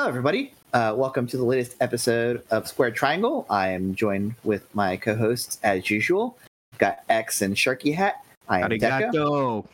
[0.00, 0.54] Hello, everybody.
[0.72, 3.44] Uh, welcome to the latest episode of Square Triangle.
[3.50, 6.38] I am joined with my co-hosts as usual.
[6.78, 8.24] Got X and Sharky Hat.
[8.48, 9.66] I am Deca, Arigato.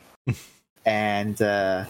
[0.85, 1.85] and uh,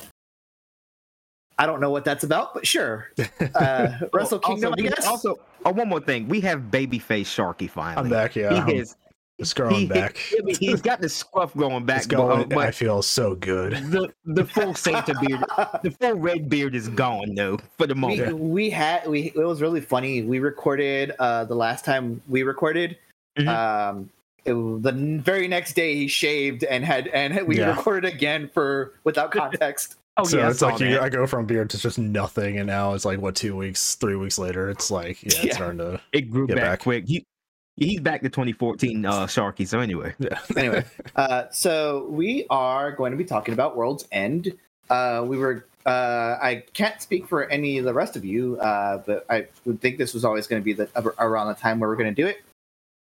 [1.56, 3.10] I don't know what that's about, but sure.
[3.54, 5.06] Uh, Wrestle Kingdom, also, I guess.
[5.06, 6.28] Also, oh, one more thing.
[6.28, 8.04] We have babyface Sharky finally.
[8.04, 8.52] I'm back, yeah.
[8.52, 8.96] He I'm is.
[9.38, 10.16] Just growing he- back.
[10.58, 13.72] He's got the scruff going back, It's going, but, I feel so good.
[13.90, 15.40] the the full Santa beard,
[15.82, 18.38] the full red beard is gone though for the moment.
[18.38, 20.22] we had we it was really funny.
[20.22, 22.96] We recorded uh, the last time we recorded.
[23.38, 23.48] Mhm.
[23.48, 24.10] Um,
[24.44, 27.70] it, was- the very next day he shaved and had and we Yeah.
[27.76, 29.96] recorded again for without context.
[30.18, 30.98] Oh so yeah, it's like you.
[30.98, 34.16] I go from beard to just nothing, and now it's like what two weeks, three
[34.16, 35.54] weeks later, it's like yeah, it's Yeah.
[35.54, 36.80] starting to it grew Get back, back.
[36.80, 37.04] quick.
[37.06, 37.26] He
[37.76, 39.66] he's back to 2014 uh, Sharky.
[39.66, 40.38] So anyway, yeah.
[40.56, 44.52] anyway, uh, so we are going to be talking about World's End.
[44.90, 45.66] Uh, we were.
[45.84, 49.80] Uh, I can't speak for any of the rest of you, uh, but I would
[49.80, 50.88] think this was always going to be the
[51.18, 52.38] around the time where we're going to do it.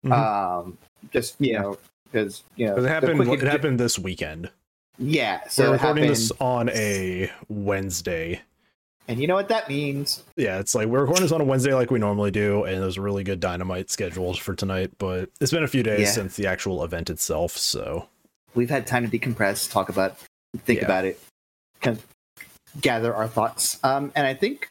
[0.04, 0.12] Mhm.
[0.12, 0.78] Um,
[1.12, 1.62] just you Yeah.
[1.62, 1.78] know,
[2.12, 3.20] because you know, But it happened.
[3.28, 4.50] quick- It happened this weekend.
[4.98, 8.42] Yeah, so We're recording happened, this on a Wednesday.
[9.12, 10.24] And you know what that means.
[10.38, 12.96] Yeah, it's like we're recording this on a Wednesday like we normally do, and there's
[12.98, 14.92] a really good dynamite scheduled for tonight.
[14.98, 16.12] But it's been a few days Yeah.
[16.12, 18.08] since the actual event itself, so
[18.54, 20.18] We've had time to decompress, talk about,
[20.66, 20.86] think Yeah.
[20.86, 21.20] about it,
[21.82, 22.06] kind of
[22.82, 23.80] gather our thoughts.
[23.84, 24.70] Um, and I think,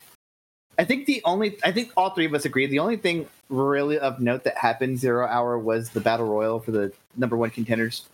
[0.78, 2.66] I think the only, I think all three of us agree.
[2.66, 6.70] The only thing really of note that happened zero hour was the battle royal for
[6.72, 8.06] the number one contenders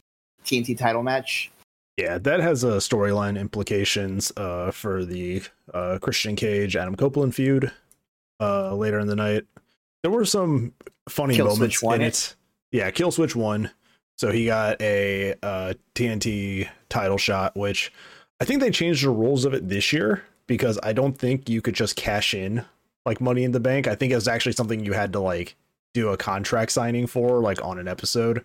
[0.45, 1.51] TNT title match.
[1.97, 7.73] Yeah, that has uh, storyline implications uh, for the uh, Christian Cage Adam Copeland feud
[8.39, 9.45] uh, later in the night.
[10.03, 10.75] There were some
[11.09, 12.07] funny Kill moments in it.
[12.07, 12.37] it.
[12.71, 13.71] Yeah, Kill Switch won,
[14.19, 17.93] so he got a uh, TNT title shot, which
[18.41, 21.63] I think they changed the rules of it this year because I don't think you
[21.63, 22.65] could just cash in
[23.07, 23.89] like Money in the Bank.
[23.89, 25.57] I think it was actually something you had to like
[25.95, 28.45] do a contract signing for, like on an episode.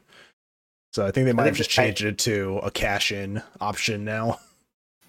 [0.93, 4.03] So I think they might have just I- changed it to a cash in option
[4.05, 4.39] now.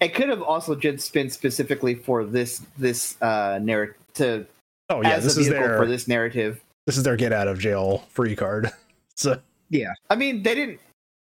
[0.01, 4.45] It could have also just been specifically for this this uh narrative to
[4.89, 6.59] Oh yeah, this is their for this narrative.
[6.85, 8.69] this is their get out of jail free card.
[9.15, 9.39] So
[9.69, 9.93] Yeah.
[10.09, 10.79] I mean, they didn't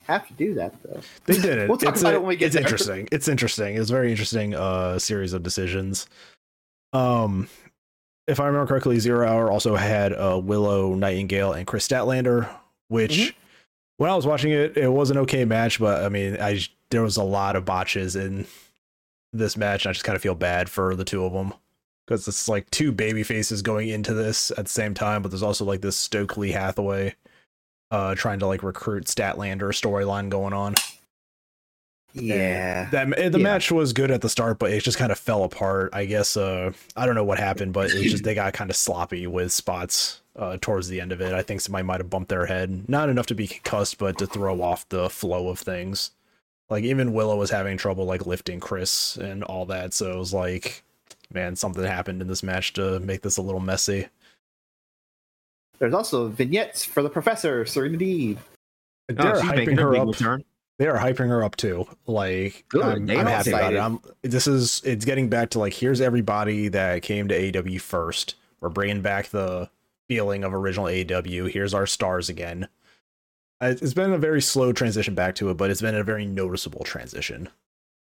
[0.04, 1.00] have to do that though.
[1.26, 1.68] they did it.
[1.68, 2.62] We'll talk it's about a- it when we get it's there.
[2.64, 3.08] interesting.
[3.12, 3.76] It's interesting.
[3.76, 6.08] It was very interesting uh series of decisions.
[6.92, 7.46] Um
[8.26, 12.48] if I remember correctly, Zero Hour also had uh Willow Nightingale and Kris Statlander,
[12.88, 13.34] which Mhm.
[13.96, 16.60] When I was watching it, it was an okay match, but I mean, I
[16.90, 18.46] there was a lot of botches in
[19.32, 21.54] this match, and I just kind of feel bad for the two of them
[22.06, 25.42] because it's like two baby faces going into this at the same time, but there's
[25.42, 27.14] also like this Stokely Hathaway
[27.90, 30.74] uh trying to like recruit Statlander storyline going on.
[32.12, 32.88] Yeah.
[32.90, 33.42] That the Yeah.
[33.42, 35.90] match was good at the start, but it just kind of fell apart.
[35.92, 38.70] I guess uh I don't know what happened, but it was just they got kind
[38.70, 41.32] of sloppy with spots uh towards the end of it.
[41.32, 42.88] I think somebody might have bumped their head.
[42.88, 46.10] Not enough to be concussed, but to throw off the flow of things.
[46.70, 50.32] Like even Willow was having trouble like lifting Kris and all that, so it was
[50.32, 50.82] like
[51.32, 54.06] man, something happened in this match to make this a little messy.
[55.78, 58.38] There's also vignettes for the professor, Serena Deeb.
[59.08, 60.08] They're oh, hyping her her up.
[60.08, 60.44] return.
[60.78, 61.86] they are hyping her up too.
[62.06, 62.82] Like Good.
[62.82, 63.78] I'm, I'm are happy about it.
[63.78, 68.36] I'm this is it's getting back to like here's everybody that came to AEW first.
[68.60, 69.68] We're bringing back the
[70.08, 71.50] feeling of original AEW.
[71.50, 72.68] Here's our stars again.
[73.60, 76.84] It's been a very slow transition back to it, but it's been a very noticeable
[76.84, 77.48] transition,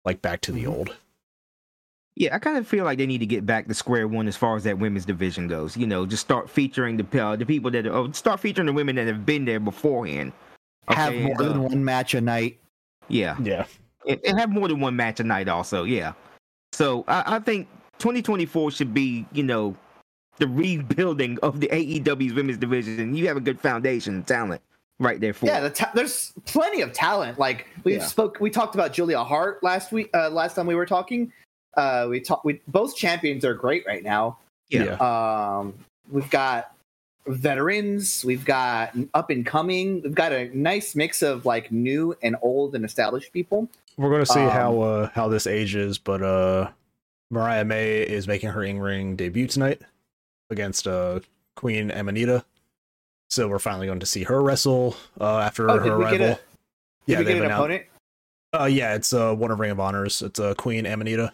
[0.03, 0.73] like back to the Mhm.
[0.73, 0.95] old.
[2.17, 4.37] Yeah, I kind of feel like they need to get back to square one as
[4.37, 5.75] far as that women's division goes.
[5.75, 8.95] You know, just start featuring the uh, the people that oh, start featuring the women
[8.95, 10.31] that have been there beforehand.
[10.87, 12.57] Have Okay, more uh, than one match a night.
[13.07, 13.65] Yeah, Yeah,
[14.07, 15.47] and, and have more than one match a night.
[15.47, 16.13] Also, yeah.
[16.73, 17.67] So I, I think
[17.99, 19.75] 2024 should be, you know,
[20.37, 23.15] the rebuilding of the AEW's women's division.
[23.15, 24.61] You have a good foundation of talent
[24.99, 27.39] right there for Yeah, the ta- there's plenty of talent.
[27.39, 28.05] Like we Yeah.
[28.05, 30.09] spoke, we talked about Julia Hart last week.
[30.13, 31.31] Uh, last time we were talking,
[31.77, 32.45] uh, we talked.
[32.45, 34.37] We both champions are great right now.
[34.69, 34.93] Yeah.
[34.95, 35.73] Um,
[36.11, 36.71] we've got
[37.27, 38.23] veterans.
[38.25, 40.01] We've got up and coming.
[40.01, 43.67] We've got a nice mix of like new and old and established people.
[43.97, 46.69] we're gonna see Um, how uh how this ages, but uh
[47.31, 49.81] Mariah May is making her in ring debut tonight
[50.49, 51.19] against uh
[51.55, 52.43] Queen Aminata.
[53.29, 56.17] So we're finally going to see her wrestle uh after Oh, her did we arrival.
[56.17, 56.27] get a?
[56.35, 56.39] Did
[57.07, 57.59] yeah, we get they've an announced.
[57.63, 57.83] opponent?
[58.59, 60.21] Uh, yeah, it's uh one of Ring of Honors.
[60.21, 61.31] It's uh Queen Aminata.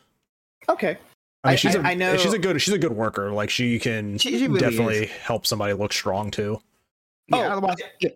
[0.70, 0.98] Okay.
[1.44, 3.32] I mean, I- she's a I- I know- she's a good she's a good worker.
[3.32, 5.12] Like she can She- she really definitely is.
[5.12, 6.62] help somebody look strong too.
[7.28, 8.10] Yeah, Oh, otherwise, yeah.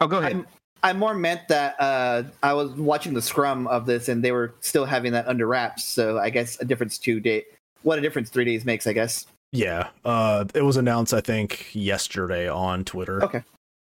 [0.00, 0.32] Oh, go ahead.
[0.32, 0.46] I'm,
[0.82, 4.54] I more meant that uh, I was watching the scrum of this, and they were
[4.60, 5.84] still having that under wraps.
[5.84, 7.44] So I guess a difference to day
[7.82, 9.26] what a difference three days makes, I guess.
[9.52, 13.24] Yeah, uh, it was announced I think yesterday on Twitter.
[13.24, 13.42] Okay.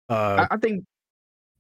[0.09, 0.83] Uh, I, I think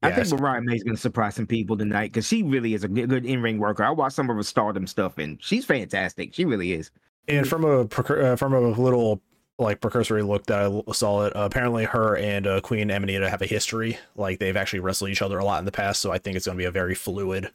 [0.01, 3.09] I think Mariah May's gonna surprise some people tonight because she really is a good,
[3.09, 3.83] good in ring worker.
[3.83, 6.33] I watched some of her Stardom stuff and she's fantastic.
[6.33, 6.91] She really is.
[7.27, 9.21] And from a uh, from a little
[9.59, 13.41] like precursory look that I saw it, uh, apparently her and uh, Queen Aminata have
[13.41, 13.99] a history.
[14.15, 16.45] Like they've actually wrestled each other a lot in the past, so I think it's
[16.45, 17.51] going to be a very fluid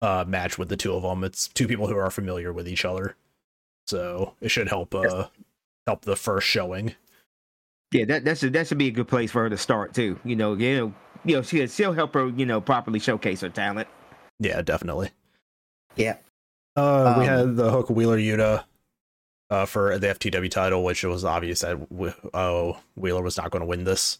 [0.00, 1.22] uh, match with the two of them.
[1.22, 3.16] It's two people who are familiar with each other,
[3.86, 5.26] so it should help uh,
[5.90, 6.94] help the first showing.
[7.92, 10.18] Yeah, that that should that should be a good place for her to start too.
[10.24, 10.94] You know, you know,
[11.24, 13.88] you know, she she'll help her, you know, properly showcase her talent.
[14.38, 15.10] Yeah, definitely.
[15.96, 16.18] Yeah.
[16.76, 18.62] Uh, we Um, had the Hook Wheeler Yuta
[19.50, 23.50] uh, for the FTW title, which it was obvious that w- oh Wheeler was not
[23.50, 24.18] going to win this.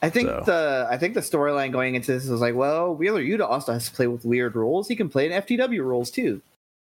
[0.00, 3.20] I think So- the I think the storyline going into this was like, well, Wheeler
[3.22, 4.88] Yuta also has to play with weird rules.
[4.88, 6.40] He can play in FTW rules too.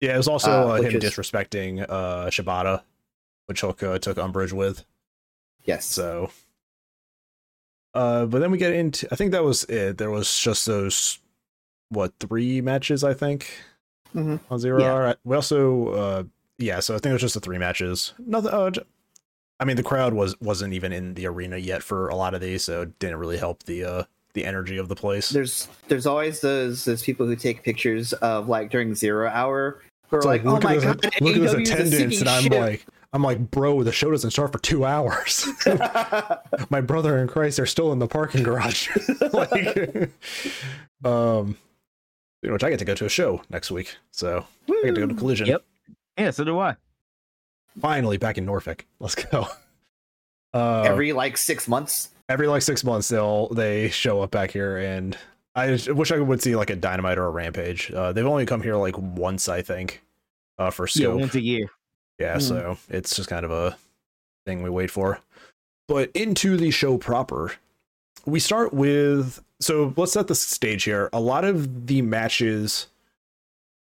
[0.03, 2.83] Yeah, it was also Uh, uh, him is- disrespecting uh, Shibata,
[3.49, 4.85] which Hook uh, took umbrage with.
[5.65, 5.87] Yes.
[5.87, 6.31] So,
[7.95, 9.09] uh, but then we get into.
[9.11, 9.99] I think that was it.
[9.99, 11.19] There was just those
[11.89, 13.03] what three matches?
[13.03, 13.51] I think
[14.15, 14.41] Mhm.
[14.51, 14.93] on zero Yeah.
[14.93, 15.15] hour.
[15.25, 16.23] We also, uh,
[16.59, 16.81] yeah.
[16.81, 18.13] So I think it was just the three matches.
[18.19, 18.51] Nothing.
[18.53, 18.71] Uh,
[19.61, 22.41] I mean, the crowd was wasn't even in the arena yet for a lot of
[22.41, 24.05] these, so it didn't really help the uh
[24.35, 25.31] the energy of the place.
[25.31, 30.17] there's there's always those those people who take pictures of like during zero hour who
[30.17, 33.23] are like, look oh my god, look at this attendance, and I'm ship." like, I'm
[33.23, 35.49] like, bro, the show doesn't start for two hours.
[36.71, 38.91] my brother in Christ, they're still in the parking garage.
[39.33, 40.11] like,
[41.05, 41.57] um,
[42.43, 44.95] you know, which I get to go to a show next week, so I get
[44.95, 45.47] to go to Collision.
[45.47, 45.65] Yep.
[46.19, 46.77] Yeah, so do I.
[47.81, 48.85] Finally back in Norfolk.
[49.01, 49.49] Let's go.
[50.55, 52.09] Uh, every every like six months.
[52.31, 55.15] every like six months, they'll they show up back here, and
[55.55, 57.93] I wish I would see like a Dynamite or a Rampage.
[57.93, 60.03] Uh, they've only come here like once, I think,
[60.57, 61.69] uh, for Yeah, once a year.
[62.19, 62.41] Yeah, Hmm.
[62.41, 63.77] so it's just kind of a
[64.47, 65.21] thing we wait for.
[65.87, 67.53] But into the show proper,
[68.27, 71.09] we start with so let's set the stage here.
[71.13, 72.87] A lot of the matches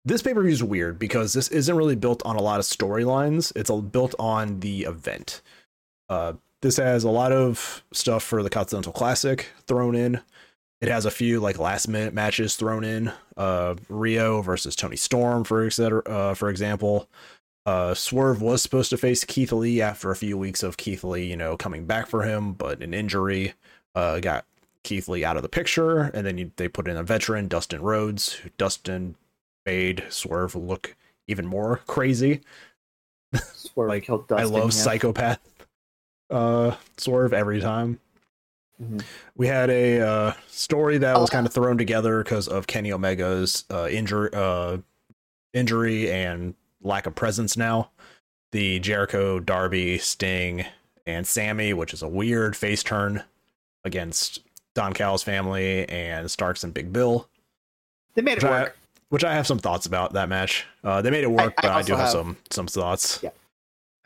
[0.08, 3.52] this pay-per-view is weird because this isn't really built on a lot of storylines.
[3.56, 5.42] It's built on the event.
[6.10, 10.20] Uh this has a lot of stuff for the Continental Classic thrown in.
[10.82, 13.12] It has a few like last minute matches thrown in.
[13.36, 16.02] Uh Riho versus Toni Storm for etc.
[16.06, 17.10] Uh, for example.
[17.66, 21.26] Uh, Swerve was supposed to face Keith Lee after a few weeks of Keith Lee,
[21.26, 23.54] you know, coming back for him, but an injury
[23.96, 24.46] uh, got
[24.84, 26.02] Keith Lee out of the picture.
[26.14, 28.34] And then you, they put in a veteran, Dustin Rhodes.
[28.34, 29.16] who Dustin
[29.66, 30.96] made Swerve look
[31.28, 32.42] even more crazy.
[33.34, 34.70] Swerve Like, killed I love yeah.
[34.70, 35.40] psychopath
[36.30, 38.00] uh, Swerve every time.
[38.82, 39.04] Mhm.
[39.36, 41.34] We had a uh, story that was Oh.
[41.34, 44.78] kind of thrown together because of Kenny Omega's uh, injury, uh,
[45.54, 46.54] injury and
[46.86, 47.90] lack of presence now.
[48.52, 50.66] The Jericho, Darby, Sting,
[51.06, 53.24] and Sammy, which is a weird face turn
[53.84, 54.40] against
[54.76, 57.28] Don Callis family and Starks and Big Bill,
[58.14, 58.78] They made it which I, work.
[59.10, 60.66] which I have some thoughts about that match.
[60.84, 63.20] Uh, they made it work, I but I do have, have- some some thoughts.
[63.22, 63.30] Yeah.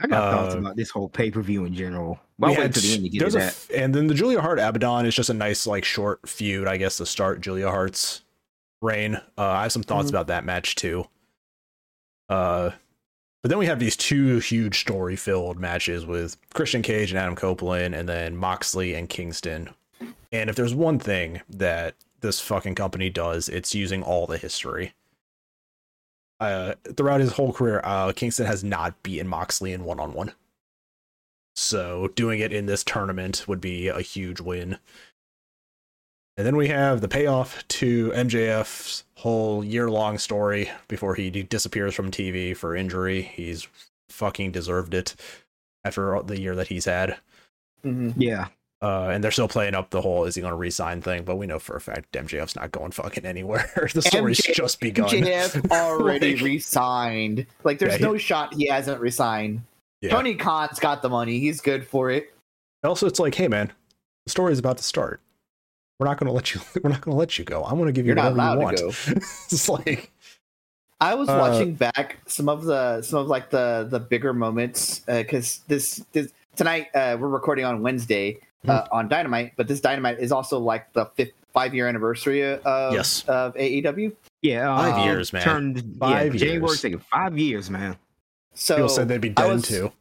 [0.02, 2.20] I got thoughts Uh, about this whole pay per view in general.
[2.40, 3.48] But We I'll wait till the end to get to that.
[3.50, 6.78] f- and then the Julia Hart Abaddon is just a nice like short feud, I
[6.78, 8.22] guess, to start Julia Hart's
[8.82, 9.16] reign.
[9.38, 10.12] Uh, I have some thoughts Mhm.
[10.12, 11.06] about that match too.
[12.30, 12.72] Uh,
[13.42, 17.36] but then we have these two huge story filled matches with Christian Cage and Adam
[17.36, 19.70] Copeland, and then Moxley and Kingston.
[20.32, 24.94] And if there's one thing that this fucking company does, it's using all the history.
[26.40, 30.34] Uh, throughout his whole career, uh, Kingston has not beaten Moxley in one on one.
[31.56, 34.78] So doing it in this tournament would be a huge win.
[36.40, 41.94] And then we have the payoff to MJF's whole year long story before he disappears
[41.94, 43.24] from TV for injury.
[43.24, 43.68] He's
[44.08, 45.16] fucking deserved it
[45.84, 47.18] after the year that he's had.
[47.84, 48.14] Mhm.
[48.16, 48.48] Yeah.
[48.82, 51.36] Uh, and they're still playing up the whole is he going to resign thing, but
[51.36, 53.90] we know for a fact MJF's not going fucking anywhere.
[53.94, 55.10] the story's MJ just begun.
[55.10, 57.46] JF already Like- resigned.
[57.66, 59.64] Like, there's Yeah, he- no shot he hasn't resigned.
[60.00, 60.12] Yeah.
[60.12, 61.40] Tony Khan's got the money.
[61.40, 62.34] He's good for it.
[62.86, 63.74] Also, it's like, hey man,
[64.26, 65.20] the story's about to start.
[66.00, 66.62] We're not going to let you.
[66.84, 67.64] We're not going to let you go.
[67.66, 69.06] I'm going to give you You're not whatever allowed you to want.
[69.06, 69.12] go.
[69.52, 70.12] it's like,
[71.02, 75.00] I was Uh, watching back some of the some of like the the bigger moments
[75.00, 78.88] because this this tonight uh, we're recording on Wednesday uh, Hmm.
[78.98, 83.24] on Dynamite, but this Dynamite is also like the fifth five year anniversary of Yes.
[83.28, 84.14] of AEW.
[84.42, 84.76] Yeah.
[84.78, 85.42] Five uh, years, man.
[85.44, 86.80] Turned Five yeah, January years.
[86.80, 87.04] second.
[87.06, 87.98] Five years, man.
[88.54, 89.92] So people said they'd be I dead was- too.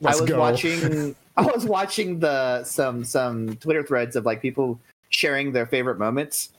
[0.00, 0.38] I Let's was go.
[0.40, 4.80] watching I was watching the some some Twitter threads of like people
[5.14, 6.50] sharing their favorite moments,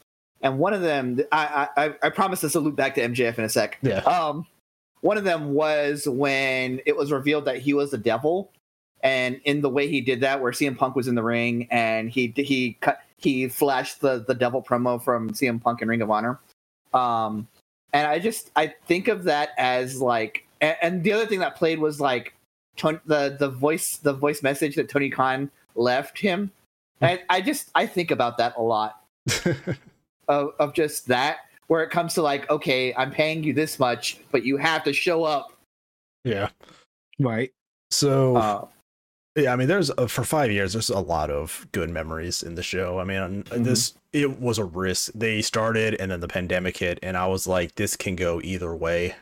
[0.41, 3.43] and one of them I I, I promise this will loop back to MJF in
[3.43, 3.77] a sec.
[3.81, 3.99] Yeah.
[3.99, 4.45] Um,
[5.01, 8.51] one of them was when it was revealed that he was the devil,
[9.01, 12.09] and in the way he did that, where CM Punk was in the ring and
[12.09, 16.09] he he cut he flashed the the devil promo from CM Punk in Ring of
[16.09, 16.39] Honor.
[16.93, 17.47] Um,
[17.93, 21.55] and I just I think of that as like, and, and the other thing that
[21.55, 22.33] played was like
[22.75, 26.51] Tony, the the voice the voice message that Tony Khan left him.
[27.01, 29.01] And I just I think about that a lot
[30.27, 31.37] of, of just that
[31.67, 34.93] where it comes to like, okay, I'm paying you this much, but you have to
[34.93, 35.51] show up.
[36.23, 36.49] yeah.
[37.19, 37.51] Right.
[37.91, 38.65] So Uh,
[39.35, 40.73] Yeah, I mean, there's uh, for five years.
[40.73, 42.99] There's a lot of good memories in the show.
[42.99, 43.63] I mean, Mhm.
[43.63, 45.11] this it was a risk.
[45.13, 48.73] They started, and then the pandemic hit, and I was like, this can go either
[48.75, 49.15] way.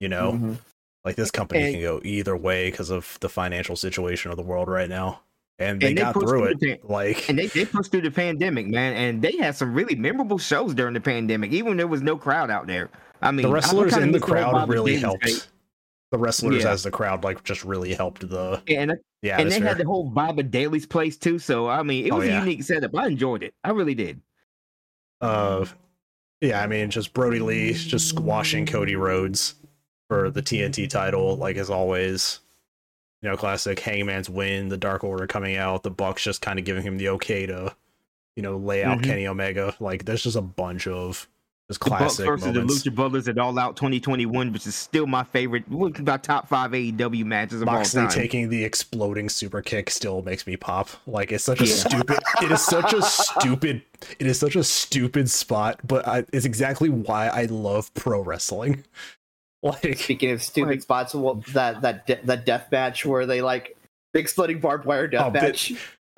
[0.00, 0.58] You know, mhm.
[1.04, 4.42] like this company And- can go either way because of the financial situation of the
[4.42, 5.20] world right now,
[5.60, 6.60] and they And they got through through it.
[6.60, 9.94] the Like, And they, they pushed through the pandemic, man, and they had some really
[9.94, 12.90] memorable shows during the pandemic, even when there was no crowd out there.
[13.22, 15.48] I mean, the wrestlers in the crowd really helped.
[16.10, 16.72] The wrestlers Yeah.
[16.72, 18.90] as the crowd like just really helped the And,
[19.22, 21.38] the and they had the whole Baba Daily's place too.
[21.38, 22.38] So I mean, it Oh, was yeah.
[22.38, 22.96] a unique setup.
[22.96, 23.54] I enjoyed it.
[23.62, 24.20] I really did.
[25.20, 25.66] uh
[26.40, 29.56] yeah i mean just brodie lee just squashing cody rhodes
[30.08, 32.40] for the tnt title like as always
[33.22, 36.64] you know classic hangman's win the dark order coming out the bucks just kind of
[36.64, 37.74] giving him the okay to
[38.36, 39.04] you know lay out Mhm.
[39.04, 41.28] kenny omega like there's just a bunch of
[41.68, 45.06] just The Bucks versus moments the Lucha Brothers at All Out 2021, which is still
[45.06, 48.12] my favorite, my top five AEW matches of Moxley all time.
[48.16, 50.88] taking the exploding super kick still makes me pop.
[51.06, 51.74] Like it's such a Yeah.
[51.76, 52.18] stupid.
[52.42, 53.82] It is such a stupid.
[54.18, 58.82] It is such a stupid spot, but I, it's exactly why I love pro wrestling.
[59.62, 63.42] Like Speaking of stupid Like- spots, well, that that de- that death match where they
[63.42, 63.76] like
[64.14, 65.72] big exploding barbed wire death Oh, but- match.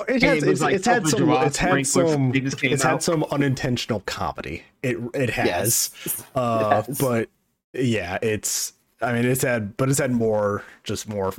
[0.09, 1.29] it has, it's, like it's had some.
[1.31, 2.31] It's had some.
[2.33, 4.63] they just came It's had some unintentional comedy.
[4.83, 5.47] It it has.
[6.05, 6.25] Yes.
[6.35, 7.01] Uh, Yes.
[7.01, 7.29] but
[7.73, 8.75] yeah, it's.
[9.01, 11.33] I mean, it's had, but it's had more, just more.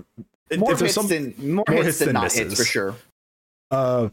[0.57, 2.57] more hits some- than more, more hits, hits than, than not hits misses.
[2.59, 2.95] for sure.
[3.71, 4.09] Uh,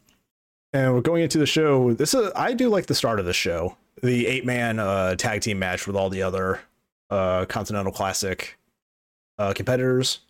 [0.73, 1.93] and we're going into the show.
[1.95, 5.41] This is I do like the start of the show, the eight man uh tag
[5.43, 6.61] team match with all the other
[7.11, 8.59] uh Continental Classic
[9.39, 10.21] uh competitors.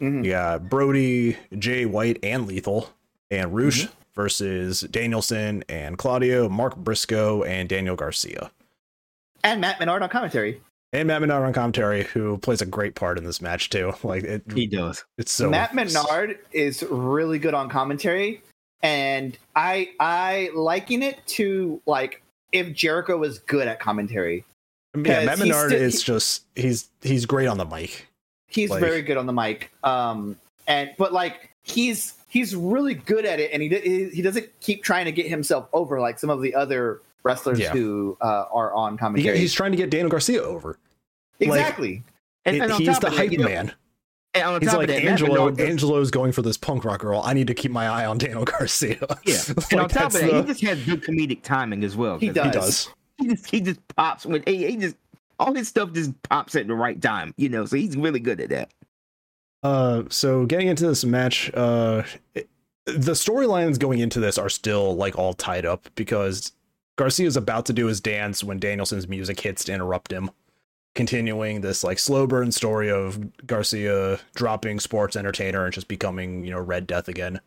[0.00, 0.24] Mhm.
[0.24, 2.92] You got Brody, Jay White, and Lethal,
[3.30, 8.50] and Rush versus Danielson and Claudio, Mark Briscoe, and Daniel Garcia.
[9.44, 10.60] And Matt Menard on commentary.
[10.92, 13.92] And Matt Menard on commentary, who plays a great part in this match too.
[14.02, 15.04] Like it, He does.
[15.18, 18.42] it's so Matt Menard is really good on commentary,
[18.82, 24.44] and I I liken it to like if Jericho was good at commentary.
[25.04, 28.06] Yeah, because Matt Menard still- is just he's he's great on the mic.
[28.48, 29.70] He's Like- very good on the mic.
[29.84, 34.48] Um, and but like he's he's really good at it, and he he he doesn't
[34.60, 37.72] keep trying to get himself over like some of the other wrestlers Yeah.
[37.72, 39.38] who uh, are on He- commentary.
[39.38, 40.78] he's trying to get Daniel Garcia over.
[41.40, 42.02] exactly.
[42.44, 43.72] And, It- and on he's top the of that, hype know, man.
[44.34, 45.32] And on He's like of that, Matt Angelo.
[45.50, 47.22] Menard Angelo's going for this punk rock girl.
[47.24, 48.98] I need to keep my eye on Daniel Garcia.
[49.24, 51.96] Yeah, Like, and on top of that, the- he just has good comedic timing as
[51.96, 52.18] well.
[52.18, 52.44] He 'cause does.
[52.44, 52.88] he does.
[53.18, 54.96] He just, he just pops when he, he just
[55.38, 57.64] all his stuff just pops at the right time, you know.
[57.66, 58.70] So he's really good at that.
[59.62, 62.02] Uh, so getting into this match, uh,
[62.34, 62.48] it-
[62.84, 66.52] the storylines going into this are still like all tied up because
[66.96, 70.30] Garcia's about to do his dance when Danielson's music hits to interrupt him,
[70.94, 76.50] continuing this like slow burn story of Garcia dropping sports entertainer and just becoming you
[76.52, 77.40] know Red Death again.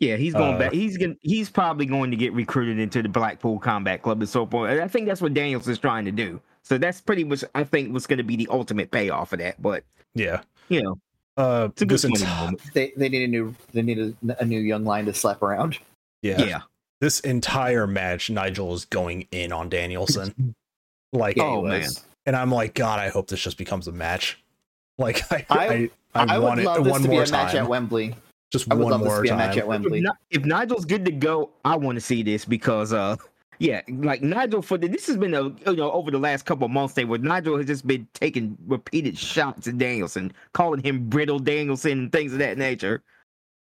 [0.00, 0.72] Yeah, he's going Uh, back.
[0.72, 1.16] He's going.
[1.20, 4.70] He's probably going to get recruited into the Blackpool Combat Club and so forth.
[4.70, 6.40] And I think that's what Daniels is trying to do.
[6.62, 9.60] So that's pretty much, I think, what's going to be the ultimate payoff of that.
[9.62, 10.40] But Yeah.
[10.68, 10.98] you know,
[11.36, 14.44] Uh, it's a good this ent- They they need a new they need a, a
[14.44, 15.78] new young line to slap around.
[16.22, 16.42] yeah.
[16.42, 16.60] Yeah.
[17.00, 20.54] This entire match, Nigel is going in on Danielson.
[21.12, 21.88] Like, Yeah, Oh, man.
[22.26, 24.38] and I'm like, God, I hope this just becomes a match.
[24.98, 27.24] Like, I, I- I, I, I, want would it love this one to be more
[27.24, 28.14] a match at Wembley.
[28.50, 30.00] Just I would one love more to be a match at If, Wembley.
[30.00, 33.16] Ni- if Nigel's good to go, I want to see this because, uh,
[33.58, 36.64] yeah, like Nigel for the, this has been a you know over the last couple
[36.64, 41.08] of months, they where Nigel has just been taking repeated shots at Danielson, calling him
[41.08, 43.02] brittle Danielson and things of that nature.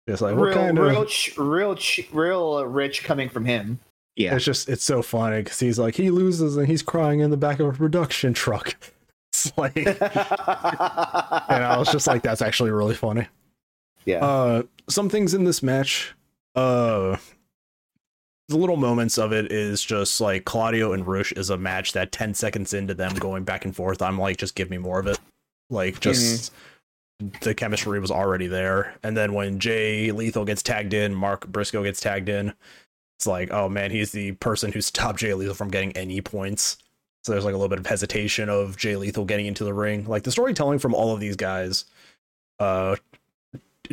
[0.05, 3.79] It's like, real, kind real, ch- real, ch- real rich coming from him.
[4.15, 7.31] Yeah, It's just, it's so funny because he's like, he loses and he's crying in
[7.31, 8.75] the back of a production truck.
[9.35, 13.25] It's like, and I was just like, that's actually really funny.
[14.05, 14.23] Yeah.
[14.25, 16.13] Uh, some things in this match,
[16.55, 17.17] uh,
[18.49, 22.11] the little moments of it is just like Claudio and Rush is a match that
[22.11, 25.07] 10 seconds into them going back and forth, I'm like, just give me more of
[25.07, 25.19] it.
[25.69, 26.53] Like, just
[27.41, 28.95] the chemistry was already there.
[29.03, 32.53] And then when Jay Lethal gets tagged in, Mark Briscoe gets tagged in,
[33.17, 36.77] it's like, oh man, he's the person who stopped Jay Lethal from getting any points
[37.23, 40.05] So there's like a little bit of hesitation of Jay Lethal getting into the ring.
[40.05, 41.85] Like the storytelling from all of these guys
[42.59, 42.95] uh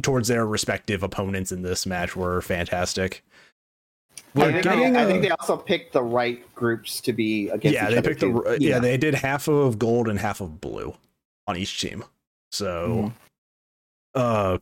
[0.02, 3.22] towards their respective opponents in this match were fantastic.
[4.36, 7.74] I think, getting, they, I think they also picked the right groups to be against
[7.74, 8.42] yeah, each they other picked too.
[8.44, 8.68] the yeah.
[8.74, 8.78] Yeah.
[8.78, 10.94] they did half of gold and half of blue
[11.48, 12.04] on each team.
[12.52, 13.12] So
[14.14, 14.58] uh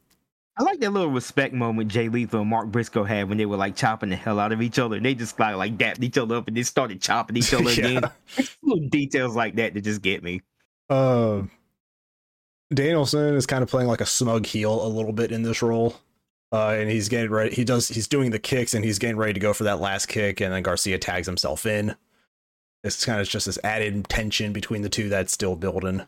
[0.58, 3.56] I like that little respect moment Jay Lethal and Mark Briscoe had when they were
[3.58, 4.98] like chopping the hell out of each other.
[4.98, 7.86] They just like like dapped each other up and then started chopping each other Yeah.
[7.98, 8.10] again.
[8.62, 10.40] Little details like that that just get me.
[10.88, 11.42] uh
[12.72, 15.96] Danielson is kind of playing like a smug heel a little bit in this role.
[16.50, 17.54] Uh, and he's getting ready.
[17.54, 17.88] He does.
[17.88, 20.52] He's doing the kicks, and he's getting ready to go for that last kick, and
[20.52, 21.94] then Garcia tags himself in.
[22.82, 26.06] It's kind of just this added tension between the two that's still building.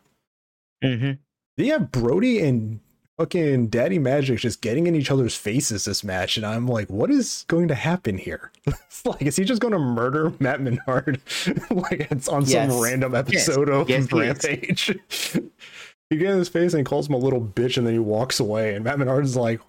[0.83, 1.11] Mm-hmm.
[1.57, 2.79] Then have Brody and
[3.19, 7.11] fucking Daddy Magic just getting in each other's faces this match, and I'm like, what
[7.11, 8.51] is going to happen here?
[9.03, 11.21] Like, is he just going to murder Matt Menard?
[11.71, 12.69] like it's on Yes.
[12.71, 14.11] some random episode of Yes.
[14.11, 14.95] Rampage.
[16.11, 17.99] you get in his face and he calls him a little bitch, and then he
[17.99, 19.59] walks away, and Matt Menard is like,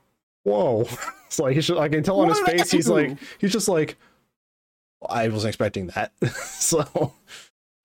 [0.45, 0.87] whoa.
[1.33, 3.53] It's like he's just, I can tell on his What did face, he's like, he's
[3.53, 3.97] just like,
[5.09, 6.13] I wasn't expecting that.
[6.35, 7.15] so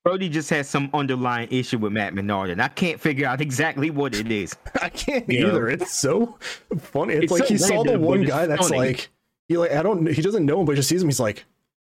[0.03, 3.89] Brody just has some underlying issue with Matt Menard, and I can't figure out exactly
[3.89, 4.53] what it is.
[4.81, 5.47] I can't Yeah.
[5.47, 5.69] either.
[5.69, 6.37] It's so
[6.77, 7.13] funny.
[7.13, 8.77] It's, It's like so he saw the one guy that's funny.
[8.79, 9.09] like
[9.47, 11.07] he like I don't he doesn't know him, but he just sees him.
[11.07, 11.45] He's like,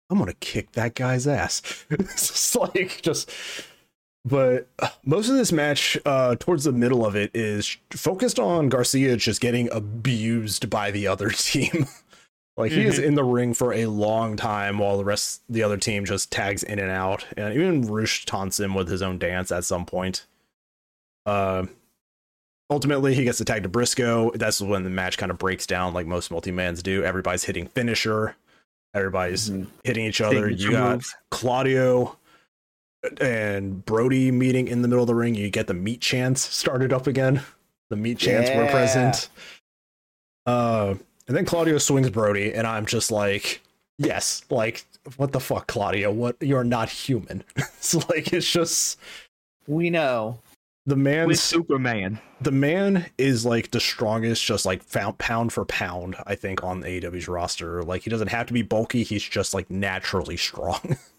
[0.10, 1.62] I'm gonna kick that guy's ass.
[1.92, 3.30] it's just like just.
[4.24, 4.68] But
[5.04, 9.42] most of this match, uh, towards the middle of it, is focused on Garcia just
[9.42, 11.88] getting abused by the other team.
[12.56, 15.78] like he is in the ring for a long time while the rest the other
[15.78, 19.52] team just tags in and out, and even Rush taunts him with his own dance
[19.52, 20.28] at some point.
[21.26, 21.66] Uh,
[22.70, 24.32] ultimately he gets the tag to Briscoe.
[24.36, 27.04] That's when the match kind of breaks down like most multi-mans do.
[27.04, 28.36] Everybody's hitting finisher.
[28.94, 29.68] Everybody's Mhm.
[29.84, 30.48] hitting each other.
[30.50, 31.16] You got moves.
[31.32, 32.18] Claudio
[33.20, 35.36] and Brody meeting in the middle of the ring.
[35.36, 37.42] You get the meat chants started up again.
[37.90, 39.30] The meat chants were present.
[40.46, 40.96] Uh,
[41.28, 43.62] and then Claudio swings Brody, and I'm just like,
[43.98, 44.86] yes, like
[45.18, 46.12] what the fuck, Claudio?
[46.12, 47.44] What you're not human.
[47.56, 49.00] it's like it's just
[49.68, 50.40] We know.
[50.86, 52.20] the With man's Superman.
[52.42, 56.16] the man is like the strongest, just like found pound for pound.
[56.26, 59.04] I think on AEW's roster, like he doesn't have to be bulky.
[59.04, 60.98] He's just like naturally strong.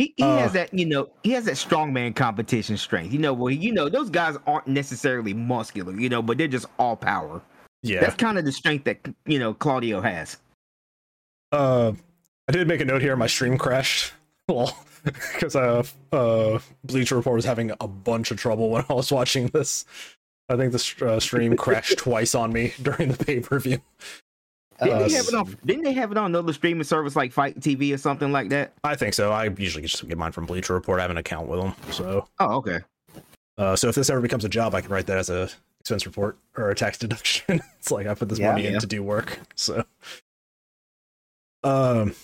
[0.00, 3.12] He, he Uh, has that, you know, he has that strongman competition strength.
[3.12, 6.64] You know, well, you know, those guys aren't necessarily muscular, you know, but they're just
[6.78, 7.42] all power.
[7.82, 8.00] yeah.
[8.00, 10.38] That's kind of the strength that you know Claudio has.
[11.52, 11.92] Uh,
[12.48, 13.14] I did make a note here.
[13.14, 14.14] My stream crashed.
[14.48, 19.12] Well, because uh, uh, Bleacher Report was having a bunch of trouble when I was
[19.12, 19.84] watching this.
[20.48, 23.80] I think the uh, stream crashed twice on me during the pay per view.
[24.82, 25.56] Didn't Uh, they have it on?
[25.64, 28.72] Didn't they have it on another streaming service like FITE TV or something like that?
[28.84, 29.30] I think so.
[29.32, 30.98] I usually just get mine from Bleacher Report.
[30.98, 31.74] I have an account with them.
[31.90, 32.80] So, Oh, okay.
[33.58, 36.06] uh, so if this ever becomes a job, I can write that as a expense
[36.06, 37.60] report or a tax deduction.
[37.78, 38.52] it's like I put this Yeah.
[38.52, 39.38] money in to do work.
[39.54, 39.84] So,
[41.62, 42.14] um,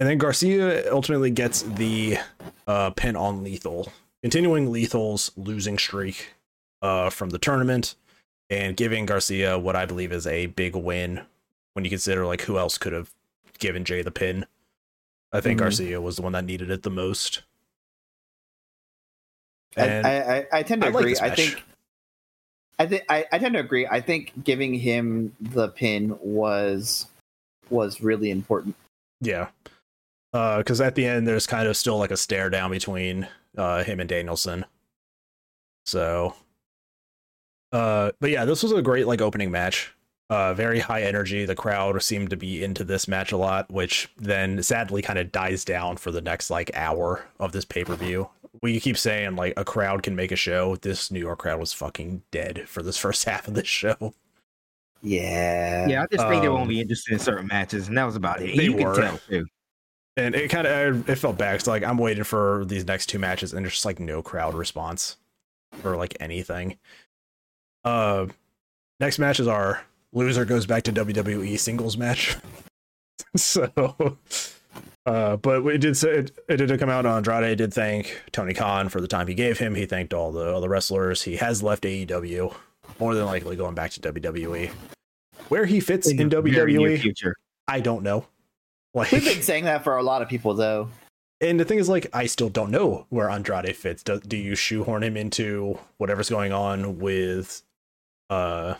[0.00, 2.18] and then Garcia ultimately gets the
[2.66, 6.34] uh, pin on Lethal, continuing Lethal's losing streak
[6.82, 7.94] uh, from the tournament
[8.50, 11.22] and giving Garcia what I believe is a big win
[11.74, 13.10] when you consider like who else could have
[13.58, 14.46] given Jay the pin.
[15.32, 15.64] I think Mhm.
[15.64, 17.42] Garcia was the one that needed it the most.
[19.76, 21.10] I, And I, I, I tend to I agree.
[21.10, 21.62] this I think.
[22.78, 23.86] I think I, I tend to agree.
[23.86, 27.06] I think giving him the pin was
[27.70, 28.74] was really important.
[29.20, 29.48] Yeah.
[30.32, 34.00] Because at the end, there's kind of still like a stare down between uh, him
[34.00, 34.64] and Danielson.
[35.86, 36.34] So,
[37.72, 39.92] uh, but yeah, this was a great like opening match.
[40.30, 41.44] Uh, very high energy.
[41.44, 45.30] The crowd seemed to be into this match a lot, which then sadly kind of
[45.30, 48.30] dies down for the next like hour of this pay per view.
[48.62, 50.76] We keep saying like a crowd can make a show.
[50.76, 54.14] This New York crowd was fucking dead for this first half of this show.
[55.02, 55.86] Yeah.
[55.86, 58.16] Yeah, I just think they were Um, only interested in certain matches, and that was
[58.16, 58.56] about it.
[58.56, 58.94] They you were.
[58.94, 59.46] can tell too.
[60.16, 61.58] and it kind of it felt bad.
[61.58, 64.54] 'cause, like I'm waiting for these next two matches, and there's just like no crowd
[64.54, 65.18] response
[65.82, 66.78] for like anything.
[67.84, 68.26] Uh,
[69.00, 69.82] next matches are
[70.14, 72.36] loser goes back to WWE singles match.
[73.36, 74.16] so,
[75.06, 77.04] uh, but we did say it, it did come out.
[77.04, 79.74] Andrade did thank Tony Khan for the time he gave him.
[79.74, 81.22] He thanked all the other wrestlers.
[81.22, 82.54] He has left AEW,
[82.98, 84.70] more than likely going back to WWE.
[85.48, 87.36] Where he fits in, the very near WWE, future.
[87.68, 88.24] I don't know.
[88.94, 90.88] Like, We've been saying that for a lot of people, though.
[91.40, 94.02] and the thing is, like, I still don't know where Andrade fits.
[94.02, 97.62] Do, do you shoehorn him into whatever's going on with
[98.30, 98.74] uh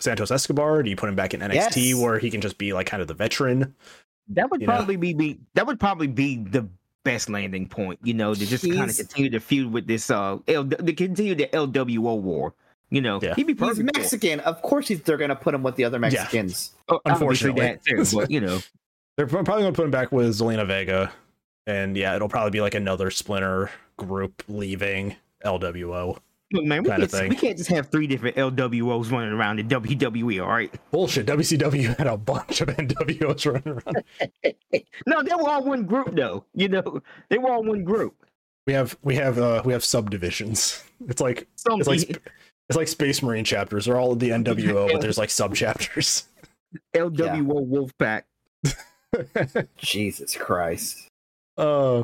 [0.00, 0.82] Santos Escobar?
[0.82, 1.94] Do you put him back in NXT Yes.
[2.00, 3.74] where he can just be like kind of the veteran?
[4.28, 4.74] That would you know.
[4.74, 6.68] probably be, be that would probably be the
[7.04, 7.98] best landing point.
[8.02, 11.34] You know, to just kind of continue to feud with this uh, L, to continue
[11.34, 12.54] the LWO war.
[12.90, 13.34] You know, Yeah.
[13.34, 13.94] he'd be He's perfect.
[13.94, 14.00] for.
[14.00, 14.40] Mexican.
[14.40, 16.72] Of course, he's, they're going to put him with the other Mexicans.
[16.88, 17.60] Oh, Unfortunately.
[17.60, 18.60] that too, but you know,
[19.16, 21.12] They're probably gonna put him back with Zelina Vega,
[21.66, 26.18] and yeah, it'll probably be like another splinter group leaving LWO.
[26.52, 27.28] Look, man, we Kinda can't, thing.
[27.30, 30.42] we can't just have three different LWOs running around in WWE.
[30.42, 30.72] All right.
[30.90, 31.26] Bullshit.
[31.26, 34.04] WCW had a bunch of NWOs running around.
[35.06, 36.44] No, they were all one group though.
[36.54, 38.14] You know, they were all one group.
[38.66, 40.82] We have we have uh we have subdivisions.
[41.08, 42.00] It's like Some, it's like
[42.68, 43.86] it's like Space Marine chapters.
[43.86, 46.28] They're all the NWO, but there's like sub chapters.
[46.94, 48.24] LWO Wolfpack.
[49.78, 51.08] Jesus Christ.
[51.56, 52.02] uh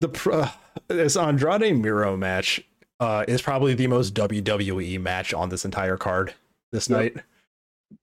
[0.00, 0.50] the pro- uh,
[0.88, 2.60] this Andrade Miro match
[3.00, 6.34] uh is probably the most WWE match on this entire card
[6.72, 6.98] this Yep.
[6.98, 7.24] night.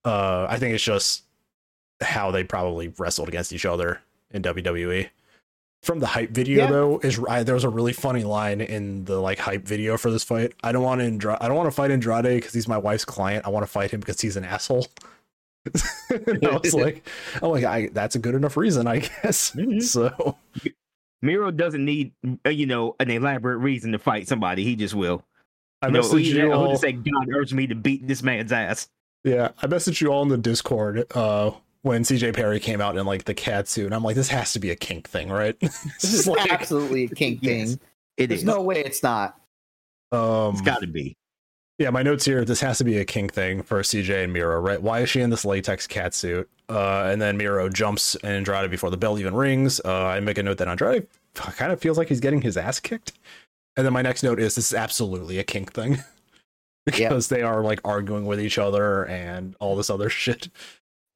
[0.06, 1.24] Uh I think it's just
[2.02, 4.02] how they probably wrestled against each other
[4.32, 5.10] in WWE.
[5.84, 6.72] From the hype video Yeah.
[6.72, 10.12] though, is I, there was a really funny line in the like hype video for
[10.12, 10.54] this fight.
[10.64, 13.04] I don't want to Andra- I don't want to fight Andrade because he's my wife's
[13.06, 13.46] client.
[13.46, 14.88] I want to fight him because he's an asshole.
[15.68, 17.08] I was like,
[17.42, 19.52] I'm like, I, that's a good enough reason, I guess.
[19.52, 19.82] Mhm.
[19.84, 20.38] So
[21.24, 22.12] Miro doesn't need,
[22.46, 24.64] uh, you know, an elaborate reason to fight somebody.
[24.64, 25.24] He just will.
[25.82, 26.70] I You know, messaged he, you he'll all.
[26.72, 28.90] just say, "God urged me to beat this man's ass."
[29.24, 33.06] Yeah, I messaged you all in the Discord uh, when CJ Perry came out in
[33.06, 35.56] like the cat suit, and I'm like, this has to be a kink thing, right?
[35.62, 37.70] This is like- absolutely a kink Yes.
[37.72, 37.80] thing.
[38.18, 38.46] It There's is.
[38.46, 39.40] no way it's not.
[40.12, 41.16] um, it's got to be.
[41.84, 42.46] Yeah, my notes here.
[42.46, 44.82] This has to be a kink thing for CJ and Miro, right?
[44.82, 46.50] Why is she in this latex cat suit?
[46.70, 49.82] Uh, and then Miro jumps and Andrade before the bell even rings.
[49.84, 52.80] Uh, I make a note that Andrade kind of feels like he's getting his ass
[52.80, 53.12] kicked.
[53.76, 55.98] And then my next note is this is absolutely a kink thing
[56.86, 60.48] because they are like arguing with each other and all this other shit.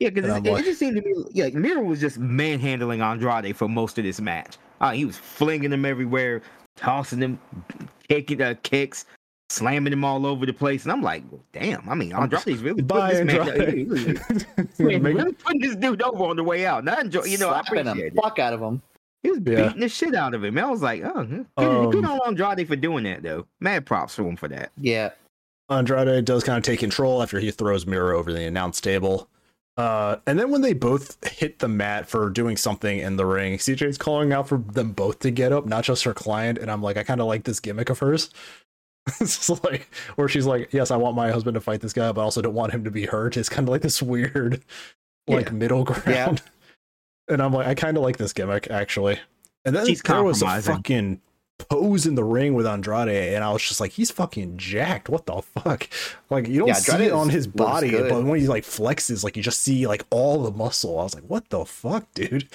[0.01, 3.01] Yeah, because it, I'm it just seemed to me yeah, like Miro was just manhandling
[3.01, 4.57] Andrade for most of this match.
[4.81, 6.41] Uh, he was flinging him everywhere,
[6.75, 7.39] tossing him,
[8.09, 9.05] kicking uh, kicks,
[9.49, 11.87] slamming him all over the place, and I'm like, well, damn.
[11.89, 14.19] I mean, Andrade's really Bye, putting this man-
[14.57, 14.79] Andrade.
[14.79, 16.79] Man, really putting this dude over on the way out.
[16.79, 18.81] And I enjoy, you know, I Slapping appreciate the fuck out of him.
[19.23, 19.63] He was Yeah.
[19.67, 20.57] beating the shit out of him.
[20.57, 21.45] I was like, oh, good,
[21.91, 23.45] good Um, on Andrade for doing that, though.
[23.59, 24.71] Mad props for him for that.
[24.77, 25.11] Yeah.
[25.69, 29.27] Andrade does kind of take control after he throws Miro over the announce table.
[29.75, 33.57] Uh, and then when they both hit the mat for doing something in the ring,
[33.57, 36.57] CJ's calling out for them both to get up, not just her client.
[36.57, 38.29] And I'm like, I kind of like this gimmick of hers.
[39.21, 42.21] it's like where she's like, yes, I want my husband to fight this guy, but
[42.21, 43.37] I also don't want him to be hurt.
[43.37, 44.63] It's kind of like this weird,
[45.27, 45.51] like Yeah.
[45.53, 46.41] middle ground.
[47.29, 49.19] And I'm like, I kind of like this gimmick actually.
[49.65, 51.19] And then She's there was a fucking
[51.57, 55.09] pose in the ring with Andrade, and I was just like, he's fucking jacked.
[55.09, 55.89] What the fuck?
[56.29, 59.25] Like you don't Yeah, see Andrade it on his body, but when he like flexes,
[59.25, 60.97] like you just see like all the muscle.
[60.99, 62.47] I was like, what the fuck, dude?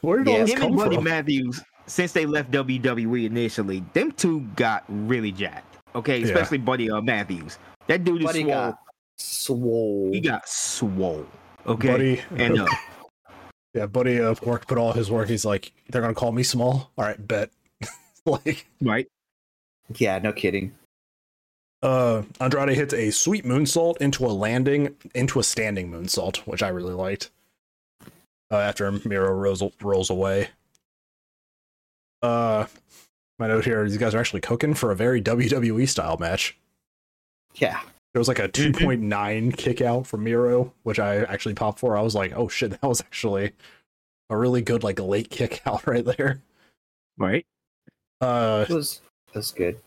[0.00, 1.04] Where did all Yeah, this Him come and Buddy from?
[1.04, 5.65] Matthews, since they left WWE initially, them two got really jacked.
[5.96, 6.26] Okay, Yeah.
[6.26, 7.58] especially Buddy uh, Matthews.
[7.88, 8.50] That dude is Buddy swole.
[8.52, 8.78] got
[9.16, 10.10] swole.
[10.12, 11.26] He got swole.
[11.66, 12.66] Okay, Buddy, and uh,
[13.74, 15.28] yeah, buddy of work put all his work.
[15.28, 16.92] He's like, they're gonna call me small.
[16.96, 17.50] All right, bet.
[18.26, 19.06] like, right,
[19.96, 20.74] Yeah, no kidding.
[21.82, 26.68] uh, Andrade hits a sweet moonsault into a landing, into a standing moonsault, which I
[26.68, 27.30] really liked.
[28.50, 30.48] Uh, after Miro rolls rolls away.
[32.22, 32.66] Uh,
[33.38, 36.56] my note here: these guys are actually cooking for a very WWE style match.
[37.56, 37.80] Yeah.
[38.12, 38.72] There was like a Mhm.
[38.74, 41.96] 2.9 kick out from Miro, which I actually popped for.
[41.96, 43.52] I was like, oh shit, that was actually
[44.30, 46.40] a really good like late kick out right there.
[47.18, 47.46] right.
[48.20, 49.78] Uh, It was it was good.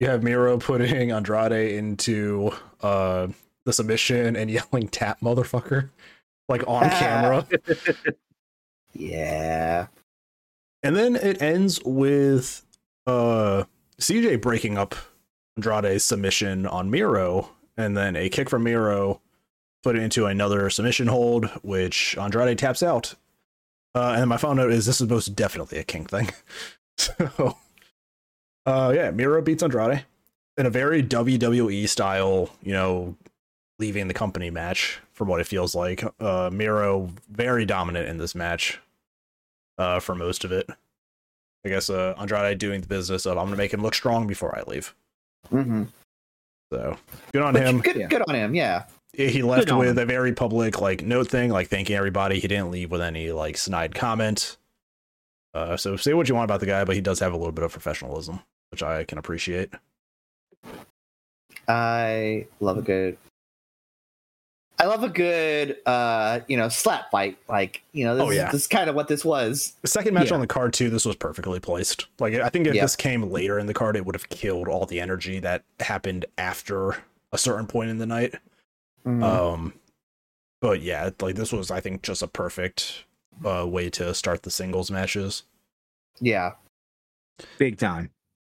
[0.00, 3.28] you have Miro putting Andrade into uh
[3.66, 5.90] the submission and yelling tap motherfucker
[6.48, 7.46] like on camera.
[8.92, 9.86] Yeah.
[10.82, 12.64] And then it ends with
[13.06, 13.64] uh
[13.98, 14.94] CJ breaking up
[15.56, 19.20] Andrade's submission on Miro, and then a kick from Miro
[19.82, 23.14] put it into another submission hold, which Andrade taps out.
[23.94, 26.30] Uh, and my final note is this is most definitely a king thing.
[26.98, 27.56] so,
[28.66, 30.04] uh, yeah, Miro beats Andrade
[30.56, 33.16] in a very WWE style, you know,
[33.78, 36.02] leaving the company match from what it feels like.
[36.18, 38.80] Uh, Miro very dominant in this match
[39.78, 40.68] uh, for most of it.
[41.64, 44.56] I guess uh, Andrade doing the business of I'm gonna make him look strong before
[44.58, 44.94] I leave.
[45.50, 45.84] Mm-hmm.
[46.72, 46.96] So
[47.32, 47.80] good on him.
[47.80, 48.06] Good, Yeah.
[48.08, 48.54] good on him.
[48.54, 48.84] Yeah.
[49.12, 52.40] He left on with a very public like note thing, like thanking everybody.
[52.40, 54.56] He didn't leave with any like snide comment.
[55.54, 57.52] Uh, so say what you want about the guy, but he does have a little
[57.52, 58.40] bit of professionalism,
[58.72, 59.70] which I can appreciate.
[61.68, 63.16] I love a good.
[64.78, 67.38] I I love a good, uh, you know, slap fight.
[67.48, 68.46] Like, you know, this, Oh, yeah.
[68.46, 69.74] is, this is kind of what this was.
[69.82, 70.34] The second match Yeah.
[70.34, 72.06] on the card too, this was perfectly placed.
[72.18, 72.82] Like I think if Yeah.
[72.82, 76.26] this came later in the card, it would have killed all the energy that happened
[76.38, 76.96] after
[77.32, 78.34] a certain point in the night.
[79.06, 79.22] Mhm.
[79.22, 79.74] Um,
[80.60, 83.04] but yeah, like this was, I think, just a perfect
[83.44, 85.44] uh, way to start the singles matches.
[86.20, 86.52] yeah.
[87.58, 88.10] Big time.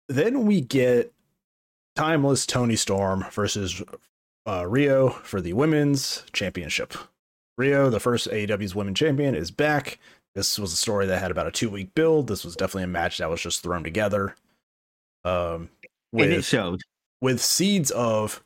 [0.10, 1.13] Then we get
[1.95, 3.81] timeless Toni Storm versus
[4.45, 6.93] uh, Riho for the women's championship.
[7.60, 9.99] Riho, the first AEW's women champion, is back.
[10.36, 12.27] This was a story that had about a two week build.
[12.27, 14.36] This was definitely a match that was just thrown together.
[15.23, 15.69] Um,
[16.13, 16.82] and it showed.
[17.19, 18.41] with seeds of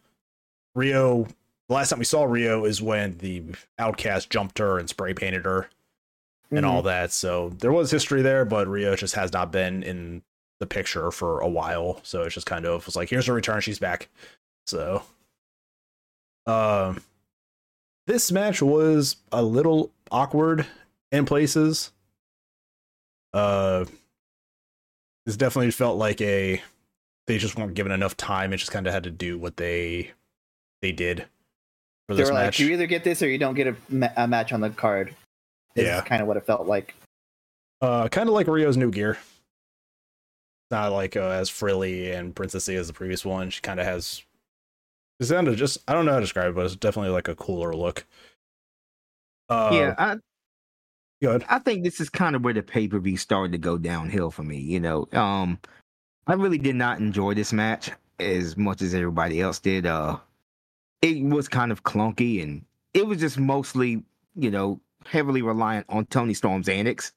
[0.77, 1.27] Riho.
[1.69, 3.43] The last time we saw Riho is when the
[3.79, 5.69] Outcast jumped her and spray painted her
[6.51, 6.69] and Mhm.
[6.69, 7.11] all that.
[7.11, 10.23] So there was history there, but Riho just has not been in
[10.59, 12.01] the picture for a while.
[12.03, 14.09] So it's just kind of was like, here's her return, she's back.
[14.67, 15.03] So
[16.47, 17.01] um
[18.07, 20.65] this match was a little awkward
[21.11, 21.91] in places.
[23.33, 23.85] Uh
[25.25, 26.61] this definitely felt like a
[27.27, 28.53] they just weren't given enough time.
[28.53, 30.11] It just kind of had to do what they
[30.81, 31.25] they did
[32.07, 32.59] for They this were like, match.
[32.59, 35.15] you either get this or you don't get a, ma- a match on the card.
[35.73, 36.01] This Yeah.
[36.01, 36.93] kind of what it felt like.
[37.81, 39.17] Uh, kind of like Riho's new gear.
[40.69, 43.49] Not like uh, as frilly and princessy as the previous one.
[43.49, 44.21] She kind of has.
[45.19, 47.27] It's kind of just I don't know how to describe it, but it's definitely like
[47.27, 48.05] a cooler look.
[49.47, 50.17] Uh, yeah, I,
[51.21, 51.45] good.
[51.47, 54.31] I think this is kind of where the pay per view started to go downhill
[54.31, 54.59] for me.
[54.59, 55.59] You know, um,
[56.27, 59.85] I really did not enjoy this match as much as everybody else did.
[59.85, 60.17] Uh,
[61.01, 64.03] it was kind of clunky, and it was just mostly,
[64.35, 67.13] you know, heavily reliant on Toni Storm's antics,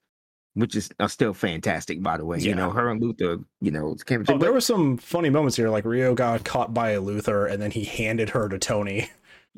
[0.54, 2.38] which is are still fantastic, by the way.
[2.38, 4.24] You know, her and Luther, you know, came.
[4.28, 5.68] Oh, there were some funny moments here.
[5.68, 9.08] Like Riho got caught by Luther, and then he handed her to Toni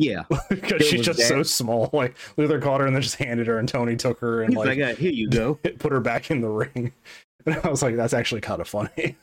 [0.00, 1.90] yeah, because she's just so small.
[1.92, 4.59] Like Luther caught her and then just handed her, and Toni took her and he's
[4.59, 5.55] like, like, uh, here you go.
[5.79, 6.92] put her back in the ring.
[7.46, 9.16] And I was like, that's actually kind of funny.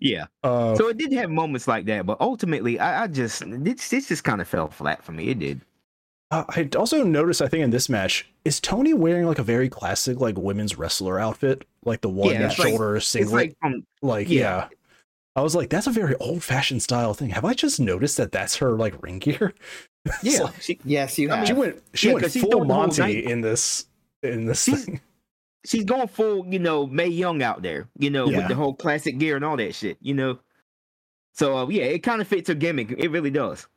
[0.00, 0.24] Yeah.
[0.42, 4.08] Uh, So it did have moments like that, but ultimately, I, I just this this
[4.08, 5.28] just kind of fell flat for me.
[5.28, 5.60] It did.
[6.32, 9.68] Uh, I also noticed, I think in this match, is Toni wearing like a very
[9.68, 13.32] classic like women's wrestler outfit, like the one Yeah, it's like- shoulder It's singlet.
[13.32, 14.40] like from like, yeah.
[14.40, 14.68] yeah.
[15.36, 17.30] I was like, that's a very old fashioned style thing.
[17.30, 19.52] Have I just noticed that that's her like ring gear?
[20.22, 21.46] Yeah, like- she, Yes, you have.
[21.46, 23.86] she went she Yeah, went 'cause she's full doing the whole Monty in this
[24.22, 25.00] in this She's- thing.
[25.66, 28.38] she's going full, you know, Mae Young out there, you know, Yeah.
[28.38, 30.38] with the whole classic gear and all that shit, you know.
[31.34, 32.90] So uh, yeah, it kind of fits her gimmick.
[32.90, 33.68] It really does.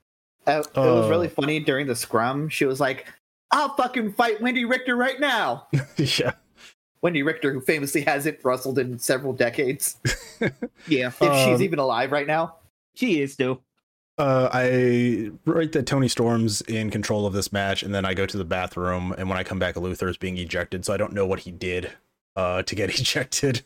[0.48, 2.50] Uh, it was Uh, really funny during the scrum.
[2.50, 3.08] She was like,
[3.52, 6.34] "I'll fucking fight Wendi Richter right now." yeah.
[7.04, 9.98] Wendi Richter, who famously hasn't wrestled in several decades,
[10.88, 12.56] Yeah, if she's Um, even alive right now.
[12.96, 13.62] she is still.
[14.18, 18.26] Uh, I write that Toni Storm's in control of this match, and then I go
[18.26, 21.12] to the bathroom, and when I come back, Luther is being ejected, so I don't
[21.14, 21.92] know what he did
[22.38, 23.62] uh, to get ejected.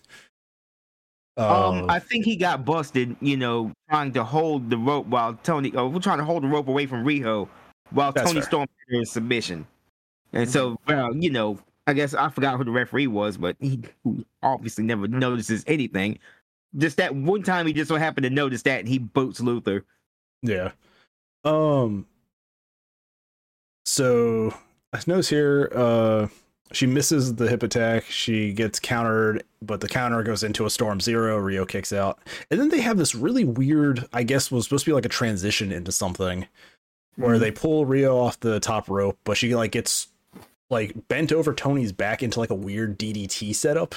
[1.37, 5.35] Um, Um, I think he got busted, you know, trying to hold the rope while
[5.35, 7.47] Toni, uh, we're trying to hold the rope away from Riho
[7.91, 8.41] while Toni fair.
[8.41, 9.65] Storm in submission.
[10.33, 13.81] And so, well, you know, I guess I forgot who the referee was, but he
[14.43, 16.19] obviously never notices anything.
[16.77, 19.85] Just that one time he just so happened to notice that and he boots Luther.
[20.43, 20.71] yeah.
[21.43, 22.05] Um.
[23.85, 24.53] So
[24.93, 26.27] I notice here, uh,
[26.71, 28.05] she misses the hip attack.
[28.05, 31.39] She gets countered, but the counter goes into a Storm Zero.
[31.39, 32.19] Riho kicks out,
[32.51, 34.07] and then they have this really weird.
[34.13, 36.47] I guess was supposed to be like a transition into something.
[37.15, 37.39] where Mhm.
[37.41, 40.07] they pull Riho off the top rope, but she like gets
[40.69, 43.93] like bent over Toni's back into like a weird DDT setup.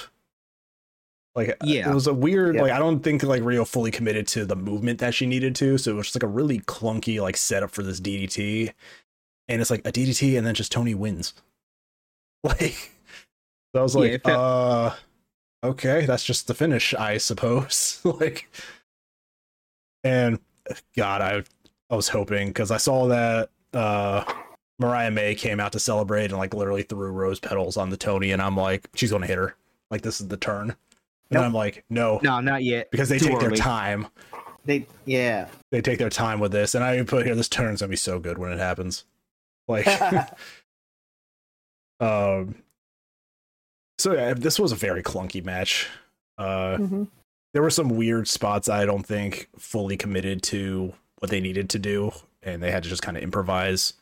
[1.35, 1.89] Like Yeah.
[1.89, 2.63] it was a weird Yeah.
[2.63, 5.77] like I don't think like Riho fully committed to the movement that she needed to,
[5.77, 8.71] so it was just like a really clunky like setup for this DDT,
[9.47, 11.33] and it's like a DDT and then just Toni wins.
[12.59, 12.91] Like
[13.73, 14.93] so I was like, felt- uh,
[15.63, 18.01] okay, that's just the finish, I suppose.
[18.03, 18.49] like,
[20.03, 20.39] and
[20.95, 21.43] God, I
[21.89, 24.23] I was hoping because I saw that uh
[24.79, 28.31] Mariah May came out to celebrate and like literally threw rose petals on the Toni,
[28.31, 29.55] and I'm like, she's gonna hit her.
[29.89, 30.69] Like this is the turn.
[30.71, 30.75] And
[31.39, 31.45] Nope.
[31.45, 32.91] I'm like, no, No, not yet.
[32.91, 34.07] because they Too take their time.
[34.65, 35.47] They, yeah.
[35.71, 38.19] They take their time with this, and I put here this turn's gonna be so
[38.19, 39.05] good when it happens.
[39.67, 39.87] Like,
[42.03, 42.55] um,
[43.97, 45.87] so yeah, this was a very clunky match.
[46.37, 47.07] Uh, Mhm.
[47.53, 51.79] there were some weird spots I don't think fully committed to what they needed to
[51.79, 52.11] do,
[52.41, 53.93] and they had to just kind of improvise.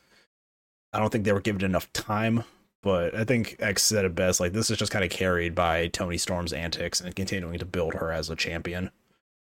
[0.92, 2.44] I don't think they were given enough time,
[2.82, 4.40] but I think X said it best.
[4.40, 7.94] Like this is just kind of carried by Toni Storm's antics and continuing to build
[7.94, 8.90] her as a champion.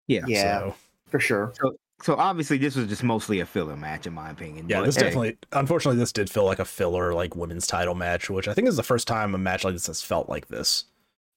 [0.08, 0.24] Yeah.
[0.26, 0.58] Yeah.
[0.58, 0.74] So,
[1.06, 1.52] for sure.
[1.60, 4.66] So so obviously this was just mostly a filler match, in my opinion.
[4.68, 5.38] Yeah, but this hey, definitely.
[5.52, 8.76] Unfortunately, this did feel like a filler, like women's title match, which I think is
[8.76, 10.84] the first time a match like this has felt like this.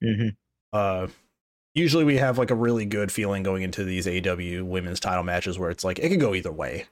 [0.04, 0.36] mhm.
[0.74, 1.08] Uh,
[1.74, 5.58] usually we have like a really good feeling going into these AW women's title matches
[5.58, 6.86] where it's like it could go either way,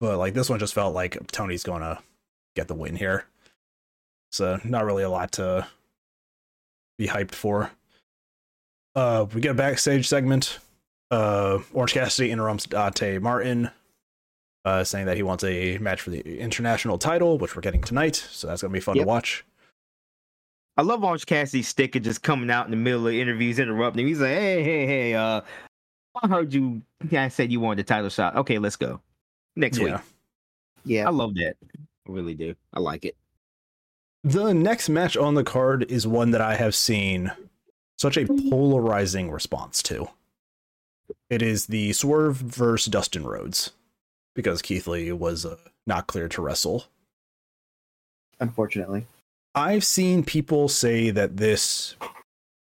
[0.00, 2.00] but like this one just felt like Toni's gonna
[2.56, 3.26] get the win here.
[4.32, 5.66] So not really a lot to
[6.98, 7.70] be hyped for.
[8.96, 10.58] Uh, we get a backstage segment.
[11.10, 13.70] Uh, Orange Cassidy interrupts Dante Martin,
[14.64, 18.16] uh, saying that he wants a match for the international title, which we're getting tonight.
[18.16, 19.04] So that's gonna be fun Yep.
[19.04, 19.44] to watch.
[20.76, 24.06] I love Orange Cassidy's sticker just coming out in the middle of interviews, interrupting.
[24.08, 25.14] He's like, "Hey, hey, hey!
[25.14, 25.40] Uh,
[26.22, 28.34] I heard you I said you wanted a title shot.
[28.36, 29.00] Okay, let's go
[29.54, 29.84] next Yeah.
[29.84, 29.94] week."
[30.84, 31.06] Yeah.
[31.06, 31.56] I love that.
[32.08, 32.54] I really do.
[32.72, 33.16] I like it.
[34.24, 37.30] The next match on the card is one that I have seen
[37.98, 40.08] such a polarizing response to.
[41.30, 43.72] It is the Swerve versus Dustin Rhodes
[44.34, 46.84] because Keith Lee was uh, not cleared to wrestle.
[48.40, 49.06] Unfortunately.
[49.54, 51.96] I've seen people say that this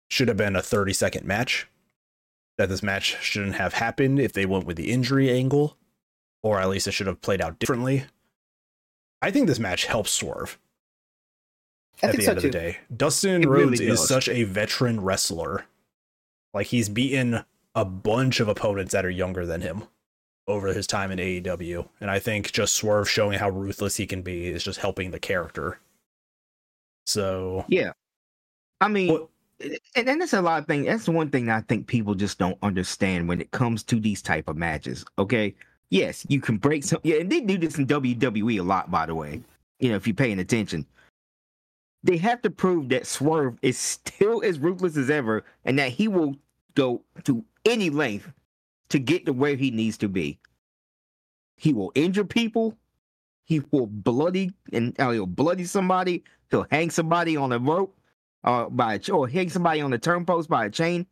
[0.10, 1.68] should have been a 30 second match,
[2.58, 5.76] that this match shouldn't have happened if they went with the injury angle,
[6.44, 8.06] or at least it should have played out differently.
[9.22, 10.60] I think this match helps Swerve
[12.02, 12.78] I at the so end of the day.
[12.96, 15.66] Dustin It really Rhodes is such a veteran wrestler.
[16.54, 17.44] Like he's beaten
[17.76, 19.84] a bunch of opponents that are younger than him
[20.48, 21.88] over his time in AEW.
[22.02, 25.20] And I think just Swerve showing how ruthless he can be is just helping the
[25.20, 25.80] character.
[27.06, 27.92] So Yeah,
[28.82, 29.30] I mean, What-
[29.96, 30.86] and, and that's a lot of things.
[30.88, 34.50] That's one thing I think people just don't understand when it comes to these type
[34.50, 35.06] of matches.
[35.18, 35.56] Okay,
[35.90, 37.00] yes, you can break some.
[37.04, 39.42] Yeah, and they do this in WWE a lot, by the way.
[39.80, 40.86] You know, if you're paying attention,
[42.04, 46.10] they have to prove that Swerve is still as ruthless as ever, and that he
[46.10, 46.36] will
[46.76, 48.32] go to any length
[48.90, 50.40] to get to where he needs to be.
[51.56, 52.78] He will injure people.
[53.46, 56.24] He will bloody and uh, he'll bloody somebody.
[56.50, 57.98] He'll hang somebody on a rope,
[58.44, 61.06] uh, by a, ch- or hang somebody on the turnpost by a chain.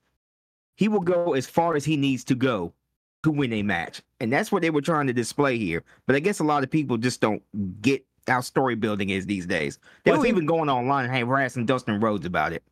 [0.76, 2.74] He will go as far as he needs to go
[3.24, 5.84] to win a match, and that's what they were trying to display here.
[6.08, 7.42] But I guess a lot of people just don't
[7.82, 9.80] get how story building is these days.
[10.04, 12.64] They Well, were even going online and harassing Dustin Rhodes about it.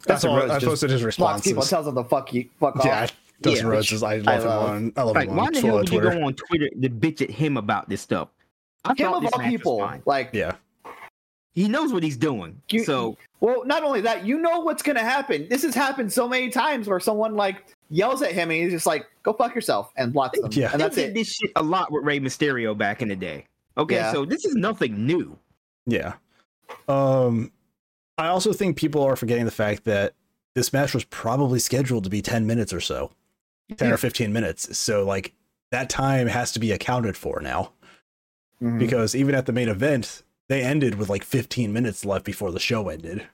[0.00, 2.48] That's Dustin all Rhodes I just posted his Blocks people, tells them to fuck you,
[2.60, 2.84] fuck off.
[2.84, 3.06] yeah,
[3.42, 5.60] Dustin Yeah, Rhodes is I love I him on I love Like, him why the
[5.60, 6.04] hell Twitter.
[6.06, 8.28] would you go on Twitter to bitch at him about this stuff?
[8.84, 10.52] I Him of all people, like Yeah.
[11.54, 12.60] He knows what he's doing.
[12.70, 15.46] You- so Well, not only that, you know what's going to happen.
[15.48, 18.86] This has happened so many times where someone like yells at him and he's just
[18.86, 20.50] like, "Go fuck yourself," and blocks them.
[20.52, 20.70] Yeah.
[20.72, 21.14] and that's it.
[21.14, 23.44] this shit a lot with Rey Mysterio back in the day.
[23.78, 24.12] Okay, Yeah.
[24.12, 25.38] so this is nothing new.
[25.86, 26.14] Yeah.
[26.88, 27.52] Um
[28.18, 30.14] I also think people are forgetting the fact that
[30.54, 33.10] this match was probably scheduled to be 10 minutes or so.
[33.76, 33.94] 10 Yeah.
[33.94, 34.76] or 15 minutes.
[34.78, 35.32] So like
[35.72, 37.72] that time has to be accounted for now
[38.62, 38.78] Mhm.
[38.78, 42.60] because even at the main event they ended with like 15 minutes left before the
[42.60, 43.26] show ended.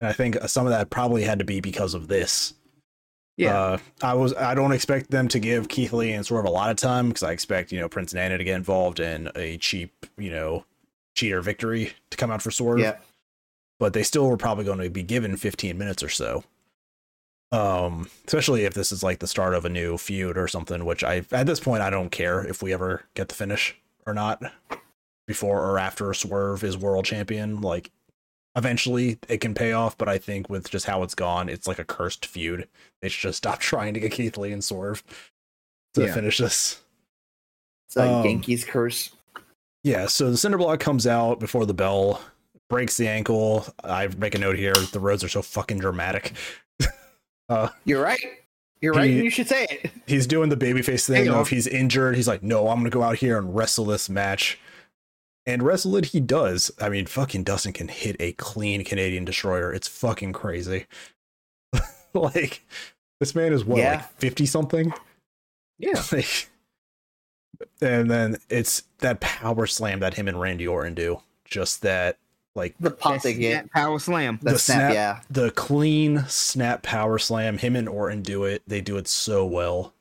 [0.00, 2.54] And I think some of that probably had to be because of this.
[3.38, 6.50] Yeah, Uh, I was I don't expect them to give Keith Lee and Swerve a
[6.50, 9.56] lot of time because I expect you know Prince Nana to get involved in a
[9.56, 10.66] cheap you know
[11.14, 12.80] cheater victory to come out for Swerve.
[12.80, 12.98] yeah,
[13.82, 16.44] But they still were probably going to be given 15 minutes or so.
[17.50, 20.84] Um, especially if this is like the start of a new feud or something.
[20.84, 24.14] Which I at this point I don't care if we ever get the finish or
[24.14, 24.40] not
[25.26, 27.60] before or after Swerve is world champion.
[27.60, 27.90] Like
[28.54, 31.80] eventually it can pay off, but I think with just how it's gone, it's like
[31.80, 32.68] a cursed feud.
[33.00, 35.02] They should just stop trying to get Keith Lee and Swerve
[35.94, 36.14] to Yeah.
[36.14, 36.80] finish this.
[37.88, 39.10] it's like Um, Yankees curse.
[39.82, 42.20] Yeah, so the cinder block comes out before the bell,
[42.72, 43.66] breaks the ankle.
[43.84, 46.32] I make a note here: the Rhodes are so fucking dramatic.
[47.48, 48.18] uh, You're right.
[48.80, 49.08] You're right.
[49.10, 49.90] he- and you should say it.
[50.06, 51.26] he's doing the babyface thing.
[51.26, 54.08] Hey, if he's injured, he's like, "No, I'm gonna go out here and wrestle this
[54.08, 54.58] match."
[55.44, 56.70] And wrestle it, he does.
[56.80, 59.72] I mean, fucking Dustin can hit a clean Canadian destroyer.
[59.72, 60.86] It's fucking crazy.
[62.14, 62.64] like,
[63.18, 63.92] this man is what, Yeah.
[63.96, 64.92] like fifty something?
[65.78, 66.00] yeah.
[66.12, 66.48] Like,
[67.80, 71.20] and then it's that power slam that him and Randy Orton do.
[71.44, 72.18] Just that,
[72.54, 73.70] like The pop That's they get.
[73.70, 74.38] power slam.
[74.42, 75.20] The, the snap, snap- yeah.
[75.30, 77.58] the clean snap power slam.
[77.58, 78.62] Him and Orton do it.
[78.66, 79.94] They do it so well.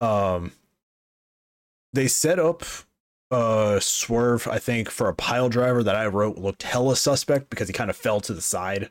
[0.00, 0.52] Um,
[1.92, 2.64] they set up
[3.30, 4.46] uh swerve.
[4.48, 7.90] I think for a pile driver that I wrote looked hella suspect because he kind
[7.90, 8.90] of fell to the side.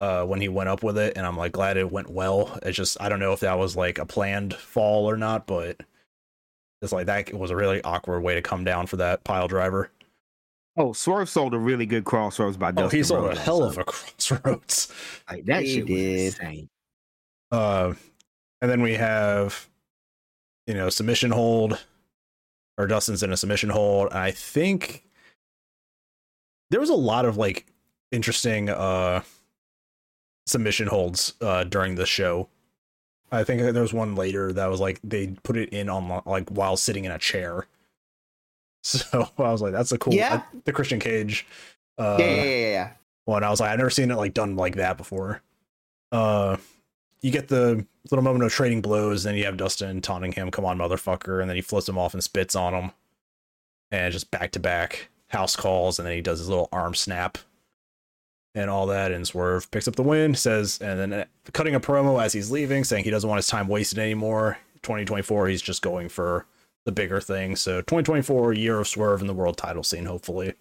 [0.00, 2.56] Uh, when he went up with it, and I'm like glad it went well.
[2.62, 5.80] It's just I don't know if that was like a planned fall or not, but
[6.80, 9.90] it's like that was a really awkward way to come down for that pile driver.
[10.78, 13.64] Oh, Swerve sold a really good Cross Rhodes by Dustin Oh, he sold a hell
[13.64, 13.68] also.
[13.68, 14.92] of a Cross Rhodes.
[15.30, 16.26] like that He shit was did.
[16.26, 16.68] insane.
[17.50, 17.94] Uh,
[18.62, 19.68] and then we have
[20.66, 21.84] you know, submission hold,
[22.76, 24.12] or Dustin's in a submission hold.
[24.12, 25.02] I think
[26.70, 27.66] there was a lot of like
[28.12, 29.22] interesting uh
[30.46, 32.48] submission holds uh during the show.
[33.32, 36.48] I think there was one later that was like they put it in on like
[36.50, 37.66] while sitting in a chair.
[38.82, 40.14] So I was like, that's a cool.
[40.14, 40.42] Yeah.
[40.42, 41.46] I- the Christian Cage.
[41.98, 42.90] Uh, yeah, yeah, yeah, yeah.
[43.24, 43.42] one.
[43.44, 45.42] I was like, I've never seen it like done like that before.
[46.12, 46.56] Uh,
[47.20, 50.64] you get the little moment of trading blows, then you have Dustin taunting him, "Come
[50.64, 52.90] on, motherfucker!" and then he flips him off and spits on him,
[53.90, 57.36] and just back to back house calls, and then he does his little arm snap
[58.54, 61.80] and all that, and Swerve picks up the win, says, and then uh, cutting a
[61.80, 64.56] promo as he's leaving, saying he doesn't want his time wasted anymore.
[64.82, 66.46] 2024, he's just going for
[66.88, 67.54] the bigger thing.
[67.54, 70.54] So 2024, year of Swerve in the world title scene, hopefully.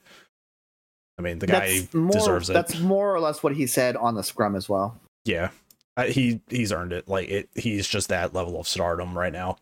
[1.18, 2.54] I mean, the guy That's more, deserves it.
[2.54, 5.00] That's more or less what he said on the scrum as well.
[5.24, 5.52] Yeah,
[5.96, 7.08] I, he he's earned it.
[7.08, 9.56] Like it, he's just that level of stardom right now.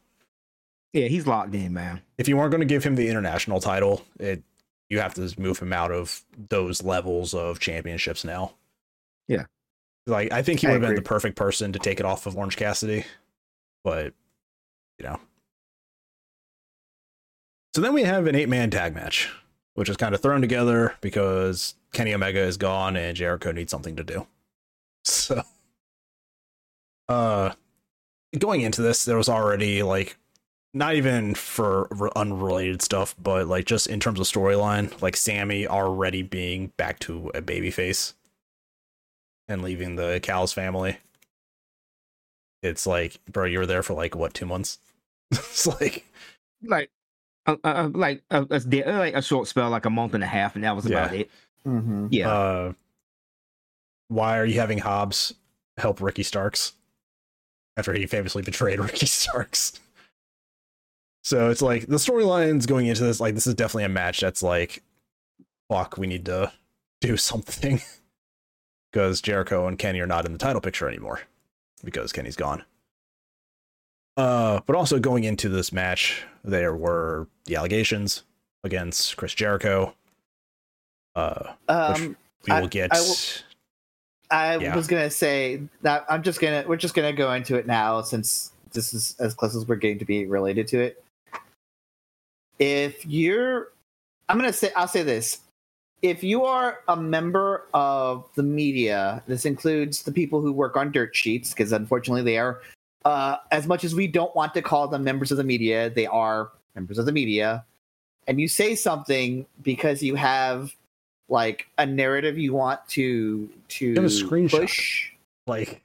[0.92, 2.02] Yeah, he's locked in, man.
[2.18, 4.42] If you weren't going to give him the international title, it
[4.90, 8.54] you have to move him out of those levels of championships now.
[9.28, 9.46] Yeah.
[10.08, 12.36] like I think he would have been the perfect person to take it off of
[12.36, 13.06] Orange Cassidy,
[13.84, 14.14] but
[14.98, 15.20] you know.
[17.76, 19.30] So then we have an eight man tag match,
[19.74, 23.98] which is kind of thrown together because Kenny Omega is gone and Jericho needs something
[23.98, 24.28] to do.
[25.08, 25.44] So,
[27.10, 27.52] uh,
[28.40, 30.18] going into this, there was already like
[30.74, 36.24] not even for unrelated stuff, but like just in terms of storyline, like Sammy already
[36.24, 38.14] being back to a babyface
[39.50, 40.98] and leaving the Callis family.
[42.64, 44.80] It's like, bro, you were there for like what two months?
[45.32, 46.06] it's like,
[46.64, 46.90] Like,
[47.46, 50.24] uh, uh, uh, like uh, a, a, like a short spell, like a month and
[50.24, 51.20] a half, and that was about Yeah.
[51.22, 51.32] it.
[51.66, 52.08] Mm-hmm.
[52.12, 52.74] Yeah, uh,
[54.08, 55.34] why are you having Hobbs
[55.78, 56.74] help Ricky Starks
[57.78, 59.80] after he famously betrayed Ricky Starks?
[61.24, 64.44] So it's like the storylines going into this, like this is definitely a match that's
[64.44, 64.84] like,
[65.70, 66.52] fuck, we need to
[67.02, 67.82] do something
[68.92, 71.22] because Jericho and Kenny are not in the title picture anymore
[71.84, 72.64] because Kenny's gone.
[74.18, 78.24] Uh, but also going into this match, there were the allegations
[78.64, 79.94] against Chris Jericho.
[81.16, 82.16] Uh, Um,
[82.48, 82.94] we I- will get.
[82.94, 83.16] I will-
[84.32, 84.76] I Yeah.
[84.76, 88.52] was gonna say that I'm just gonna we're just gonna go into it now since
[88.74, 91.04] this is as close as we're getting to be related to it.
[92.58, 93.72] If you're,
[94.28, 95.42] I'm gonna say I'll say this:
[96.02, 100.92] if you are a member of the media, this includes the people who work on
[100.92, 102.62] dirt sheets, because unfortunately they are.
[103.06, 106.08] Uh, as much as we don't want to call them members of the media, they
[106.08, 107.64] are members of the media.
[108.28, 110.76] And you say something because you have
[111.30, 114.60] like a narrative you want to to a screenshot.
[114.62, 115.12] push.
[115.48, 115.82] like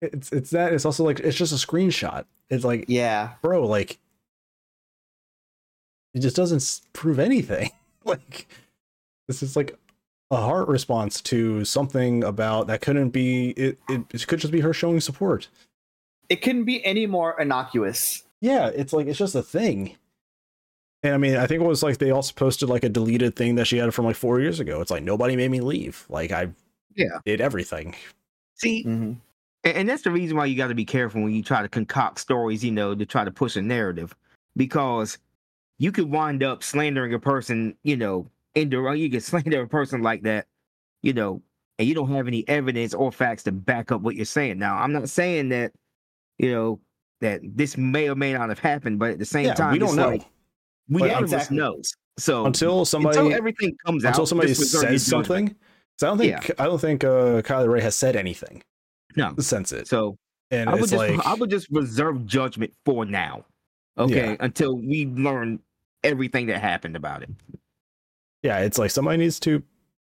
[0.00, 3.98] it's it's that it's also like it's just a screenshot it's like Yeah, bro like
[6.14, 7.70] it just doesn't prove anything
[8.04, 8.48] like
[9.28, 9.78] this is like
[10.30, 14.60] a heart response to something about that couldn't be it, it it could just be
[14.60, 15.48] her showing support
[16.28, 18.22] it couldn't be any more innocuous.
[18.40, 19.96] yeah it's like it's just a thing
[21.02, 23.54] and i mean i think it was like they also posted like a deleted thing
[23.56, 26.32] that she had from like four years ago it's like nobody made me leave like
[26.32, 26.48] i
[26.94, 27.18] Yeah.
[27.24, 27.94] did everything
[28.56, 29.16] see, Mhm.
[29.64, 31.68] and, and that's the reason why you got to be careful when you try to
[31.68, 34.14] concoct stories, you know, to try to push a narrative,
[34.56, 35.18] because
[35.78, 38.98] you could wind up slandering a person, you know, indirect.
[38.98, 40.46] You could slander a person like that,
[41.02, 41.42] you know,
[41.80, 44.58] and you don't have any evidence or facts to back up what you're saying.
[44.60, 45.72] Now, I'm not saying that,
[46.38, 46.80] you know,
[47.20, 49.78] that this may or may not have happened, but at the same yeah time, we
[49.78, 50.24] don't know like,
[50.88, 51.56] we But none of us exactly.
[51.58, 51.92] knows.
[52.18, 55.48] So until somebody until everything comes out, until somebody just reserve your says something.
[55.48, 55.56] something.
[55.98, 58.62] 'Cause I don't think I don't think uh, Kylie Rae has said anything
[59.16, 59.34] No.
[59.38, 60.16] since it, So
[60.50, 63.44] and I would it's just like I would just reserve judgment for now.
[63.96, 64.36] Okay, Yeah.
[64.40, 65.60] until we learn
[66.02, 67.30] everything that happened about it.
[68.42, 69.62] yeah, it's like somebody needs to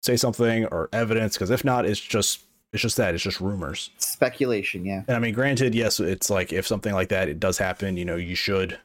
[0.03, 2.44] say something or evidence because if not, it's just
[2.75, 3.89] it's just that it's just rumors.
[3.97, 5.01] Speculation, yeah.
[5.07, 8.05] And I mean, granted, yes, it's like if something like that it does happen, you
[8.05, 8.77] know, you should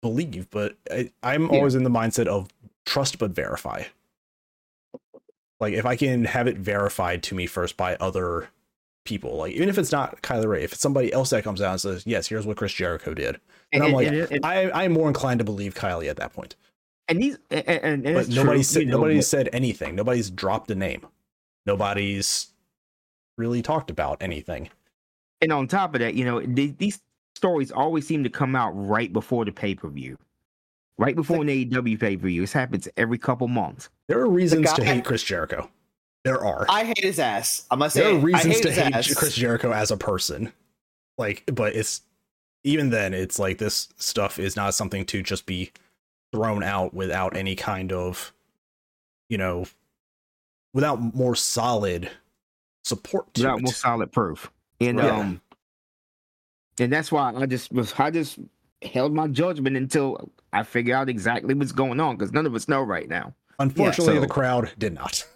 [0.00, 0.48] believe.
[0.50, 1.58] But I, I'm Yeah.
[1.58, 2.48] always in the mindset of
[2.86, 3.82] trust but verify.
[5.60, 8.48] Like if I can have it verified to me first by other
[9.04, 11.72] people, like even if it's not Kylie Rae, if it's somebody else that comes out
[11.72, 13.38] and says, "Yes, here's what Chris Jericho did,"
[13.72, 16.56] and, I'm like, and, and, I, I'm more inclined to believe Kylie at that point.
[17.08, 19.94] and these and, and, and But nobody said nobody said anything.
[19.96, 21.06] Nobody's dropped a name.
[21.66, 22.46] Nobody's
[23.40, 24.68] really talked about anything.
[25.42, 27.00] and on top of that, you know, the- these
[27.34, 30.18] stories always seem to come out right before the pay per view,
[30.98, 32.42] right before an AEW pay per view.
[32.42, 33.88] This happens every couple months.
[34.06, 35.70] There are reasons to guy- hate Chris Jericho.
[36.24, 36.66] There are.
[36.68, 37.66] I hate his ass.
[37.70, 39.14] I must say, there are I reasons hate to hate ass.
[39.14, 40.52] Chris Jericho as a person.
[41.16, 42.02] Like, but it's
[42.62, 45.70] even then, it's like this stuff is not something to just be
[46.32, 48.34] thrown out without any kind of,
[49.30, 49.64] you know,
[50.74, 52.10] without more solid
[52.84, 53.62] support to without it.
[53.62, 54.50] more solid proof.
[54.80, 55.10] And Right.
[55.10, 55.40] um,
[56.78, 58.38] and that's why I just was I just
[58.82, 62.68] held my judgment until I figure out exactly what's going on because none of us
[62.68, 63.34] know right now.
[63.58, 65.26] Unfortunately, so- the crowd did not.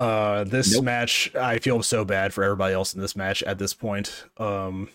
[0.00, 0.84] Uh, this Nope.
[0.84, 4.26] match, I feel so bad for everybody else in this match at this point.
[4.36, 4.90] Um,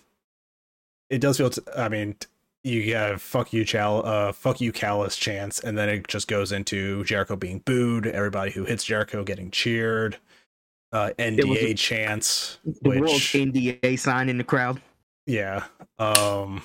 [1.10, 1.50] it does feel.
[1.50, 2.16] T- I mean,
[2.62, 6.52] you have "fuck you, Chal," uh, "fuck you, Callis" chance, and then it just goes
[6.52, 10.16] into Jericho being booed, everybody who hits Jericho getting cheered,
[10.94, 14.80] uh, NDA was- chants, The world which NDA sign in the crowd.
[15.26, 15.64] yeah.
[15.98, 16.62] Um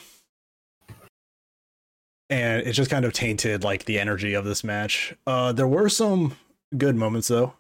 [2.30, 5.14] and it just kind of tainted like the energy of this match.
[5.26, 6.36] Uh there were some
[6.78, 7.54] good moments though.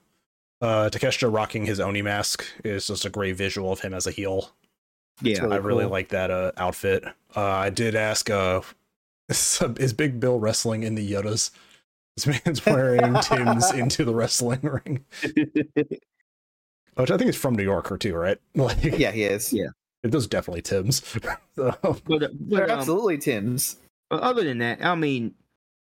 [0.61, 4.11] Uh Takeshita rocking his Oni mask is just a great visual of him as a
[4.11, 4.51] heel.
[5.21, 5.91] Yeah, really I really cool.
[5.91, 7.03] like that uh outfit.
[7.35, 8.61] Uh I did ask uh
[9.29, 11.51] is, is Big Bill wrestling in the Yodas?
[12.17, 15.05] This man's wearing Timbs into the wrestling ring.
[16.99, 18.37] Which I think is from New York or too, right?
[18.55, 19.53] Like Yeah, he is.
[19.53, 19.67] Yeah.
[20.03, 21.03] it does definitely Timbs.
[21.55, 23.77] so, but, uh, They're but um, absolutely Timbs.
[24.11, 25.35] Other than that, I mean,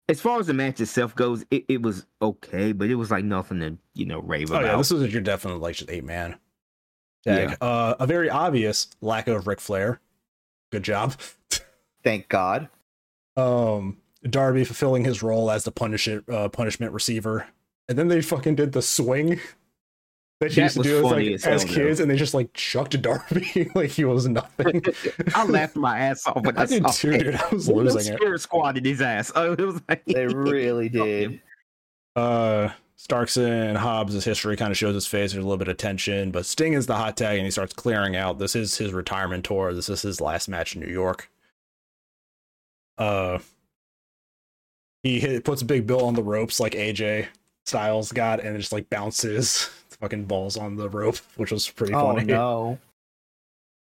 [0.09, 3.25] as far as the match itself goes, it, it was okay, but it was like
[3.25, 4.67] nothing to you know rave Oh about.
[4.67, 6.37] yeah, this is your definitely like just eight man.
[7.25, 7.55] Yeah.
[7.61, 10.01] Uh, a very obvious lack of Ric Flair.
[10.73, 11.15] Good job.
[12.05, 12.69] Thank God.
[13.37, 13.99] Um,
[14.29, 17.47] Darby fulfilling his role as the punishment uh, punishment receiver,
[17.89, 19.39] and then they fucking did the swing
[20.41, 22.33] that you That used to do as, like, as as hell, kids, and they just
[22.33, 24.83] like chucked Darby like he was nothing.
[25.35, 27.25] I laughed my ass off when I, I did saw too, it.
[27.25, 27.35] dude.
[27.35, 28.17] I was They losing it.
[28.19, 29.31] Spirit squatted his ass.
[29.35, 31.43] Oh, it was like They really did.
[32.17, 35.33] Uh, Starks and Hobbs' history kind of shows his face.
[35.33, 37.75] There's a little bit of tension, but Sting is the hot tag, and he starts
[37.75, 38.39] clearing out.
[38.39, 39.75] This is his retirement tour.
[39.75, 41.31] This is his last match in New York.
[42.97, 43.39] Uh,
[45.03, 47.29] he hit, puts a big bill on the ropes like AJ
[47.67, 49.71] Styles got, and it just like bounces
[50.01, 52.25] fucking balls on the rope, which was pretty Oh funny.
[52.25, 52.79] no.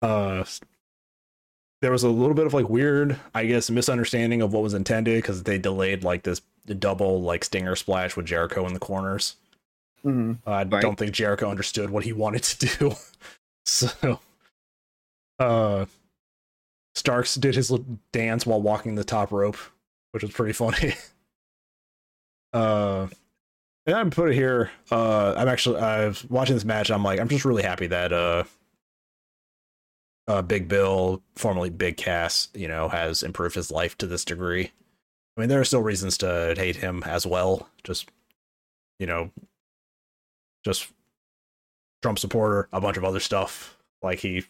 [0.01, 0.43] Uh,
[1.81, 5.17] there was a little bit of like weird, I guess, misunderstanding of what was intended
[5.21, 6.41] because they delayed like this
[6.79, 9.35] double like stinger splash with Jericho in the corners.
[10.03, 10.37] Mhm.
[10.45, 10.81] I Right.
[10.81, 12.91] don't think Jericho understood what he wanted to do.
[13.65, 14.19] so,
[15.39, 15.85] uh,
[16.95, 19.57] Starks did his little dance while walking the top rope,
[20.11, 20.93] which was pretty funny.
[22.53, 23.07] uh,
[23.85, 24.71] and I'm put it here.
[24.91, 26.89] Uh, I'm actually I was watching this match.
[26.91, 28.43] I'm like, I'm just really happy that uh,
[30.27, 34.71] uh, Big Bill, formerly Big Cass, you know, has improved his life to this degree.
[35.37, 37.69] I mean, there are still reasons to hate him as well.
[37.83, 38.09] Just,
[38.99, 39.31] you know,
[40.63, 40.91] just
[42.01, 43.77] Trump supporter, a bunch of other stuff.
[44.01, 44.45] Like he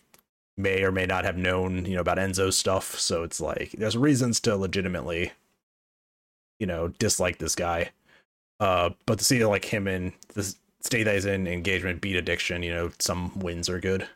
[0.57, 2.97] may or may not have known, you know, about Enzo's stuff.
[2.99, 5.31] So it's like there's reasons to legitimately,
[6.59, 7.91] you know, dislike this guy.
[8.59, 12.63] Uh, but to see like him in the state that he's in engagement beat addiction,
[12.63, 14.07] you know, some wins are good.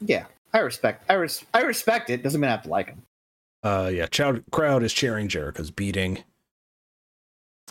[0.00, 0.26] Yeah.
[0.54, 2.22] I respect I res- I respect it.
[2.22, 3.02] Doesn't mean I have to like him.
[3.62, 6.22] Uh, yeah, crowd crowd is cheering Jericho's beating.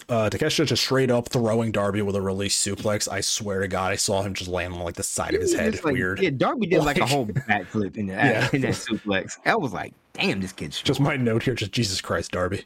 [0.09, 3.09] Uh, Takeshita just straight up throwing Darby with a release suplex.
[3.11, 5.55] I swear to God, I saw him just land on like the side of his
[5.55, 5.83] head.
[5.83, 6.19] like- Weird.
[6.21, 8.49] Yeah, Darby did like, Like- a whole backflip in that Yeah.
[8.53, 9.37] in that suplex.
[9.45, 12.65] I was like, damn, this kid's Just my note here, just Jesus Christ, Darby.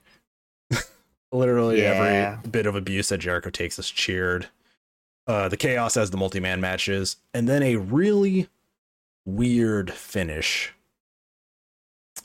[1.31, 2.37] Literally Yeah.
[2.39, 4.47] every bit of abuse that Jericho takes is cheered.
[5.27, 8.49] Uh, the chaos as the multi-man matches, and then a really
[9.25, 10.73] weird finish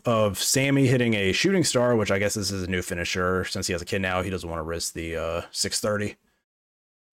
[0.05, 3.67] of Sammy hitting a shooting star, which I guess this is a new finisher since
[3.67, 4.23] he has a kid now.
[4.23, 6.17] He doesn't want to risk the uh 630.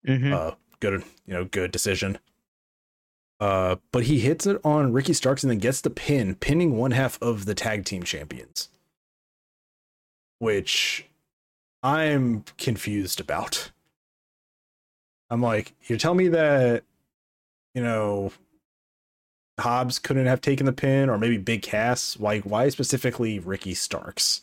[0.08, 0.34] Mhm.
[0.34, 2.18] Uh, good, you know, good decision.
[3.40, 6.92] Uh, but he hits it on Ricky Starks and then gets the pin, pinning one
[6.92, 8.70] half of the tag team champions,
[10.40, 11.06] which
[11.84, 13.72] I'm confused about.
[15.30, 16.84] I'm like, you tell me that,
[17.76, 18.32] you know,
[19.60, 22.18] Hobbs couldn't have taken the pin, or maybe Big Cass.
[22.18, 22.40] Why?
[22.40, 24.42] Why specifically Ricky Starks?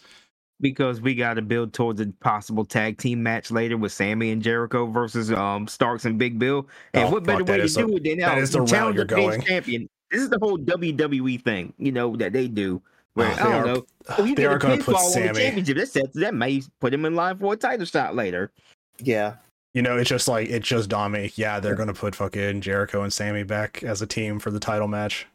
[0.61, 4.43] because we got to build towards a possible tag team match later with Sammy and
[4.43, 6.68] Jericho versus um Starks and Big Bill.
[6.93, 9.41] And Oh, what better way to do it than that is the challenge you're going.
[9.43, 9.88] champion?
[10.11, 12.82] This is the whole WWE thing, you know, that they do.
[13.14, 13.86] Where Oh, I they don't are- know.
[14.18, 15.38] Oh, you they are going to put pinfall the Sammy.
[15.40, 15.76] championship.
[15.76, 18.50] That sets that may put him in line for a title shot later.
[18.98, 19.36] Yeah.
[19.74, 21.38] You know, it's just like it just dawned.
[21.38, 24.88] Yeah, they're gonna put fucking Jericho and Sammy back as a team for the title
[24.88, 25.26] match.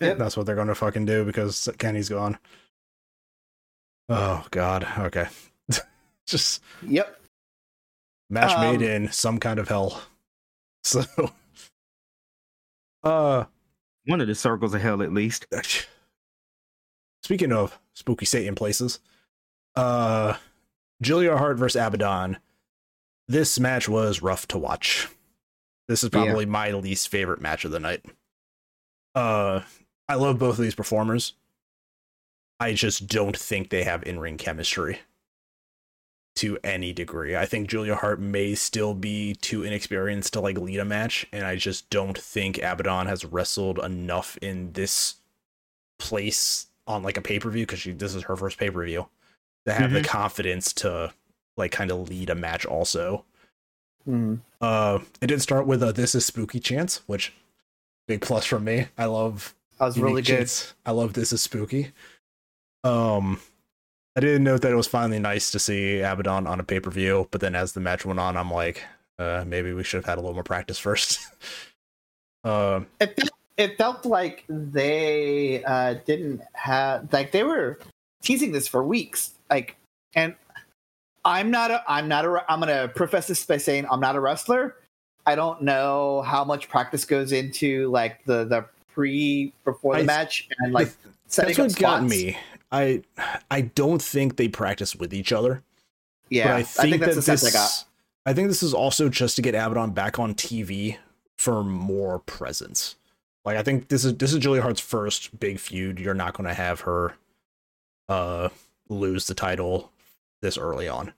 [0.00, 0.18] Yep.
[0.18, 2.38] That's what they're gonna fucking do because Kenny's gone.
[4.08, 4.84] Oh god.
[4.98, 5.28] Okay.
[6.26, 7.20] just Yep.
[8.30, 10.02] match Um, made in some kind of hell.
[10.84, 11.04] So
[13.04, 13.44] uh
[14.06, 15.46] One of the circles of hell, at least.
[17.22, 19.00] speaking of spooky Satan places.
[19.76, 20.34] Uh,
[21.02, 22.38] Julia Hart versus Abaddon.
[23.28, 25.08] This match was rough to watch.
[25.86, 26.24] This is Yeah.
[26.24, 28.04] probably my least favorite match of the night.
[29.14, 29.62] Uh,
[30.08, 31.34] I love both of these performers.
[32.60, 35.00] I just don't think they have in ring chemistry
[36.36, 37.36] to any degree.
[37.36, 41.44] I think Julia Hart may still be too inexperienced to like lead a match, and
[41.44, 45.16] I just don't think Abaddon has wrestled enough in this
[45.98, 48.84] place on like a pay per view because she this is her first pay per
[48.84, 49.08] view
[49.66, 51.12] to have the confidence to
[51.56, 52.64] like kind of lead a match.
[52.66, 53.24] Also,
[54.08, 54.40] Mhm.
[54.60, 57.32] uh, it did start with a "This is spooky" chance, which
[58.08, 58.86] big plus from me.
[58.96, 60.36] I love That was really unique good.
[60.38, 60.74] chants.
[60.86, 61.92] I love "This is spooky."
[62.84, 63.40] Um,
[64.16, 66.90] I didn't note that it was finally nice to see Abaddon on a pay per
[66.90, 68.82] view, but then as the match went on, I'm like,
[69.18, 71.20] uh, maybe we should have had a little more practice first.
[72.44, 77.78] uh, It felt, it felt like they uh, didn't have like they were
[78.22, 79.34] teasing this for weeks.
[79.50, 79.76] Like,
[80.14, 80.34] and
[81.24, 84.20] I'm not a I'm not a I'm gonna profess this by saying I'm not a
[84.20, 84.76] wrestler.
[85.26, 90.04] I don't know how much practice goes into like the the pre before the I-
[90.04, 90.90] match and like
[91.26, 92.38] setting that's what got me.
[92.70, 93.02] I
[93.50, 95.62] I don't think they practice with each other.
[96.30, 97.84] Yeah, but I think, that's that the sense this, I got.
[98.26, 100.98] I think this is also just to get Abaddon back on TV
[101.38, 102.96] for more presence.
[103.44, 105.98] Like I think this is this is Julia Hart's first big feud.
[105.98, 107.14] You're not going to have her
[108.08, 108.48] uh
[108.88, 109.92] lose the title
[110.42, 111.12] this early on.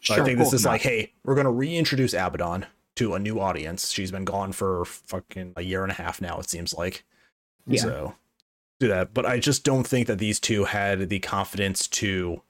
[0.00, 0.70] So Sure, I think this is not.
[0.70, 2.66] like, hey, we're going to reintroduce Abaddon
[2.96, 3.90] to a new audience.
[3.90, 6.38] She's been gone for fucking a year and a half now.
[6.38, 7.04] It seems like.
[7.66, 7.82] Yeah.
[7.82, 8.14] So
[8.80, 12.42] do that, but I just don't think that these two had the confidence to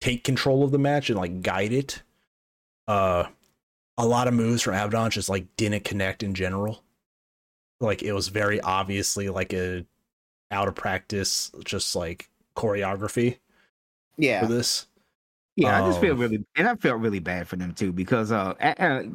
[0.00, 2.02] take control of the match and like guide it.
[2.88, 3.24] Uh,
[3.96, 6.82] a lot of moves from Abaddon just like didn't connect in general.
[7.80, 9.86] Like it was very obviously like a
[10.52, 13.38] out of practice, just like choreography
[14.16, 14.86] Yeah, for this.
[15.56, 18.32] Yeah, I just feel Um, really, and I felt really bad for them too because,
[18.32, 18.54] uh,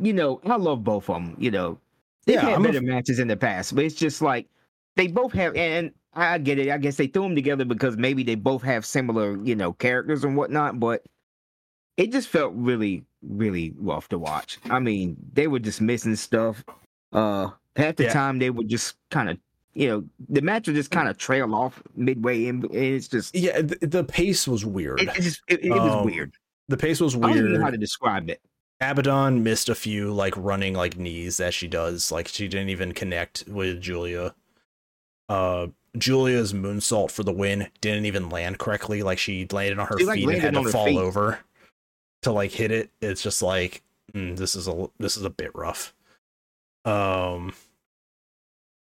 [0.01, 1.35] you know, I love both of them.
[1.39, 1.79] You know,
[2.27, 4.47] they've Yeah, had I'm a better matches in the past, but it's just like
[4.95, 6.69] they both have, and I get it.
[6.69, 10.23] I guess they threw them together because maybe they both have similar, you know, characters
[10.23, 10.79] and whatnot.
[10.79, 11.05] But
[11.97, 14.59] it just felt really, really rough to watch.
[14.69, 16.63] I mean, they were just missing stuff.
[17.13, 18.13] Uh, half the Yeah.
[18.13, 19.37] time they would just kind of,
[19.73, 23.61] you know, the match would just kind of trail off midway, and it's just, Yeah,
[23.61, 25.01] the, the pace was weird.
[25.01, 26.33] it, it just, it, it was Um, weird.
[26.69, 27.31] the pace was weird.
[27.31, 28.41] I don't know how to describe it.
[28.81, 32.11] Abaddon missed a few like running like knees that she does.
[32.11, 34.35] Like she didn't even connect with Julia.
[35.29, 35.67] Uh
[35.97, 39.01] Julia's moonsault for the win didn't even land correctly.
[39.01, 40.97] Like she landed on her She, like, feet and had to fall feet.
[40.99, 41.39] over
[42.23, 42.91] to like hit it.
[43.01, 43.81] It's just like
[44.13, 45.93] mm, this is a this is a bit rough.
[46.83, 47.53] Um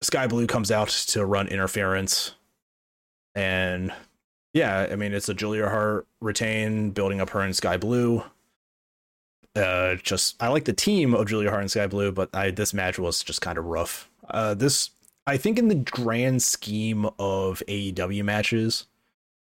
[0.01, 2.33] Sky Blue comes out to run interference.
[3.35, 3.93] And
[4.53, 8.25] yeah, I mean it's a Julia Hart retain, building up her and Sky Blue
[9.59, 12.75] uh just I like the team of Julia Hart and Sky Blue, but I this
[12.75, 14.09] match was just kind of rough.
[14.29, 14.91] Uh this
[15.27, 18.87] I think in the grand scheme of AEW matches,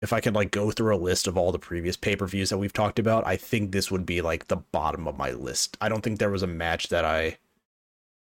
[0.02, 2.74] if I could like go through a list of all the previous pay-per-views that we've
[2.74, 5.78] talked about, I think this would be like the bottom of my list.
[5.80, 7.38] I don't think there was a match that I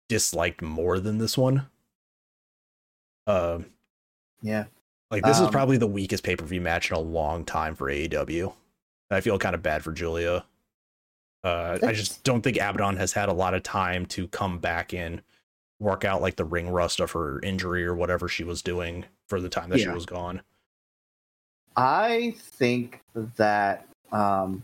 [0.08, 1.66] disliked more than this one.
[3.30, 3.58] Uh
[4.42, 4.64] yeah.
[5.10, 8.52] like this is Um, probably the weakest pay-per-view match in a long time for AEW.
[9.10, 10.44] I feel kind of bad for Julia.
[11.42, 14.92] Uh, I just don't think Abaddon has had a lot of time to come back
[14.92, 15.22] and
[15.78, 19.40] work out like the ring rust of her injury or whatever she was doing for
[19.40, 20.42] the time that she was gone.
[21.76, 23.00] I think
[23.36, 24.62] that um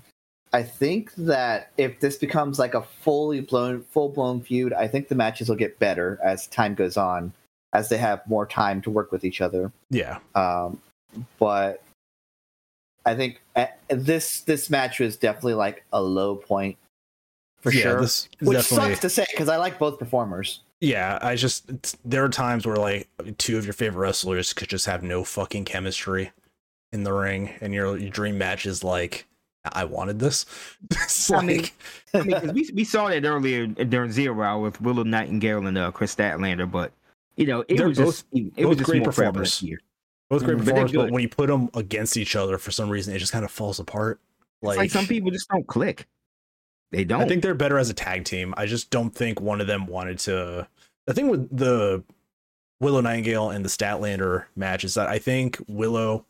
[0.52, 5.08] I think that if this becomes like a fully blown full blown feud, I think
[5.08, 7.32] the matches will get better as time goes on,
[7.72, 9.72] as they have more time to work with each other.
[9.90, 10.80] Yeah, Um
[11.38, 11.82] but
[13.04, 16.76] I think uh, this this match was definitely like a low point
[17.60, 18.00] for yeah, sure.
[18.00, 20.60] This Which definitely, sucks to say because I like both performers.
[20.80, 21.18] yeah.
[21.22, 23.08] I just it's, there are times where like
[23.38, 26.32] two of your favorite wrestlers could just have no fucking chemistry
[26.92, 29.26] in the ring, and your your dream match is like,
[29.72, 30.44] I wanted this.
[30.90, 31.70] it's I like, mean,
[32.14, 35.78] I mean, 'cause we we saw that earlier during Zero Hour with Willow Nightingale and
[35.78, 36.92] uh, Kris Statlander, but
[37.36, 39.60] you know, it They're was just it both was great performers.
[40.30, 40.58] both great Mhm.
[40.58, 41.10] But performers, but good.
[41.12, 43.78] when you put them against each other for some reason, it just kind of falls
[43.78, 44.20] apart.
[44.62, 46.06] It's like some people just don't click.
[46.92, 47.20] They don't.
[47.22, 48.54] I think they're better as a tag team.
[48.56, 50.66] I just don't think one of them wanted to.
[51.06, 52.02] The thing with the
[52.80, 56.24] Willow Nightingale and the Statlander match is that I think Willow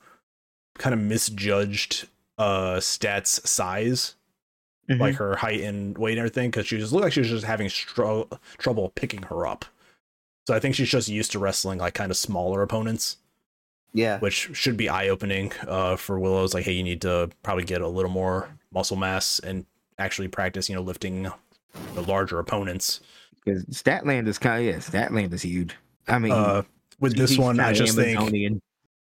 [0.79, 4.15] kind of misjudged uh Stat's size,
[4.91, 5.01] Mhm.
[5.01, 7.45] like her height and weight and everything, because she just looked like she was just
[7.47, 9.65] having trouble picking her up.
[10.47, 13.16] So I think she's just used to wrestling like kind of smaller opponents.
[13.92, 14.18] Yeah.
[14.18, 17.80] which should be eye opening uh, for Willow's like, hey, you need to probably get
[17.80, 19.64] a little more muscle mass and
[19.99, 21.30] actually practice, you know, lifting
[21.94, 23.01] the larger opponents.
[23.42, 25.74] Because Statland is kind of yeah, Statland is huge.
[26.09, 26.62] I mean, Uh,
[27.01, 28.61] with this one, I just think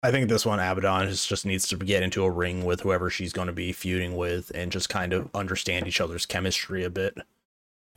[0.04, 3.10] I think this one Abaddon just, just needs to get into a ring with whoever
[3.10, 6.90] she's going to be feuding with and just kind of understand each other's chemistry a
[6.90, 7.18] bit.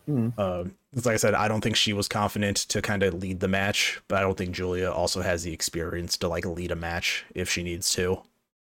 [0.06, 0.30] Hmm.
[0.38, 0.64] Uh,
[0.96, 4.02] like I said, I don't think she was confident to kind of lead the match,
[4.08, 7.50] but I don't think Julia also has the experience to like lead a match if
[7.50, 8.22] she needs to.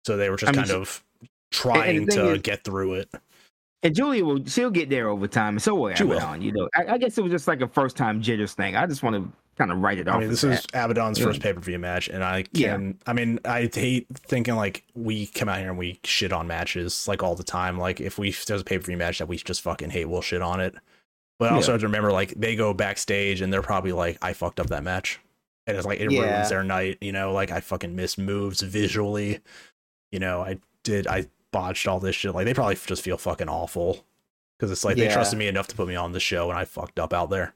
[0.07, 1.05] So they were just I mean, kind she- of
[1.51, 3.11] trying to is- get through it.
[3.82, 6.37] And Julia will she'll get there over time, and so will She will.
[6.39, 8.76] You know, I, I guess it was just like a first time jitters thing.
[8.76, 10.16] I just want to kind of write it off.
[10.16, 10.87] I mean, this is that.
[10.87, 11.26] Abaddon's Yeah.
[11.26, 12.72] first pay per view match, and I Yeah.
[12.76, 12.99] can.
[13.07, 17.07] I mean, I hate thinking like we come out here and we shit on matches
[17.07, 17.76] like all the time.
[17.78, 20.07] Like if we if there's a pay per view match that we just fucking hate,
[20.07, 20.74] we'll shit on it.
[21.39, 21.74] But I also Yeah.
[21.74, 24.82] have to remember like they go backstage and they're probably like, I fucked up that
[24.85, 25.18] match,
[25.66, 26.20] and it's like it Yeah.
[26.20, 26.99] ruins their night.
[27.01, 29.41] You know, like I fucking missed moves visually.
[30.12, 32.35] You know, I did I botched all this shit.
[32.35, 34.05] Like they probably just feel fucking awful
[34.59, 36.64] because it's like they trusted me enough to put me on the show, and I
[36.64, 37.55] fucked up out there.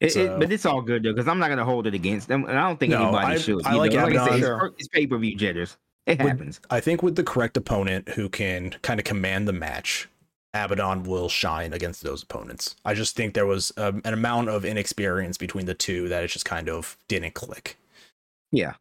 [0.00, 2.44] It- it- but it's all good though, because I'm not gonna hold it against them,
[2.44, 3.64] and I don't think No, anybody I- should.
[3.66, 5.76] I you like like I said, it's, it's pay per view jitters.
[6.06, 6.60] It happens.
[6.70, 10.08] I think with the correct opponent who can kind of command the match,
[10.64, 12.76] Abaddon will shine against those opponents.
[12.84, 16.28] I just think there was um, an amount of inexperience between the two that it
[16.28, 17.76] just kind of didn't click.
[18.52, 18.74] Yeah,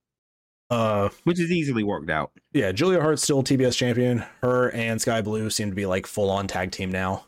[0.69, 2.32] Uh, which is easily worked out.
[2.53, 4.23] yeah, Julia Hart's still TBS champion.
[4.41, 7.26] Her and Sky Blue seem to be like full on tag team now.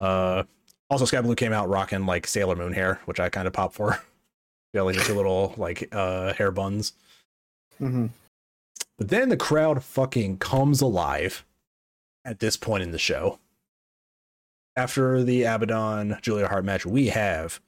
[0.00, 0.42] Uh,
[0.90, 3.72] also Sky Blue came out rocking like Sailor Moon hair, which I kind of pop
[3.74, 3.98] for.
[4.74, 6.92] yeah, like the two little like uh hair buns.
[7.80, 8.10] Mhm.
[8.98, 11.44] But then the crowd fucking comes alive
[12.26, 13.38] at this point in the show.
[14.76, 17.60] After the Abaddon Julia Hart match, we have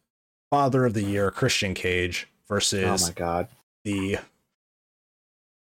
[0.51, 3.49] Father of the Year Christian Cage versus Oh my god.
[3.85, 4.19] the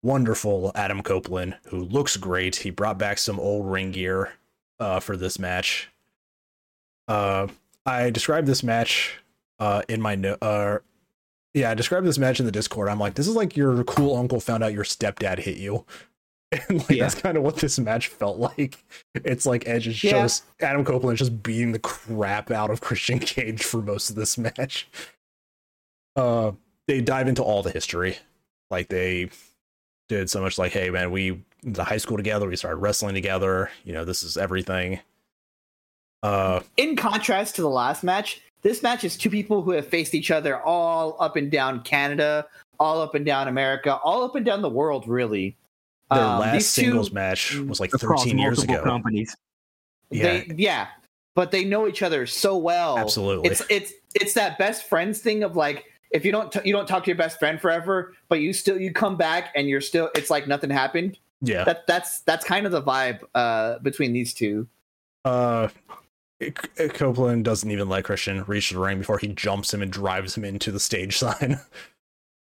[0.02, 2.58] wonderful Adam Copeland, who looks great.
[2.58, 4.34] He brought back some old ring gear
[4.80, 5.90] uh, for this match.
[7.08, 7.48] Uh,
[7.86, 9.20] I described this match
[9.60, 10.80] uh, in my no- uh,
[11.54, 12.90] yeah, I described this match in the Discord.
[12.90, 15.86] I'm like, this is like your cool uncle found out your stepdad hit you.
[16.70, 17.04] And like Yeah.
[17.04, 18.78] that's kind of what this match felt like.
[19.14, 20.12] It's like Edge is Yeah.
[20.12, 24.16] just Adam Copeland is just beating the crap out of Christian Cage for most of
[24.16, 24.88] this match.
[26.16, 26.52] Uh
[26.88, 28.18] they dive into all the history.
[28.70, 29.30] Like they
[30.08, 31.32] did so much like, hey man, we
[31.64, 35.00] went to high school together, we started wrestling together, you know, this is everything.
[36.24, 40.14] Uh In contrast to the last match, this match is two people who have faced
[40.16, 42.48] each other all up and down Canada,
[42.80, 45.56] all up and down America, all up and down the world, really.
[46.12, 48.82] Their Um, last these two- singles match was like 13 years ago.
[48.84, 49.36] companies.
[50.12, 50.88] Yeah, They, yeah,
[51.36, 52.98] but they know each other so well.
[53.00, 53.50] absolutely.
[53.50, 56.88] It's it's it's that best friends thing of like if you don't t- you don't
[56.88, 60.10] talk to your best friend forever, but you still you come back and you're still
[60.16, 61.18] it's like nothing happened.
[61.42, 61.64] yeah.
[61.64, 64.68] That that's that's kind of the vibe uh between these two.
[65.26, 65.70] Uh,
[66.90, 70.46] Copeland doesn't even let Christian reach the ring before he jumps him and drives him
[70.46, 71.60] into the stage sign.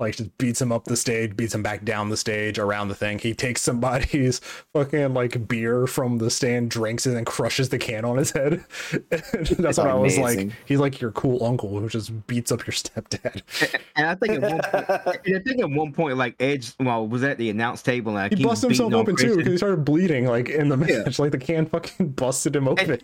[0.01, 2.95] Like just beats him up the stage, beats him back down the stage, around the
[2.95, 3.19] thing.
[3.19, 4.39] He takes somebody's
[4.73, 8.65] fucking like beer from the stand, drinks it, and crushes the can on his head.
[9.09, 10.51] That's It's what I was like.
[10.65, 13.43] He's like your cool uncle who just beats up your stepdad.
[13.95, 14.89] And I think at one point,
[15.25, 18.31] and I think at one point, like Edge, well, was at the announce table and
[18.31, 20.69] like, He was busted himself beating on open too because he started bleeding like in
[20.69, 21.03] the Yeah.
[21.03, 21.19] match.
[21.19, 22.99] Like the can fucking busted him open.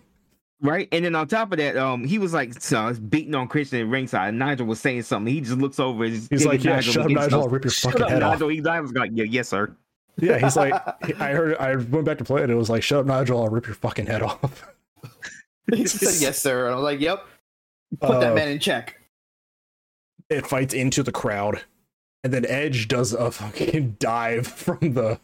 [0.62, 0.88] Right?
[0.92, 3.88] And then on top of that, um, he was like so, beating on Christian at
[3.88, 4.30] ringside.
[4.30, 5.34] And Nigel was saying something.
[5.34, 6.04] He just looks over.
[6.04, 7.42] and He's, He's like, giving "Yeah, shut up, Nigel.
[7.42, 8.50] I'll rip your fucking up, head off." Nigel.
[8.50, 9.76] He Nigel's like, yeah, yes, sir.
[10.20, 10.74] Yeah, he's like,
[11.22, 12.50] I heard, I went back to play it.
[12.50, 14.74] It was like, shut up, Nigel, I'll rip your fucking head off.
[15.74, 16.66] he said yes, sir.
[16.66, 17.26] And I was like, Yep,
[18.02, 19.00] put Uh, that man in check.
[20.30, 21.62] It fights into the crowd,
[22.24, 25.20] and then Edge does a fucking dive from the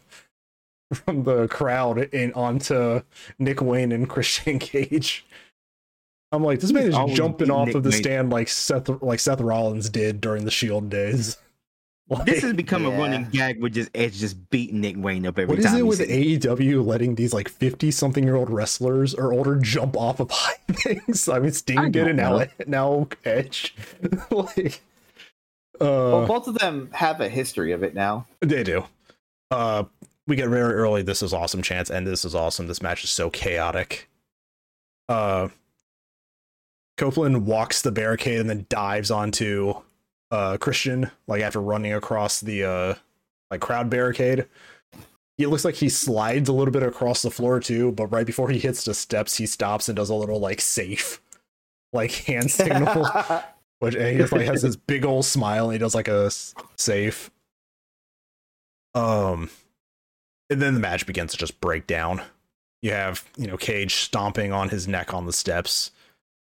[0.92, 3.02] from the crowd and onto
[3.38, 5.24] Nick Wayne and Christian Cage.
[6.32, 8.02] I'm like, this man is jumping off Nick of the Wayne.
[8.02, 11.36] stand like Seth like Seth Rollins did during the Shield days.
[12.08, 15.38] Like, This has become a running gag with just Edge just beating Nick Wayne up
[15.38, 15.78] every What is time.
[15.78, 19.96] it with sees- AEW letting these like 50 something year old wrestlers or older jump
[19.96, 21.28] off of high things?
[21.28, 23.74] I mean, Sting I did it now, now Edge.
[24.30, 24.82] like,
[25.80, 28.26] well, uh, both of them have a history of it now.
[28.40, 28.84] they do.
[29.50, 29.84] Uh,
[30.26, 31.02] we get very early.
[31.02, 32.66] This is awesome chance, and this is awesome.
[32.66, 34.08] This match is so chaotic.
[35.08, 35.48] Uh,
[36.96, 39.74] Copeland walks the barricade and then dives onto
[40.30, 42.94] uh Christian, like after running across the uh
[43.50, 44.46] like crowd barricade.
[45.36, 48.50] It looks like he slides a little bit across the floor too, but right before
[48.50, 51.20] he hits the steps, he stops and does a little like safe,
[51.92, 53.04] like hand signal,
[53.80, 56.30] which and he just like has this big old smile and he does like a
[56.76, 57.30] safe.
[58.94, 59.50] Um,
[60.50, 62.22] and then the match begins to just break down.
[62.82, 65.90] You have you know Cage stomping on his neck on the steps.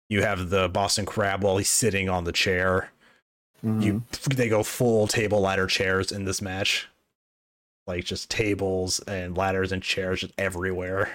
[0.10, 2.92] You have the Boston Crab while he's sitting on the chair.
[3.64, 3.84] Mhm.
[3.84, 6.88] You they go full table ladder chairs in this match,
[7.88, 11.12] like just tables and ladders and chairs just everywhere.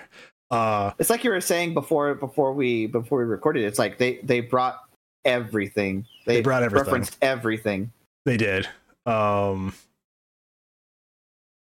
[0.51, 3.65] Uh, It's like you were saying before before we before we recorded.
[3.65, 4.79] It's like they they brought
[5.25, 6.07] everything.
[6.27, 6.85] They, They brought everything.
[6.85, 7.93] Referenced everything.
[8.25, 8.69] They did.
[9.07, 9.75] Um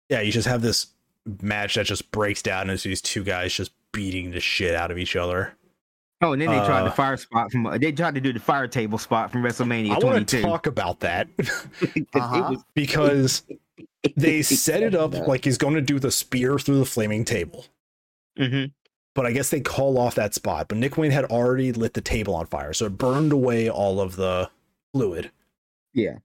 [0.10, 0.88] Yeah, you just have this
[1.42, 4.98] match that just breaks down into these two guys just beating the shit out of
[4.98, 5.54] each other.
[6.22, 7.64] Oh, and then they tried Uh, the fire spot from.
[7.80, 10.38] They tried to do the fire table spot from WrestleMania I want 22.
[10.38, 11.28] to talk about that
[12.14, 12.56] Uh-huh.
[12.76, 13.44] because
[14.16, 17.66] they set it up like he's going to do the spear through the flaming table.
[18.40, 18.72] Mhm.
[19.16, 20.70] But I guess they call off that spot.
[20.70, 24.00] But Nick Wayne had already lit the table on fire, so it burned away all
[24.02, 24.50] of the
[24.94, 25.30] fluid.
[25.94, 26.18] Yeah.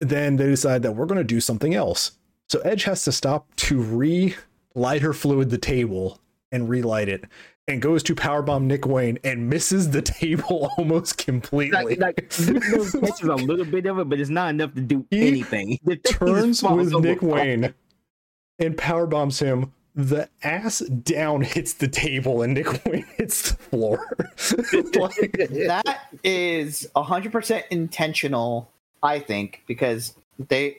[0.00, 2.12] Then they decide that we're going to do something else.
[2.50, 4.34] So Edge has to stop to re
[4.74, 6.18] lighter fluid the table
[6.50, 7.24] and relight it,
[7.68, 11.94] and goes to powerbomb Nick Wayne and misses the table almost completely.
[11.94, 15.28] Like, like catches a little bit of it, but it's not enough to do He
[15.28, 15.78] anything.
[15.84, 17.06] The thing just turns falls with over.
[17.06, 17.72] Nick Wayne
[18.58, 19.72] and power bombs him.
[19.94, 24.16] The ass down hits the table and Nick Wayne hits the floor.
[24.92, 28.72] Like, that is hundred percent intentional.
[29.04, 30.16] I think because
[30.48, 30.78] they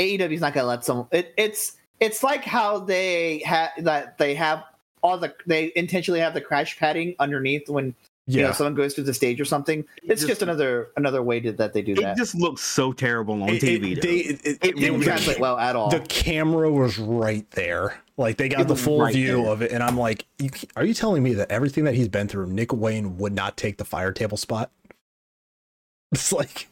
[0.00, 1.06] AEW's not gonna let some.
[1.12, 4.64] It, it's it's like how they have that they have
[5.02, 7.94] all the they intentionally have the crash padding underneath when
[8.26, 9.84] you know someone goes through the stage or something.
[10.04, 12.12] It's just- just another another way to, that they do It that.
[12.16, 13.92] It just looks so terrible on It- TV.
[13.92, 14.08] it- though.
[14.08, 15.90] they- it- it- It It didn't was- translate well at all.
[15.90, 18.00] the camera was right there.
[18.16, 19.52] Like they got It the full right view there.
[19.52, 22.28] of it, and I'm like, you, are you telling me that everything that he's been
[22.28, 24.70] through, Nick Wayne would not take the fire table spot?
[26.12, 26.68] It's like,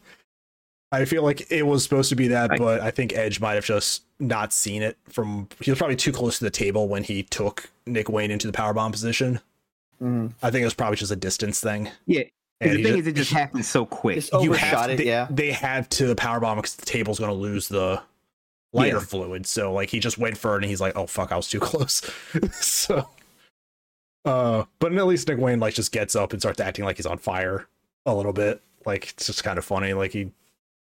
[0.90, 3.54] I feel like it was supposed to be that, I- but I think Edge might
[3.54, 5.48] have just not seen it from.
[5.60, 8.52] He was probably too close to the table when he took Nick Wayne into the
[8.56, 9.40] powerbomb position.
[10.02, 10.32] Mhm.
[10.42, 11.90] I think it was probably just a distance thing.
[12.06, 12.22] Yeah,
[12.60, 14.24] And the thing just- is, it just happened so quick.
[14.32, 14.96] You overshot have, it.
[14.98, 15.26] they, yeah.
[15.30, 18.00] they had to the powerbomb because the table's going to lose the
[18.72, 19.02] lighter Yeah.
[19.02, 19.46] fluid.
[19.46, 21.60] So like he just went for it and he's like, oh fuck, I was too
[21.60, 22.00] close.
[22.52, 23.08] so,
[24.24, 27.06] uh, but at least Nick Wayne like just gets up and starts acting like he's
[27.06, 27.66] on fire
[28.06, 28.62] a little bit.
[28.86, 29.92] Like it's just kind of funny.
[29.94, 30.30] Like he,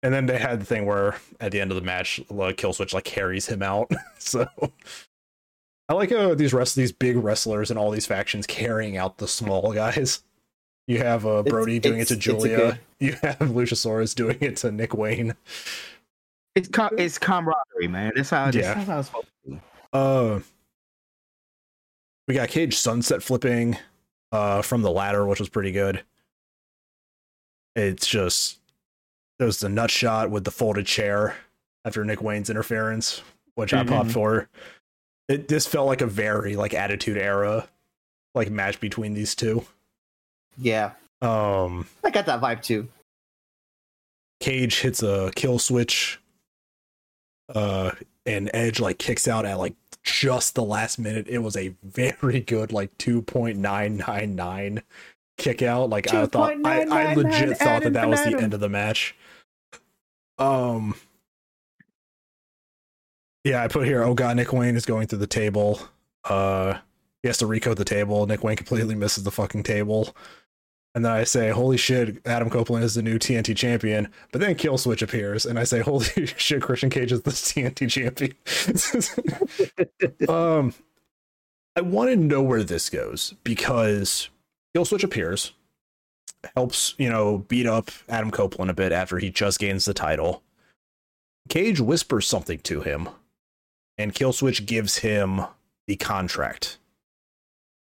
[0.05, 2.93] and then they had the thing where at the end of the match, like Killswitch
[2.95, 3.91] like carries him out.
[4.19, 4.47] so.
[5.89, 9.27] I like uh, these rest these big wrestlers and all these factions carrying out the
[9.29, 10.23] small guys.
[10.87, 12.79] You have uh, It's- Brody doing it to Julia.
[13.01, 15.35] You have Luchasaurus doing it to Nick Wayne.
[16.55, 18.13] It's com- it's camaraderie, man.
[18.15, 18.45] That's how.
[18.47, 18.75] That's Yeah.
[18.85, 19.61] how it's supposed to be.
[19.93, 20.41] Uh,
[22.29, 23.77] we got Cage sunset flipping
[24.33, 26.03] uh, from the ladder, which was pretty good.
[27.77, 28.59] It's just
[29.45, 31.37] there's the nut shot with the folded chair
[31.85, 33.21] after Nick Wayne's interference,
[33.57, 34.13] which I popped Mhm.
[34.15, 34.49] for.
[35.29, 37.69] It this felt like a very like attitude era
[38.35, 39.67] like match between these two.
[40.57, 40.93] Yeah.
[41.21, 42.89] Um I got that vibe too.
[44.41, 46.21] Cage hits a kill switch.
[47.55, 47.91] Uh
[48.25, 51.27] and Edge like kicks out at like just the last minute.
[51.29, 54.83] It was a very good like 2.999
[55.37, 55.91] kick out.
[55.91, 59.15] Like I thought I, I legit thought that that was the end of the match.
[60.39, 60.95] Um
[63.45, 65.81] Yeah, I put here, oh god, Nick Wayne is going through the table.
[66.25, 66.79] Uh
[67.23, 68.27] he has to recode the table.
[68.27, 70.15] Nick Wayne completely misses the fucking table.
[70.95, 74.09] And then I say, holy shit, Adam Copeland is the new TNT champion.
[74.31, 77.91] But then Kill Switch appears, and I say, holy shit, Christian Cage is the TNT
[77.91, 78.35] champion.
[80.29, 80.73] um,
[81.75, 84.29] I want to know where this goes because
[84.75, 85.53] Kill Switch appears,
[86.57, 90.43] helps, you know, beat up Adam Copeland a bit after he just gains the title.
[91.49, 93.09] Cage whispers something to him,
[93.99, 95.43] and Killswitch gives him
[95.87, 96.79] the contract.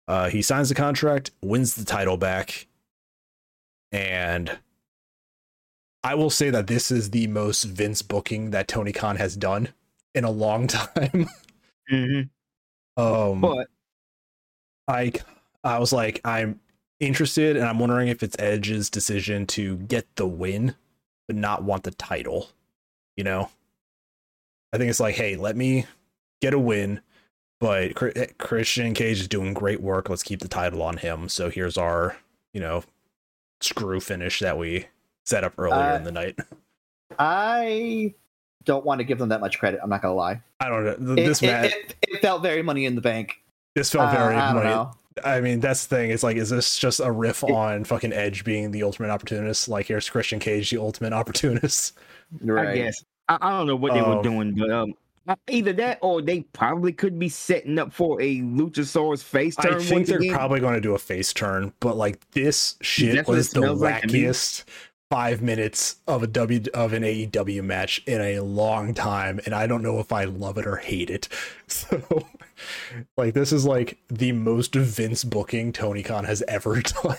[0.07, 2.67] Uh, he signs the contract, wins the title back,
[3.91, 4.57] and
[6.03, 9.69] I will say that this is the most Vince booking that Tony Khan has done
[10.15, 11.27] in a long time.
[11.91, 12.29] Mhm.
[12.97, 13.67] um, But
[14.87, 15.11] I
[15.63, 16.59] I was like, I'm
[16.99, 20.75] interested, and I'm wondering if it's Edge's decision to get the win,
[21.27, 22.49] but not want the title.
[23.15, 23.49] You know,
[24.73, 25.85] I think it's like, hey, let me
[26.41, 27.01] get a win,
[27.59, 27.95] but
[28.37, 30.09] Christian Cage is doing great work.
[30.09, 31.29] Let's keep the title on him.
[31.29, 32.15] So here's our,
[32.53, 32.83] you know,
[33.61, 34.85] screw finish that we
[35.25, 36.37] set up earlier Uh, in the night.
[37.17, 38.13] I
[38.65, 39.79] don't want to give them that much credit.
[39.81, 40.41] I'm not gonna lie.
[40.59, 41.13] I don't know.
[41.13, 43.41] It, This it, match, it, it felt very money in the bank.
[43.75, 44.35] this felt Uh, very.
[44.35, 44.91] Don't money- know.
[45.25, 46.11] I mean, that's the thing.
[46.11, 49.67] It's like, is this just a riff on fucking Edge being the ultimate opportunist?
[49.67, 51.97] Like, here's Christian Cage, the ultimate opportunist.
[52.41, 52.67] Right.
[52.67, 54.93] I guess I, I don't know what they Um, were doing, but um,
[55.49, 59.75] Either that, or they probably could be setting up for a Luchasaurus face turn.
[59.75, 60.33] I think once they're again.
[60.33, 64.03] probably going to do a face turn, but like this shit was the smells like
[64.03, 64.63] wackiest
[65.09, 69.67] five minutes of a W of an AEW match in a long time, and I
[69.67, 71.27] don't know if I love it or hate it.
[71.67, 72.01] So,
[73.17, 77.17] like, this is like the most Vince booking Tony Khan has ever done.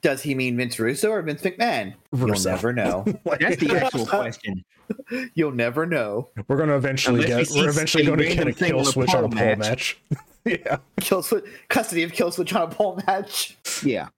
[0.00, 1.94] Does he mean Vince Russo or Vince McMahon?
[2.12, 3.04] You'll never know.
[3.24, 4.64] Like, That's the actual question.
[5.34, 6.28] You'll never know.
[6.46, 9.24] we're gonna eventually Unless get we we're eventually going to get a kill switch on
[9.24, 9.98] a pole pole match.
[10.10, 10.20] match.
[10.44, 10.76] yeah.
[11.00, 13.56] Kill switch, custody of kill switch on a pole match.
[13.84, 14.08] Yeah,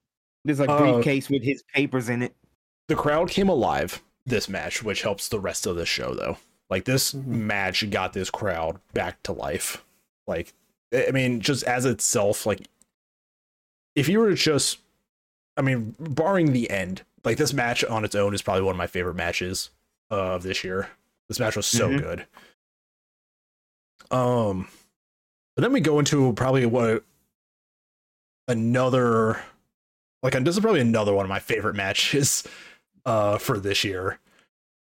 [0.44, 2.36] there's a Uh, briefcase with his papers in it.
[2.88, 6.36] the crowd came alive this match, which helps the rest of the show though.
[6.70, 9.84] Like this match got this crowd back to life.
[10.26, 10.52] Like
[10.94, 12.68] I mean, just as itself, like
[13.96, 14.78] if you were to just
[15.56, 18.78] I mean, barring the end, like this match on its own is probably one of
[18.78, 19.70] my favorite matches
[20.10, 20.88] of this year.
[21.28, 21.98] This match was so Mhm.
[21.98, 22.26] good.
[24.10, 24.68] Um
[25.56, 27.04] but then we go into probably what
[28.48, 29.40] another
[30.22, 32.44] like and this is probably another one of my favorite matches
[33.06, 34.18] uh for this year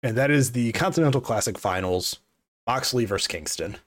[0.03, 2.19] and that is the continental classic finals
[2.67, 3.77] moxley versus kingston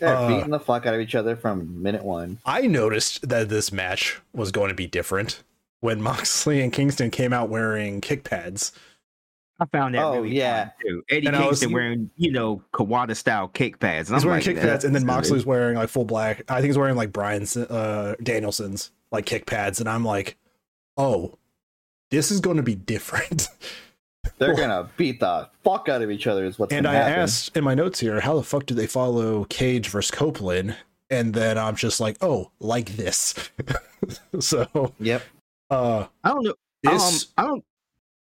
[0.00, 2.38] They're Uh, beating the fuck out of each other from minute one.
[2.44, 5.42] i noticed that this match was going to be different
[5.80, 8.72] when moxley and kingston came out wearing kick pads
[9.60, 10.70] I found that Oh, really yeah.
[10.80, 11.02] too.
[11.10, 14.08] Eddie And I was- Kingston wearing, you know, Kawada style kick pads.
[14.08, 16.42] And he's I'm wearing like, kick pads and then that's moxley's wearing like full black
[16.48, 20.36] i think he's wearing like brian's uh danielson's like kick pads and i'm like
[20.96, 21.36] oh
[22.12, 23.48] this is going to be different
[24.38, 26.44] They're gonna beat the fuck out of each other.
[26.44, 27.12] Is what's And I happen.
[27.14, 30.76] asked in my notes here, how the fuck do they follow Cage versus Copeland?
[31.10, 33.34] And then I'm just like, oh, like this.
[34.40, 35.22] so, Yep.
[35.70, 36.54] uh, I don't know.
[36.82, 37.64] this, Um, I don't.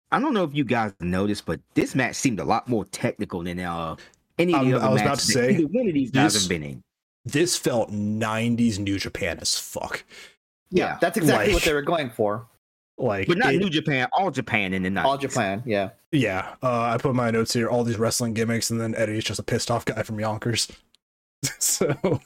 [0.09, 3.43] I don't know if you guys noticed, but this match seemed a lot more technical
[3.43, 3.95] than uh
[4.39, 6.43] any of Um, the other I was about to say, one of these guys this-
[6.43, 6.83] have been in.
[7.25, 10.05] this felt 90s New Japan as fuck.
[10.69, 12.47] Yeah, Yeah, that's exactly like- what they were going for.
[12.97, 15.05] Like, But not it- New Japan, all Japan in the night.
[15.05, 15.61] All Japan.
[15.65, 15.89] Yeah.
[16.11, 16.55] yeah.
[16.63, 19.43] Uh, I put my notes here, all these wrestling gimmicks, and then Eddie's just a
[19.43, 20.67] pissed off guy from Yonkers.
[21.59, 22.19] so,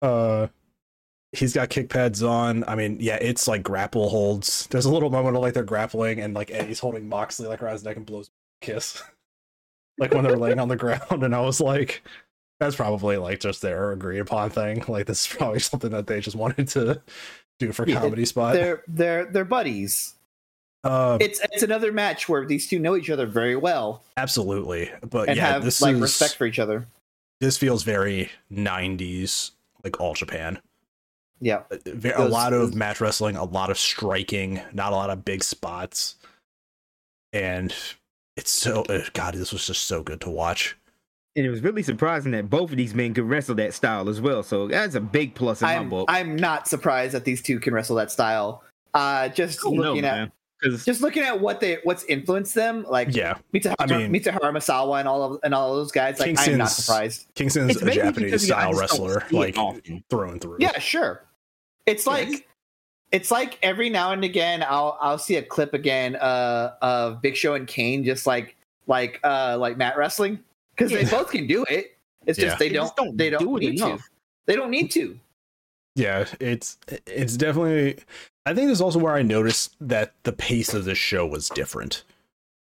[0.00, 0.46] uh,
[1.32, 2.64] he's got kick pads on.
[2.66, 4.66] I mean, yeah, it's like grapple holds.
[4.68, 7.74] There's a little moment of like they're grappling, and like Eddie's holding Moxley like around
[7.74, 8.30] his neck and blows
[8.62, 9.02] kiss,
[9.98, 11.22] like when they're laying on the ground.
[11.22, 12.02] And I was like,
[12.58, 14.82] that's probably like just their agreed upon thing.
[14.88, 17.02] Like this is probably something that they just wanted to
[17.58, 18.54] do for Yeah, comedy spot.
[18.54, 20.14] They're they're they're buddies.
[20.82, 25.28] Uh, It's it's another match where these two know each other very well absolutely, but
[25.28, 26.86] and yeah, have this like is respect for each other.
[27.40, 29.52] this feels very 90s,
[29.82, 30.58] like all Japan.
[31.40, 31.62] Yeah.
[31.86, 35.24] Ve- a Those- lot of match wrestling, a lot of striking, not a lot of
[35.24, 36.16] big spots,
[37.32, 37.74] and
[38.36, 39.34] it's so uh, God.
[39.34, 40.76] This was just so good to watch.
[41.36, 44.20] And it was really surprising that both of these men could wrestle that style as
[44.20, 44.42] well.
[44.44, 46.06] So that's a big plus in my I'm book.
[46.08, 48.62] I'm not surprised that these two can wrestle that style.
[48.94, 50.32] Uh just Oh, no, looking at man.
[50.62, 54.40] 'Cause- just looking at what they what's influenced them, like Yeah, Mitsuhara, I mean- Mitsuharu
[54.52, 57.26] Misawa and all of and all of those guys, like I'm not surprised.
[57.34, 60.04] Kingston's it's a Japanese style just wrestler, like often.
[60.08, 60.58] through and through.
[60.60, 61.24] Yeah, sure.
[61.86, 62.42] It's like it's-
[63.10, 67.34] it's like every now and again I'll I'll see a clip again uh of Big
[67.36, 68.54] Show and Kane just like
[68.86, 70.38] like uh like mat wrestling
[70.76, 71.96] because they both can do it.
[72.26, 72.46] It's Yeah.
[72.46, 73.98] just they They don't, just don't they don't do it need to.
[74.46, 75.18] They don't need to.
[75.94, 77.98] yeah it's it's definitely
[78.46, 81.48] i think this is also where i noticed that the pace of this show was
[81.50, 82.02] different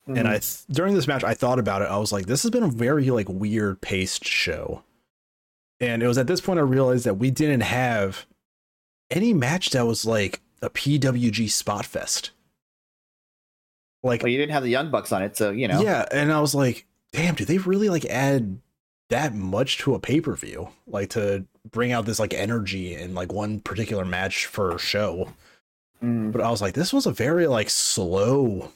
[0.05, 0.28] and Mm-hmm.
[0.28, 2.61] i th- during this match i thought about it i was like this has been
[2.64, 4.84] a very like weird paced show
[5.80, 8.26] and it was at this point i realized that we didn't have
[9.09, 12.30] any match that was like a pwg spot fest
[14.03, 15.82] like well, you didn't have the Young Bucks on it, so you know.
[15.82, 18.59] yeah and i was like damn did they really like add
[19.09, 20.68] that much to a pay-per-view?
[20.88, 25.30] Like to bring out this like energy in like one particular match for show.
[26.03, 26.34] Mm.
[26.34, 28.70] but i was like this was a very like slow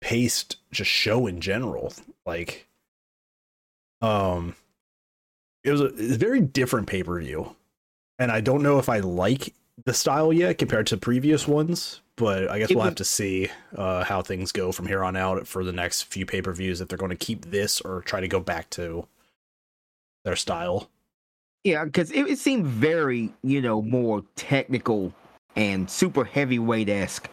[0.00, 1.92] paced just show in general.
[2.26, 2.66] Like
[4.00, 4.56] um
[5.62, 7.54] it was a, a very different pay-per-view.
[8.18, 12.50] And i don't know if i like the style yet compared to previous ones but
[12.50, 15.46] i guess It we'll have to see uh how things go from here on out
[15.46, 18.40] for the next few pay-per-views if they're going to keep this or try to go
[18.40, 19.06] back to
[20.24, 20.88] their style
[21.64, 25.12] Yeah, because it, it seemed very, you know, more technical
[25.56, 27.28] and super heavyweight esque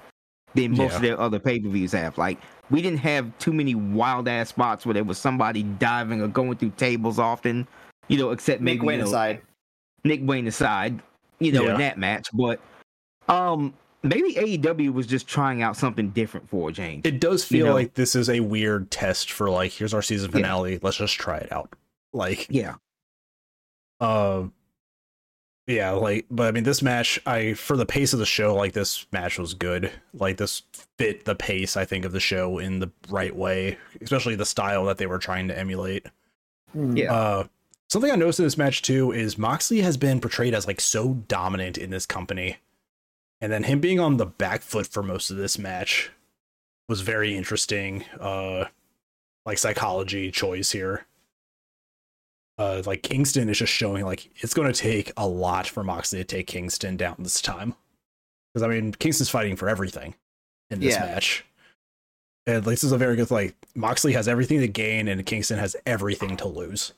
[0.55, 0.95] than most Yeah.
[0.95, 2.17] of their other pay per views have.
[2.17, 2.39] Like,
[2.71, 6.55] we didn't have too many wild ass spots where there was somebody diving or going
[6.57, 7.67] through tables often,
[8.07, 9.41] you know, except Nick maybe Wayne you know, aside.
[10.03, 10.99] Nick Wayne aside,
[11.39, 11.73] you know, Yeah.
[11.73, 12.27] in that match.
[12.33, 12.59] But
[13.29, 13.73] um
[14.03, 17.05] maybe AEW was just trying out something different for a change.
[17.05, 17.73] It does feel know?
[17.73, 20.37] like this is a weird test for like, here's our season Yeah.
[20.37, 20.79] finale.
[20.81, 21.73] Let's just try it out.
[22.13, 22.75] Like, yeah,
[23.99, 24.43] uh,
[25.67, 28.73] yeah, like, but I mean, this match, I for the pace of the show, like
[28.73, 29.91] this match was good.
[30.13, 30.63] Like this
[30.97, 34.85] fit the pace, I think, of the show in the right way, especially the style
[34.85, 36.07] that they were trying to emulate.
[36.73, 37.13] Yeah.
[37.13, 37.43] Uh,
[37.87, 41.13] something I noticed in this match too is Moxley has been portrayed as like so
[41.27, 42.57] dominant in this company,
[43.41, 46.11] and then him being on the back foot for most of this match
[46.87, 48.03] was very interesting.
[48.19, 48.65] Uh,
[49.45, 51.05] like psychology choice here.
[52.57, 56.19] Uh, like Kingston is just showing like it's going to take a lot for Moxley
[56.19, 57.73] to take Kingston down this time,
[58.53, 60.15] because I mean Kingston's fighting for everything
[60.69, 61.05] in this Yeah.
[61.05, 61.45] match.
[62.45, 65.75] And this is a very good like Moxley has everything to gain and Kingston has
[65.85, 66.93] everything to lose.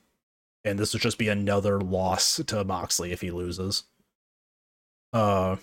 [0.65, 3.83] And this would just be another loss to Moxley if he loses.
[5.13, 5.57] Uh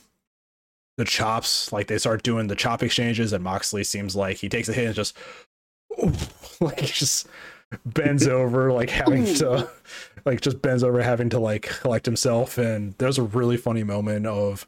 [0.99, 4.69] the chops, like they start doing the chop exchanges, and Moxley seems like he takes
[4.69, 5.17] a hit and just
[6.61, 7.29] like just
[7.87, 9.71] bends over, like having to
[10.25, 12.59] like just bends over having to like collect himself.
[12.59, 14.67] And there's a really funny moment of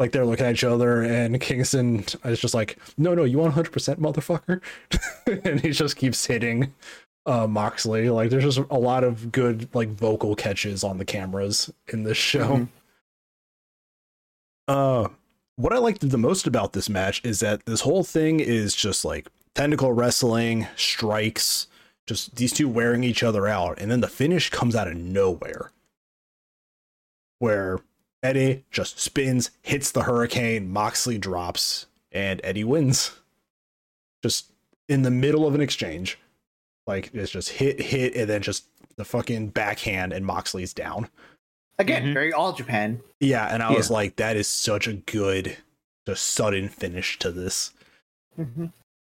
[0.00, 3.54] like they're looking at each other and Kingston is just like, no, no, you want
[3.54, 4.60] 100% motherfucker?
[5.44, 6.74] and he just keeps hitting
[7.26, 8.10] uh Moxley.
[8.10, 12.18] Like there's just a lot of good like vocal catches on the cameras in this
[12.18, 12.56] show.
[12.56, 12.68] Mhm.
[14.66, 15.08] Uh
[15.56, 19.04] what I liked the most about this match is that this whole thing is just
[19.04, 21.68] like technical wrestling, strikes,
[22.06, 25.70] just these two wearing each other out, and then the finish comes out of nowhere.
[27.38, 27.80] Where
[28.22, 33.12] Eddie just spins, hits the hurricane, Moxley drops, and Eddie wins.
[34.22, 34.52] Just
[34.88, 36.18] in the middle of an exchange.
[36.86, 38.64] Like it's just hit, hit, and then just
[38.96, 41.08] the fucking backhand, and Moxley's down.
[41.78, 42.14] Again, Mhm.
[42.14, 43.00] very all Japan.
[43.20, 43.76] Yeah, and I Yeah.
[43.76, 45.56] was like, that is such a good,
[46.06, 47.72] just sudden finish to this.
[48.38, 48.66] Mm-hmm.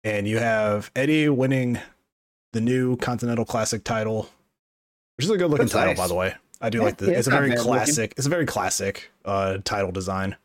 [0.04, 1.80] And you have Eddie winning
[2.52, 4.30] the new Continental Classic title,
[5.16, 5.98] which is a good looking That's title, nice.
[5.98, 6.34] by the way.
[6.60, 7.06] I do Yeah, like the.
[7.06, 7.72] yeah, it's it's a very bad looking.
[7.72, 8.14] classic.
[8.16, 10.36] It's a very classic uh, title design,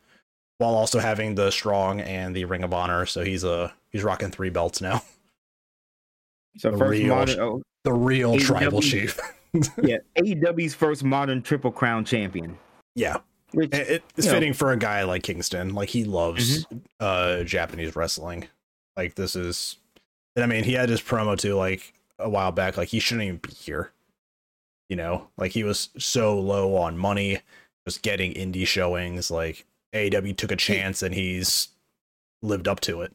[0.58, 3.06] while also having the strong and the Ring of Honor.
[3.06, 5.02] So he's a he's rocking three belts now.
[6.56, 8.40] so The first real- modern, oh, The real AEW.
[8.44, 9.20] tribal chief.
[9.82, 12.56] Yeah, AEW's first modern Triple Crown champion.
[12.94, 13.18] yeah,
[13.52, 14.36] Which It- it- it's you know.
[14.38, 15.74] fitting for a guy like Kingston.
[15.74, 16.78] Like he loves Mm-hmm.
[17.00, 18.46] uh Japanese wrestling.
[18.96, 19.76] Like this is
[20.36, 23.24] and I mean he had his promo too like a while back, like he shouldn't
[23.24, 23.92] even be here.
[24.88, 27.40] You know, like he was so low on money,
[27.86, 31.68] just getting indie showings, like AEW took a chance and he's
[32.42, 33.12] lived up to it.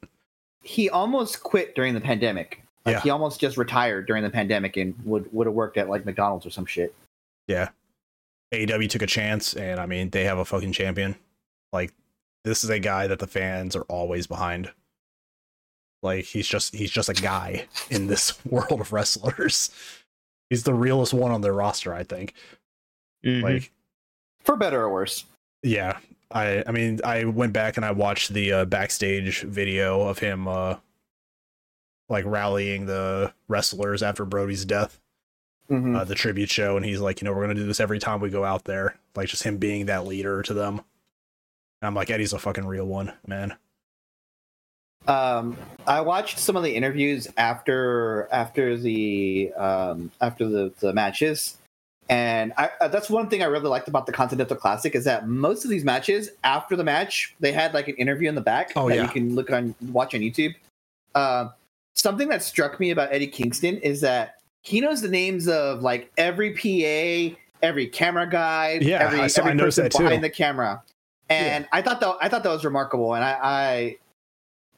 [0.64, 2.63] He almost quit during the pandemic.
[2.86, 3.02] Like Yeah.
[3.02, 6.46] he almost just retired during the pandemic and would would have worked at like McDonald's
[6.46, 6.94] or some shit.
[7.48, 7.70] Yeah.
[8.54, 11.16] AEW took a chance and I mean they have a fucking champion.
[11.72, 11.94] Like
[12.44, 14.72] this is a guy that the fans are always behind.
[16.02, 19.70] Like he's just he's just a guy in this world of wrestlers.
[20.50, 22.34] He's the realest one on their roster, I think.
[23.26, 23.42] Mhm.
[23.44, 23.72] Like
[24.44, 25.24] For better or worse.
[25.64, 25.98] yeah,
[26.32, 30.48] I I mean I went back and I watched the uh, backstage video of him
[30.50, 30.76] uh
[32.10, 35.00] like rallying the wrestlers after Brodie's death.
[35.72, 35.96] Mhm.
[35.98, 38.20] uh, the tribute show, and he's like, you know, we're gonna do this every time
[38.20, 40.80] we go out there, like just him being that leader to them.
[40.80, 43.56] And I'm like, Eddie's a fucking real one, man.
[45.08, 51.58] um i watched some of the interviews after after the um after the the matches
[52.10, 55.26] and I, uh, that's one thing I really liked about the Continental Classic is that
[55.30, 58.74] most of these matches, after the match, they had like an interview in the back
[58.76, 59.04] Oh, that yeah.
[59.04, 60.54] you can look on, watch on YouTube.
[61.16, 61.48] Uh,
[61.96, 66.12] something that struck me about Eddie Kingston is that he knows the names of like
[66.18, 70.04] every PA, every camera guy, Yeah, every, I saw- I every noticed person that too.
[70.04, 70.82] behind the camera,
[71.30, 73.98] and I thought that I thought that was remarkable, and I, I,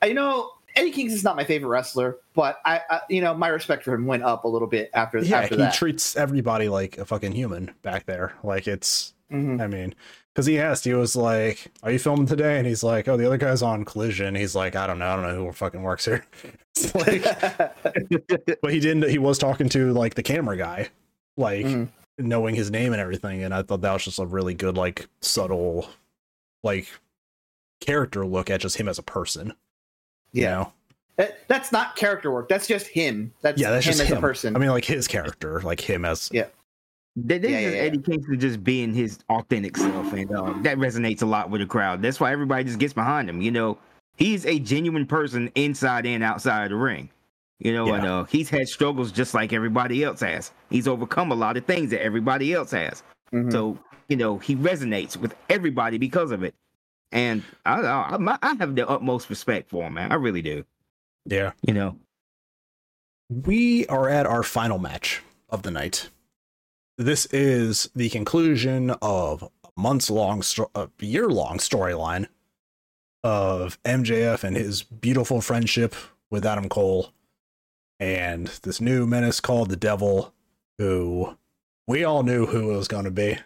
[0.01, 3.47] I you know Eddie Kingston's not my favorite wrestler, but I, I you know my
[3.47, 5.73] respect for him went up a little bit after Yeah, after he that.
[5.73, 8.33] treats everybody like a fucking human back there.
[8.43, 9.61] Like it's, Mhm.
[9.61, 9.95] I mean,
[10.35, 13.25] because he asked, he was like, "Are you filming today?" And he's like, "Oh, the
[13.25, 16.05] other guy's on Collision." He's like, "I don't know, I don't know who fucking works
[16.05, 16.25] here."
[16.93, 17.23] Like,
[18.61, 19.09] but he didn't.
[19.09, 20.89] He was talking to like the camera guy,
[21.37, 21.87] like Mhm.
[22.17, 23.43] knowing his name and everything.
[23.43, 25.89] And I thought that was just a really good, like subtle,
[26.63, 26.87] like
[27.79, 29.53] character look at just him as a person.
[30.33, 30.49] You Yeah.
[30.51, 30.73] know?
[31.15, 32.49] That, that's not character work.
[32.49, 33.33] That's just him.
[33.41, 34.17] That's yeah, that's him just as him.
[34.17, 34.55] a person.
[34.55, 36.47] I mean, like his character, like him as Yeah.
[37.17, 37.87] That this Yeah, is yeah, yeah.
[37.87, 41.67] Eddie Kingston just being his authentic self, and um, that resonates a lot with the
[41.67, 42.01] crowd.
[42.01, 43.41] That's why everybody just gets behind him.
[43.41, 43.77] You know,
[44.17, 47.09] he's a genuine person inside and outside the ring.
[47.59, 50.51] You know, and uh, he's had struggles just like everybody else has.
[50.69, 53.01] He's overcome a lot of things that everybody else has.
[53.33, 53.51] Mhm.
[53.51, 53.79] So
[54.09, 56.53] you know, he resonates with everybody because of it.
[57.13, 60.11] and I, I I I have the utmost respect for him, man.
[60.11, 60.65] I really do.
[61.25, 61.53] Yeah.
[61.61, 61.97] You know,
[63.29, 66.09] We are at our final match of the night.
[66.97, 69.49] This is the conclusion of a
[69.79, 72.27] months long, sto- a year long storyline
[73.23, 75.93] of MJF and his beautiful friendship
[76.29, 77.11] with Adam Cole
[77.99, 80.33] and this new menace called the Devil,
[80.77, 81.35] who
[81.87, 83.37] we all knew who it was going to be.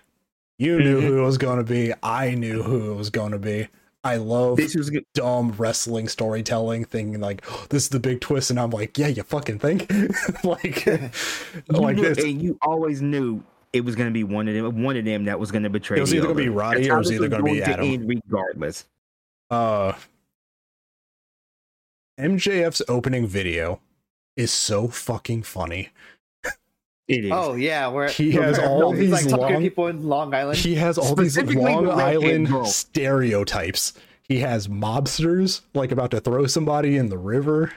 [0.59, 1.03] You knew Mhm.
[1.03, 1.93] who it was going to be.
[2.03, 3.67] I knew who it was going to be.
[4.03, 5.03] I love this good.
[5.13, 7.19] dumb wrestling storytelling thing.
[7.19, 9.91] like "Oh, this is the big twist and i'm like yeah you fucking think
[10.43, 10.85] like
[11.67, 13.43] like knew- this and you always knew
[13.73, 14.81] it was going to be one of them.
[14.83, 15.97] One of them that was going to betray.
[15.97, 17.63] It was either gonna be Roddy That's or it was either gonna be going
[17.93, 18.07] Adam.
[18.07, 18.85] regardless.
[19.51, 19.93] uh
[22.19, 23.79] mjf's opening video
[24.35, 25.89] is so fucking funny
[27.09, 27.31] It is.
[27.33, 30.33] Oh yeah, where He has all he's like these talking long- to people in Long
[30.33, 30.57] Island.
[30.59, 36.95] he has all these long island stereotypes he has mobsters like about to throw somebody
[36.97, 37.73] in the river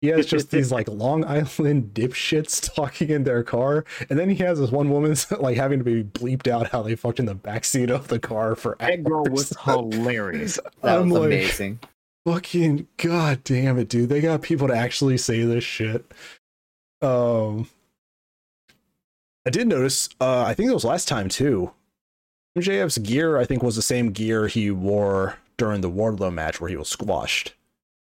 [0.00, 4.34] he has just these like long island dipshits talking in their car and then he
[4.42, 7.36] has this one woman like having to be bleeped out how they fucked in the
[7.36, 10.58] backseat of the car for that girl was hilarious.
[10.82, 11.78] that I'm was like- amazing.
[12.26, 16.04] fucking god damn it dude they got people to actually say this shit
[17.00, 17.68] um
[19.46, 21.72] i did notice uh i think it was last time too.
[22.58, 26.70] Mjf's gear i think was the same gear he wore during the wardlow match where
[26.70, 27.54] he was squashed.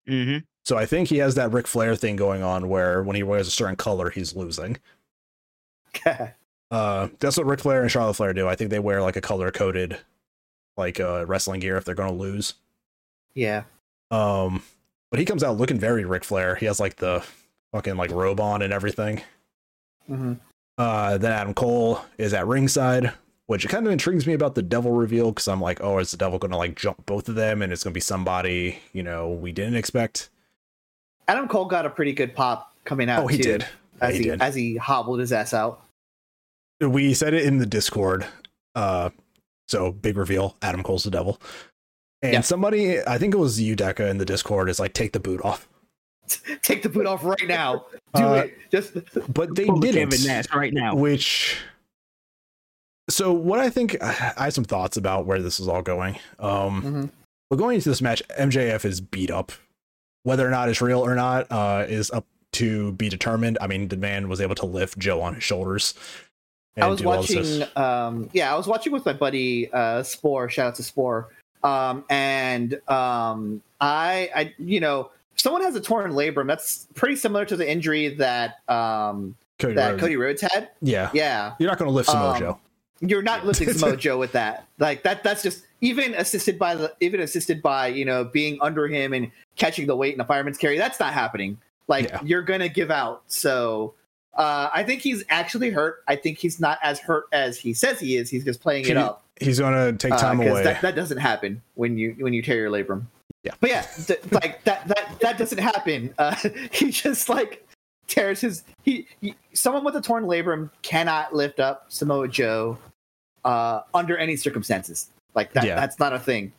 [0.07, 3.23] Hmm so i think he has that Ric flair thing going on where when he
[3.23, 4.77] wears a certain color he's losing.
[6.71, 8.47] Uh that's what Ric flair and charlotte flair do.
[8.47, 9.97] I think they wear like a color coded
[10.77, 12.53] like uh wrestling gear if they're gonna lose.
[13.33, 13.63] Yeah,
[14.11, 14.61] Um,
[15.09, 16.55] but he comes out looking very Ric Flair.
[16.55, 17.23] He has like the
[17.71, 19.21] fucking like robe on and everything.
[20.07, 20.33] hmm
[20.79, 23.11] Uh, then Adam Cole is at ringside,
[23.47, 26.17] which kind of intrigues me about the devil reveal because I'm like, oh, is the
[26.17, 29.03] devil going to like jump both of them and it's going to be somebody you
[29.03, 30.29] know we didn't expect?
[31.27, 33.21] Adam Cole got a pretty good pop coming out.
[33.23, 33.67] oh, he too, did.
[34.01, 34.41] As he he, did.
[34.41, 35.83] as he hobbled his ass out.
[36.81, 38.25] We said it in the Discord.
[38.73, 39.09] Uh,
[39.67, 41.39] so big reveal: Adam Cole's the devil.
[42.21, 42.41] And Yeah.
[42.41, 45.39] somebody, I think it was you, Deca, in the Discord, is like, take the boot
[45.43, 45.68] off.
[46.61, 47.85] Take the boot off right now.
[48.15, 48.57] Do Uh, it.
[48.71, 48.93] Just
[49.33, 50.11] But they Pull the didn't.
[50.11, 50.95] Kevin Nash right now.
[50.95, 51.57] which
[53.09, 56.81] so what i think i have some thoughts about where this is all going um
[56.83, 57.09] Mhm.
[57.49, 59.51] but going into this match mjf is beat up
[60.23, 63.87] whether or not it's real or not uh is up to be determined i mean
[63.87, 65.93] the man was able to lift joe on his shoulders
[66.77, 67.67] I was do all this- watching.
[67.83, 70.47] Um, yeah, I was watching with my buddy uh, Spore.
[70.49, 71.27] Shout out to Spore.
[71.61, 76.47] Um, and um, I, I, you know, if someone has a torn labrum.
[76.47, 80.01] That's pretty similar to the injury that um, Cody that Rhodes.
[80.01, 80.69] Cody Rhodes had.
[80.81, 82.59] yeah Yeah, you're not going to lift Samoa Um, Joe.
[83.01, 84.65] you're not lifting Samoa Joe with that.
[84.77, 85.23] Like that.
[85.23, 89.31] That's just even assisted by the even assisted by you know being under him and
[89.55, 90.77] catching the weight in a fireman's carry.
[90.77, 91.57] That's not happening.
[91.87, 92.19] Like Yeah.
[92.23, 93.23] you're gonna give out.
[93.27, 93.93] So
[94.35, 96.03] uh, I think he's actually hurt.
[96.07, 98.29] I think he's not as hurt as he says he is.
[98.29, 99.23] He's just playing He- it up.
[99.41, 102.55] he's going to take Uh, away That, that doesn't happen when you when you tear
[102.57, 103.05] your labrum.
[103.43, 103.53] Yeah.
[103.61, 106.13] But yeah, th- like that that that doesn't happen.
[106.17, 106.35] Uh,
[106.71, 107.65] he just like
[108.07, 112.77] tears his he, he someone with a torn labrum cannot lift up Samoa Joe
[113.45, 115.09] uh, under any circumstances.
[115.35, 115.75] Like that Yeah.
[115.75, 116.51] that's not a thing.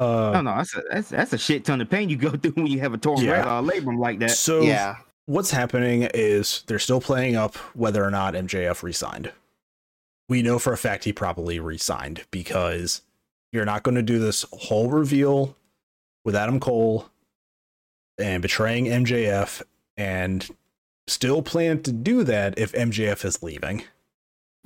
[0.00, 2.52] uh No, no, that's a that's, that's a shit ton of pain you go through
[2.52, 3.42] when you have a torn Yeah.
[3.58, 4.30] uh, labrum like that.
[4.30, 4.96] so yeah.
[5.26, 9.32] what's happening is they're still playing up whether or not MJF resigned.
[10.30, 13.02] We know for a fact he probably resigned because
[13.52, 15.54] you're not going to do this whole reveal
[16.24, 17.08] with Adam Cole
[18.18, 19.62] and betraying MJF
[19.96, 20.48] and
[21.06, 23.84] still plan to do that if MJF is leaving.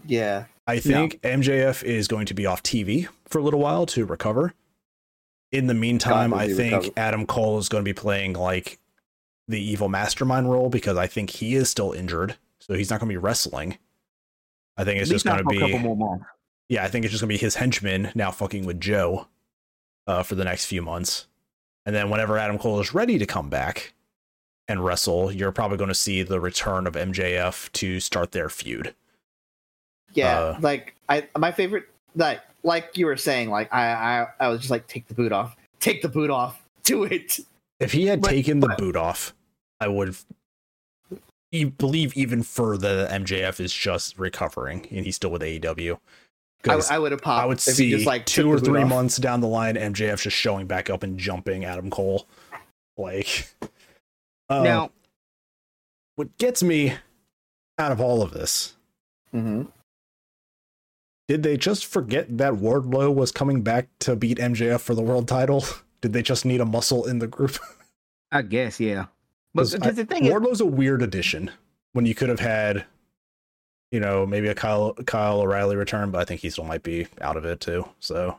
[0.07, 0.45] Yeah.
[0.67, 4.55] I think MJF is going to be off TV for a little while to recover.
[5.51, 6.93] In the meantime, I think.
[6.97, 8.79] Adam Cole is going to be playing like
[9.49, 13.09] the evil mastermind role because I think he is still injured, so he's not going
[13.09, 13.79] to be wrestling.
[14.77, 16.25] I think it's At just going to for a couple be
[16.69, 19.27] yeah, I think it's just going to be his henchman now fucking with Joe
[20.07, 21.27] uh, for the next few months,
[21.89, 23.95] and then whenever Adam Cole is ready to come back
[24.69, 28.95] and wrestle, you're probably going to see the return of MJF to start their feud.
[30.13, 30.39] Yeah.
[30.39, 31.85] Uh, like I my favorite
[32.15, 33.87] like like you were saying, like I
[34.21, 35.57] I, I was just like take the boot off.
[35.81, 36.63] Take the boot off.
[36.85, 37.41] Do it.
[37.81, 39.35] If he had But- taken the but- boot off,
[39.81, 40.15] I would
[41.53, 45.99] you believe even further that MJF is just recovering and he's still with AEW.
[46.67, 47.49] I, I, I would have popped.
[47.49, 48.89] would if he see just, like, two or three off.
[48.89, 52.27] months down the line, MJF just showing back up and jumping Adam Cole.
[52.97, 53.49] Like,
[54.49, 54.91] uh, now,
[56.17, 56.95] what gets me
[57.79, 58.75] out of all of this
[59.31, 59.63] hmm
[61.29, 65.29] did they just forget that Wardlow was coming back to beat MJF for the world
[65.29, 65.63] title?
[66.01, 67.59] Did they just need a muscle in the group?
[68.33, 69.07] I guess, yeah.
[69.55, 71.51] But because the thing is, Wardlow's a weird addition
[71.93, 72.87] when you could have had,
[73.91, 77.07] you know, maybe a Kyle Kyle O'Reilly return, but I think he still might be
[77.21, 77.89] out of it too.
[78.01, 78.37] So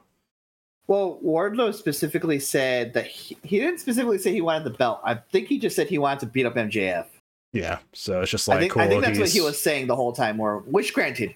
[0.88, 5.02] Well, Wardlow specifically said that he, he didn't specifically say he wanted the belt.
[5.04, 7.06] I think he just said he wanted to beat up MJF.
[7.54, 8.82] yeah, so it's just like I think cool.
[8.84, 10.40] I think that's what he was saying the whole time.
[10.40, 11.34] Or which, granted,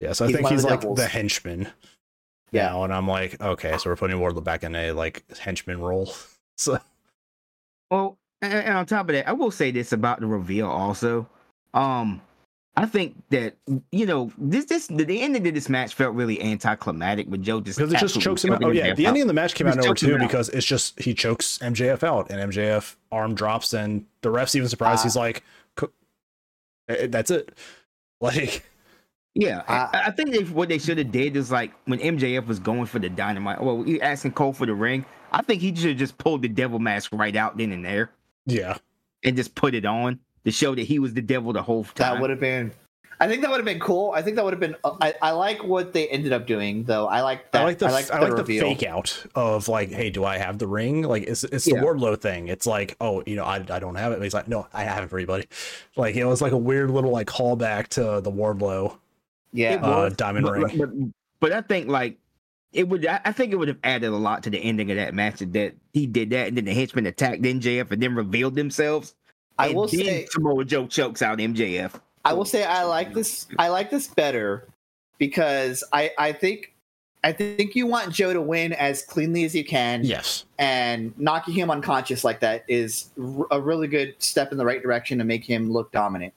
[0.00, 0.98] Yeah, so I he's think he's the like devils.
[0.98, 1.68] the henchman.
[2.52, 2.66] Yeah.
[2.68, 6.12] Now, and I'm like, okay, so we're putting Wardlow back in a like henchman role.
[6.58, 6.78] So
[7.90, 11.28] Well, and, and on top of that, I will say this about the reveal also.
[11.74, 12.22] Um,
[12.78, 13.56] I think that
[13.90, 17.78] you know this this the, ending of this match felt really anticlimactic with Joe just
[17.78, 18.62] because it just chokes him out.
[18.62, 21.14] Oh yeah, the ending of the match came out nowhere too because it's just he
[21.14, 25.00] chokes MJF out, and MJF arm drops, and the ref's even surprised.
[25.00, 25.02] Ah.
[25.04, 25.42] he's like,
[26.88, 27.56] eh, "That's it."
[28.18, 28.64] Like,
[29.34, 32.46] Yeah, Uh, I, I think they, what they should have did is like when MJF
[32.46, 33.62] was going for the dynamite.
[33.62, 35.04] Well, you asking Cole for the ring.
[35.32, 38.10] I think he should have just pulled the devil mask right out then and there
[38.46, 38.78] yeah,
[39.22, 42.14] and just put it on to show that he was the devil the whole time.
[42.14, 42.72] that would have been.
[43.18, 44.12] I think that would have been cool.
[44.14, 44.76] I think that would have been.
[44.84, 47.06] I, I like what they ended up doing, though.
[47.08, 47.62] I like that.
[47.62, 48.62] I like the I like, the, reveal.
[48.62, 51.00] fake out of like, hey, do I have the ring?
[51.02, 51.80] Like, it's it's Yeah.
[51.80, 52.48] the Wardlow thing.
[52.48, 54.16] It's like, oh, you know, I, I don't have it.
[54.16, 55.48] But he's like, no, I have it for you, buddy.
[55.96, 58.98] Like, it was like a weird little like callback to the Wardlow
[59.52, 60.78] Yeah, uh, diamond but, ring.
[60.78, 60.90] But,
[61.40, 62.18] but I think like
[62.74, 63.06] it would.
[63.06, 65.38] I I think it would have added a lot to the ending of that match
[65.38, 69.14] that he did that, and then the henchmen attacked MJF and then revealed themselves.
[69.58, 70.26] I will say.
[70.30, 72.00] Samoa Joe chokes out MJF.
[72.24, 73.46] I will say I like this.
[73.58, 74.66] I like this better
[75.18, 76.74] because I I think
[77.24, 81.54] I think you want Joe to win as cleanly as you can, yes, and knocking
[81.54, 85.24] him unconscious like that is r- a really good step in the right direction to
[85.24, 86.34] make him look dominant.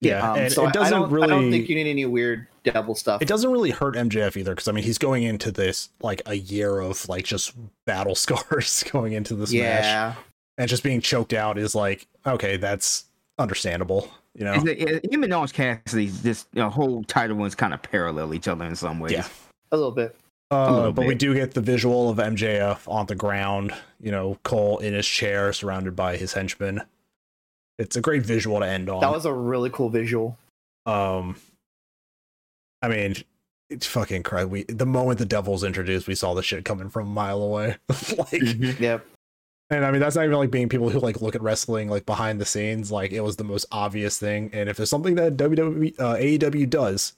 [0.00, 1.24] yeah, Um, and so it doesn't I don't, really.
[1.24, 3.22] I don't think you need any weird devil stuff.
[3.22, 6.34] it doesn't really hurt MJF either because I mean he's going into this like a
[6.34, 7.54] year of like just
[7.86, 10.14] battle scars going into this match yeah,
[10.58, 13.06] and just being choked out is like okay that's
[13.38, 17.36] understandable you know Is it- it- Him and Orange Cassidy's this you know, whole title
[17.36, 19.12] ones kind of parallel each other in some ways.
[19.12, 19.26] Yeah.
[19.72, 20.14] a little bit.
[20.50, 24.38] Uh, little but we do get the visual of MJF on the ground, you know,
[24.44, 26.82] Cole in his chair surrounded by his henchmen.
[27.78, 29.00] It's a great visual to end on.
[29.00, 30.36] That was a really cool visual.
[30.86, 31.36] um
[32.82, 33.16] I mean,
[33.70, 34.46] it's fucking crazy.
[34.46, 37.76] We the moment the devil's introduced, we saw the shit coming from a mile away.
[37.88, 38.78] like Mhm.
[38.80, 39.06] Yep.
[39.70, 42.06] And I mean that's not even like being people who like look at wrestling like
[42.06, 44.50] behind the scenes, like it was the most obvious thing.
[44.52, 47.14] And if there's something that WWE uh, AEW does,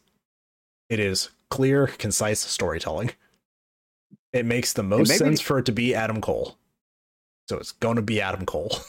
[0.89, 3.13] it is clear, concise storytelling.
[4.33, 6.57] It makes the most sense for it to be Adam Cole.
[7.49, 8.73] So it's going to be Adam Cole.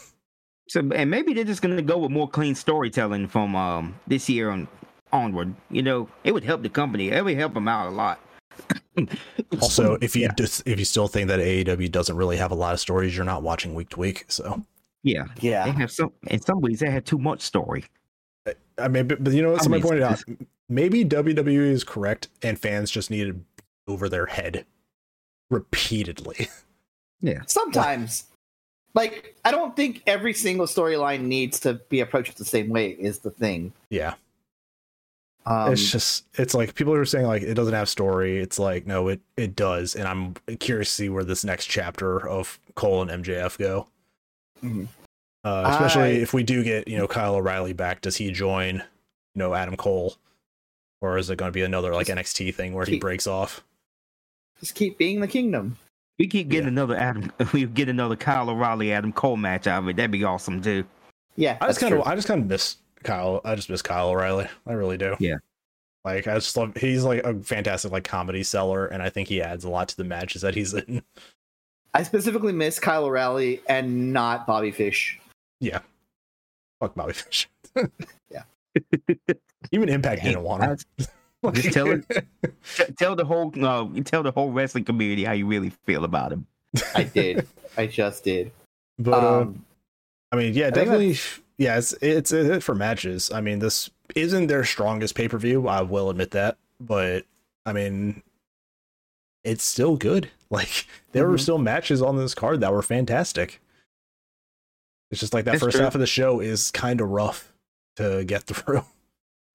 [0.72, 4.50] So and maybe they're just gonna go with more clean storytelling from um this year
[4.50, 4.70] on
[5.12, 5.54] onward.
[5.70, 7.10] You know, it would help the company.
[7.10, 8.22] It would help them out a lot.
[9.62, 12.56] Also, if you yeah, dis- if you still think that AEW doesn't really have a
[12.56, 14.26] lot of stories, you're not watching week to week.
[14.28, 14.64] So
[15.04, 15.66] yeah, they Yeah.
[15.68, 16.12] have some.
[16.28, 17.86] In some ways, they have too much story.
[18.78, 19.62] I mean, but, but you know what?
[19.62, 20.34] I Somebody mean, pointed out uh,
[20.70, 23.64] maybe WWE is correct, and fans just needed to
[23.94, 24.66] over their head
[25.50, 26.48] repeatedly.
[27.24, 28.24] Yeah, Sometimes,
[28.96, 32.90] like I don't think every single storyline needs to be approached the same way.
[32.90, 33.74] Is the thing.
[33.92, 34.16] Yeah,
[35.46, 38.40] Um, it's just it's like people are saying like it doesn't have story.
[38.40, 42.28] It's like no, it it does, and I'm curious to see where this next chapter
[42.28, 43.88] of Cole and MJF go.
[44.64, 44.88] Mhm.
[45.44, 48.76] Uh, especially I- if we do get you know Kyle O'Reilly back, does he join
[48.76, 48.84] you
[49.40, 50.16] know Adam Cole,
[51.02, 53.64] or is it going to be another like NXT thing where he breaks off?
[54.60, 55.76] just keep being the kingdom.
[56.20, 56.72] we keep getting Yeah.
[56.74, 57.32] another Adam.
[57.52, 59.96] We get another Kyle O'Reilly Adam Cole match out of it.
[59.96, 60.86] That'd be awesome too.
[61.36, 62.02] Yeah, I just that's kind of.
[62.08, 63.42] I just kind of miss Kyle.
[63.44, 64.48] I just miss Kyle O'Reilly.
[64.68, 65.16] I really do.
[65.20, 65.36] Yeah.
[66.04, 69.42] Like I just love he's like a fantastic like comedy seller, and I think he
[69.42, 71.04] adds a lot to the matches that he's in.
[71.94, 75.20] I specifically miss Kyle O'Reilly and not Bobby Fish.
[75.60, 75.80] Yeah.
[76.80, 77.50] Fuck Bobby Fish.
[78.32, 78.44] Yeah.
[79.72, 80.78] Even Impact didn't want him.
[81.54, 82.24] Just tell it-
[82.98, 86.48] tell the whole uh, tell the whole wrestling community how you really feel about him.
[86.96, 87.46] I did.
[87.78, 88.52] I just did.
[88.98, 89.66] But uh, Um,
[90.32, 91.18] I mean, yeah, think definitely.
[91.62, 93.30] Yeah, it's it's it for matches.
[93.32, 95.68] I mean, this isn't their strongest pay per view.
[95.68, 97.26] I will admit that, but
[97.68, 98.24] I mean,
[99.44, 100.30] it's still good.
[100.52, 101.42] Like there were Mhm.
[101.42, 103.62] still matches on this card that were fantastic.
[105.10, 105.84] It's just like that That's first true.
[105.86, 107.54] half of the show is kind of rough
[107.96, 108.84] to get through.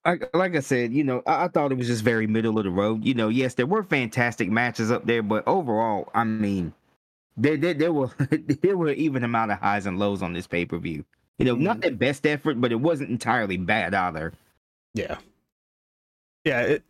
[0.07, 2.65] Like, like I said, you know, I, I thought it was just very middle of
[2.65, 3.05] the road.
[3.05, 6.73] You know, yes, there were fantastic matches up there, but overall, I mean,
[7.37, 8.11] there there, there were
[8.62, 11.05] there were even amount of highs and lows on this pay per view.
[11.38, 14.32] You know, not their best effort, but it wasn't entirely bad either.
[14.94, 15.18] Yeah,
[16.44, 16.60] yeah.
[16.62, 16.82] It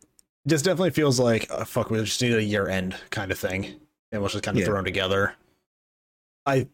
[0.47, 1.89] just definitely feels like uh, fuck.
[1.89, 3.65] We just need a year end kind of thing,
[4.11, 4.67] and we'll just kind of Yeah.
[4.67, 5.35] throw them together.
[6.45, 6.67] I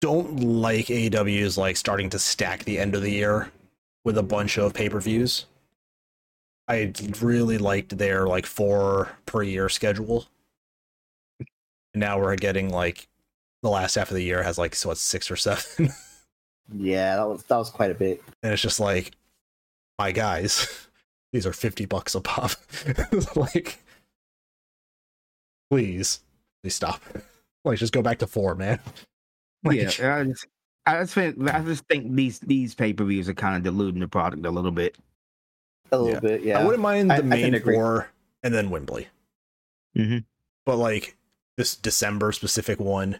[0.00, 3.50] don't like AEW's like starting to stack the end of the year
[4.04, 5.46] with a bunch of pay per views.
[6.68, 10.26] I really liked their like four per year schedule.
[11.40, 11.48] And
[12.00, 13.08] now we're getting like
[13.62, 15.90] the last half of the year has like so what six or seven,
[16.74, 18.22] Yeah, that was that was quite a bit.
[18.42, 19.12] and it's just like,
[19.98, 20.86] my guys,
[21.32, 22.52] these are fifty bucks a pop.
[23.36, 23.78] like,
[25.70, 26.20] please,
[26.62, 27.00] please stop.
[27.64, 28.78] Like, just go back to four, man.
[29.64, 30.46] Like, yeah, I just,
[30.86, 33.98] I just think I just think these these pay per views are kind of diluting
[34.00, 34.94] the product a little bit.
[35.90, 36.20] A little Yeah.
[36.20, 36.60] bit, yeah.
[36.60, 37.74] I wouldn't mind the I main can agree.
[37.74, 38.08] four
[38.44, 39.08] and then Wembley.
[39.98, 40.26] Mhm.
[40.64, 41.16] But like
[41.56, 43.18] this December specific one,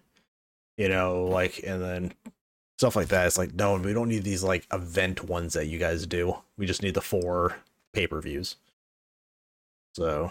[0.77, 2.13] you know, like and then
[2.79, 3.27] stuff like that.
[3.27, 6.37] It's like no, we don't need these like event ones that you guys do.
[6.57, 7.57] We just need the four
[7.93, 8.57] pay per views.
[9.95, 10.31] So,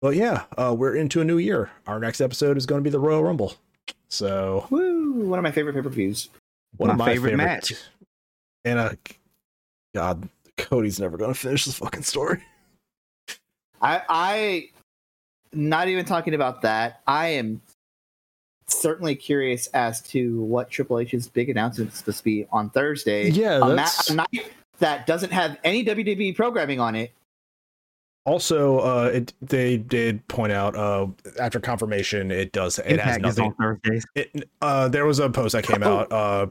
[0.00, 1.70] but yeah, uh, we're into a new year.
[1.86, 3.54] Our next episode is going to be the Royal Rumble.
[4.08, 5.26] So Woo!
[5.26, 6.28] One of my favorite pay per views.
[6.76, 7.74] one of My my favorite favorite, match.
[8.64, 8.92] And uh,
[9.94, 12.42] God, Cody's never going to finish this fucking story.
[13.82, 14.68] I I
[15.52, 17.00] not even talking about that.
[17.06, 17.60] I am
[18.80, 23.28] certainly curious as to what Triple H's big announcement is supposed to be on Thursday.
[23.30, 27.12] Yeah, a, ma- that's- a night that doesn't have any WWE programming on it.
[28.24, 31.06] Also, uh, it they did point out uh
[31.38, 33.54] after confirmation it does it has Impact is nothing.
[33.60, 34.04] on Thursdays.
[34.16, 36.48] It uh there was a post that came out uh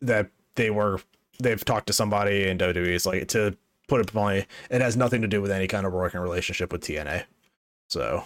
[0.00, 1.00] that they were
[1.38, 2.86] they've talked to somebody in WWE.
[2.94, 3.54] It's like to
[3.88, 6.80] put it bluntly, it has nothing to do with any kind of working relationship with
[6.82, 7.24] TNA.
[7.90, 8.24] So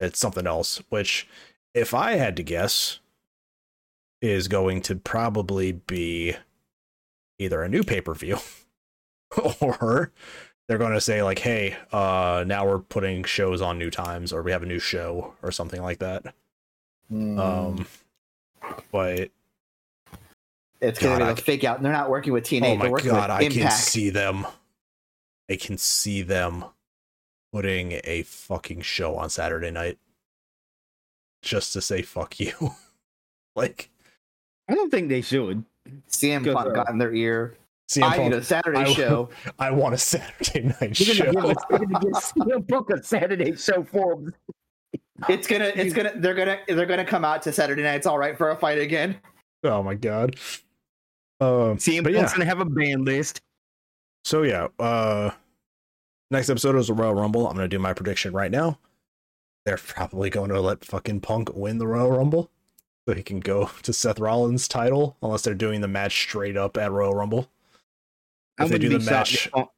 [0.00, 0.80] it's something else.
[0.90, 1.26] Which,
[1.74, 3.00] if I had to guess,
[4.20, 6.34] is going to probably be
[7.38, 8.38] either a new pay per view
[9.60, 10.10] or
[10.66, 14.42] they're going to say like hey uh now we're putting shows on new times or
[14.42, 16.34] we have a new show or something like that
[17.08, 17.38] Hmm.
[17.38, 17.86] um
[18.90, 19.30] but
[20.80, 21.80] it's gonna God, be a fake out.
[21.80, 22.76] They're not working with TNA.
[22.76, 24.46] oh They're my god with i can see them
[25.48, 26.64] i can see them
[27.52, 29.96] putting a fucking show on saturday night
[31.42, 32.52] just to say fuck you
[33.56, 33.90] like
[34.68, 35.64] I don't think they should.
[36.10, 37.56] CM Go Punk for got in their ear.
[37.90, 39.30] CM I need Punk, a Saturday I- show.
[39.58, 42.90] I want a saturday night You're show gonna give us, you're gonna give CM Punk
[42.90, 44.34] a Saturday show for him.
[45.28, 47.94] It's gonna, it's gonna, they're gonna, they're gonna come out to Saturday night.
[47.96, 49.16] It's all right for a fight again.
[49.64, 50.36] oh my god
[51.40, 53.40] um CM but Punk's yeah gonna have a band list.
[54.24, 55.30] So yeah, uh
[56.30, 57.48] next episode is a Royal Rumble.
[57.48, 58.78] I'm gonna do my prediction right now.
[59.68, 62.50] They're probably going to let fucking Punk win the Royal Rumble.
[63.06, 66.78] So he can go to Seth Rollins' title, unless they're doing the match straight up
[66.78, 67.50] at Royal Rumble.
[68.58, 69.68] If they do the match if Punk-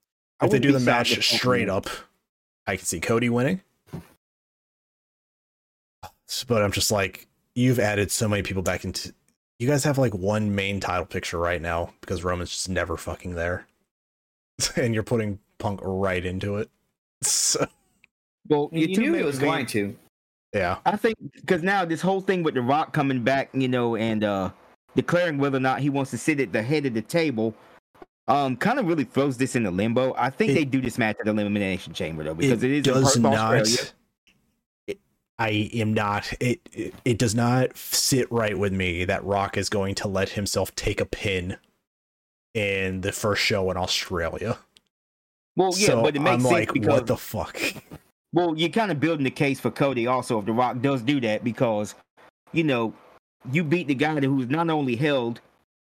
[0.41, 1.89] if they do the match straight up,
[2.69, 3.63] I can see Cody winning.
[6.47, 7.27] But I'm just like,
[7.57, 9.13] you've added so many people back into
[9.59, 13.35] you guys have like one main title picture right now because Roman's just never fucking
[13.35, 13.67] there.
[14.77, 16.71] And you're putting Punk right into it.
[17.23, 17.67] So,
[18.49, 19.97] Well, You, your two knew he main was going to.
[20.55, 20.79] yeah.
[20.87, 24.25] I think because now this whole thing with The Rock coming back, you know, and
[24.25, 24.51] uh
[24.97, 27.55] declaring whether or not he wants to sit at the head of the table,
[28.27, 30.15] um, kind of really throws this into limbo.
[30.19, 32.79] I think It- they do this match at the Elimination Chamber though, because it, is
[32.79, 33.35] in does Perth, not.
[33.35, 33.91] Australia.
[34.89, 34.99] it-
[35.39, 36.33] I am not.
[36.41, 40.31] It, it it does not sit right with me that Rock is going to let
[40.31, 41.57] himself take a pin
[42.53, 44.59] in the first show in Australia.
[45.57, 47.59] Well, yeah, so but it makes I'm sense like, because what the fuck?
[48.33, 51.21] Well, you're kind of building the case for Cody also if The Rock does do
[51.21, 51.95] that because,
[52.53, 52.95] you know,
[53.51, 55.41] you beat the guy who's not only held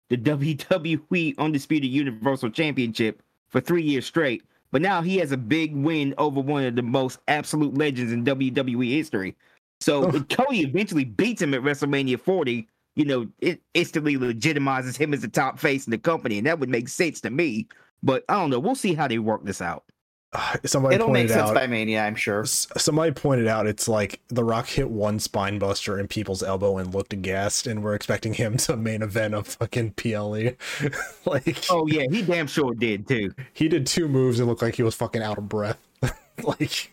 [0.09, 5.75] the WWE Undisputed Universal Championship for three years straight, but now he has a big
[5.75, 9.37] win over one of the most absolute legends in WWE history.
[9.81, 15.15] So if Cody eventually beats him at WrestleMania 40, you know, it instantly legitimizes him
[15.15, 17.67] as the top face in the company, and that would make sense to me.
[18.03, 18.59] But I don't know.
[18.59, 19.85] We'll see how they work this out.
[20.65, 21.55] Somebody It'll make pointed sense out.
[21.55, 22.45] by Mania, I'm sure.
[22.45, 26.95] Somebody pointed out it's like The Rock hit one spine buster in people's elbow and
[26.95, 30.51] looked aghast, and we're expecting him to main event a fucking PLE.
[31.25, 33.35] like, Oh yeah, he damn sure did too.
[33.55, 35.79] he did two moves and looked like he was fucking out of breath.
[36.45, 36.93] like,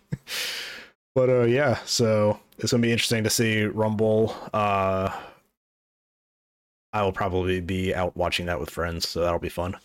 [1.14, 1.78] but uh, yeah.
[1.86, 4.36] So it's gonna be interesting to see Rumble.
[4.54, 5.12] Uh,
[6.94, 9.78] I will probably be out watching that with friends, so that'll be fun.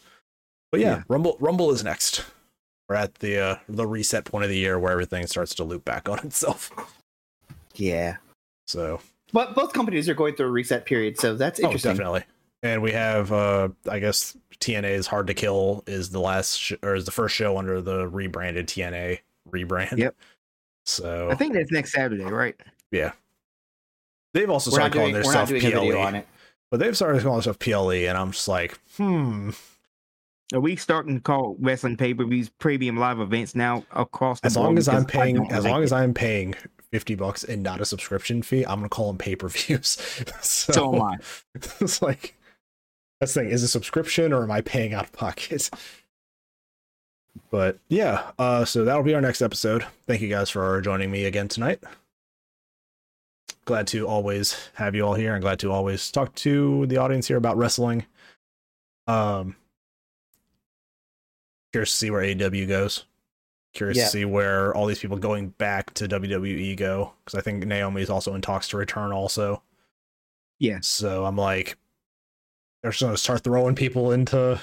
[0.70, 1.02] But yeah, Yeah.
[1.08, 1.36] Rumble.
[1.38, 2.24] Rumble is next.
[2.88, 5.84] We're at the uh, the reset point of the year where everything starts to loop
[5.84, 6.70] back on itself.
[7.74, 8.16] Yeah.
[8.66, 9.00] So
[9.32, 11.90] But both companies are going through a reset period, so that's interesting.
[11.90, 12.24] oh, definitely.
[12.64, 16.94] And we have, uh, I guess, TNA's Hard to Kill is the last sh- or
[16.94, 19.18] is the first show under the rebranded TNA
[19.50, 19.98] rebrand.
[19.98, 20.14] Yep.
[20.86, 22.54] So I think that's next Saturday, right?
[22.92, 23.12] yeah,
[24.34, 25.64] they've also We're started calling doing, their we're stuff doing
[25.96, 26.28] on PLE, it.
[26.70, 29.50] but they've started calling their stuff PLE, and I'm just like, hmm.
[30.52, 34.46] Are we starting to call wrestling pay per views premium live events now across the
[34.46, 35.84] As long as I'm paying, as long it.
[35.84, 36.54] as I'm paying
[36.90, 39.88] fifty bucks and not a subscription fee, I'm gonna call them pay per views.
[40.40, 41.16] so, so am I.
[41.80, 42.36] it's like
[43.22, 45.70] that's the thing is a subscription or am i paying out of pocket
[47.52, 51.24] but yeah uh so that'll be our next episode thank you guys for joining me
[51.24, 51.78] again tonight
[53.64, 57.28] glad to always have you all here and glad to always talk to the audience
[57.28, 58.04] here about wrestling
[59.06, 59.54] um
[61.72, 63.04] curious to see where AEW goes
[63.74, 64.04] curious Yeah.
[64.04, 68.02] to see where all these people going back to wwe go because i think Naomi
[68.02, 69.62] is also in talks to return also
[70.58, 70.80] Yeah.
[70.82, 71.78] so I'm like,
[72.82, 74.60] they're just gonna start throwing people into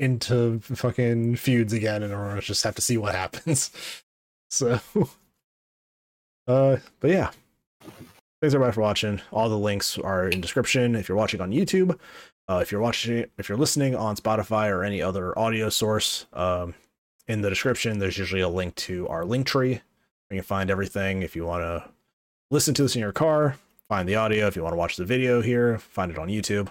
[0.00, 3.70] into fucking feuds again, and we're just have to see what happens.
[4.48, 4.80] So,
[6.48, 7.30] uh, but yeah,
[8.40, 9.20] thanks everybody for watching.
[9.30, 11.98] All the links are in description if you're watching on YouTube.
[12.50, 16.74] Uh, if you're watching, if you're listening on Spotify or any other audio source, um,
[17.28, 19.80] in the description there's usually a link to our link tree.
[20.30, 21.22] You can find everything.
[21.22, 21.88] If you want to
[22.50, 23.56] listen to this in your car
[23.88, 24.46] find the audio.
[24.46, 26.68] If you want to watch the video here find it on youtube.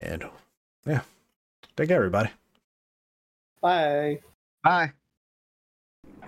[0.00, 0.24] And
[0.86, 1.02] yeah.
[1.76, 2.30] Take care everybody.
[3.62, 4.20] Bye.
[4.62, 4.92] Bye.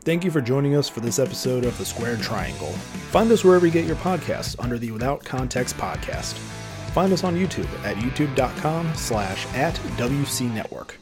[0.01, 2.73] thank you for joining us for this episode of the Square triangle.
[3.11, 6.39] Find us wherever you get your podcasts under the without context podcast
[6.93, 11.02] find us on youtube at youtube.com slash at wc network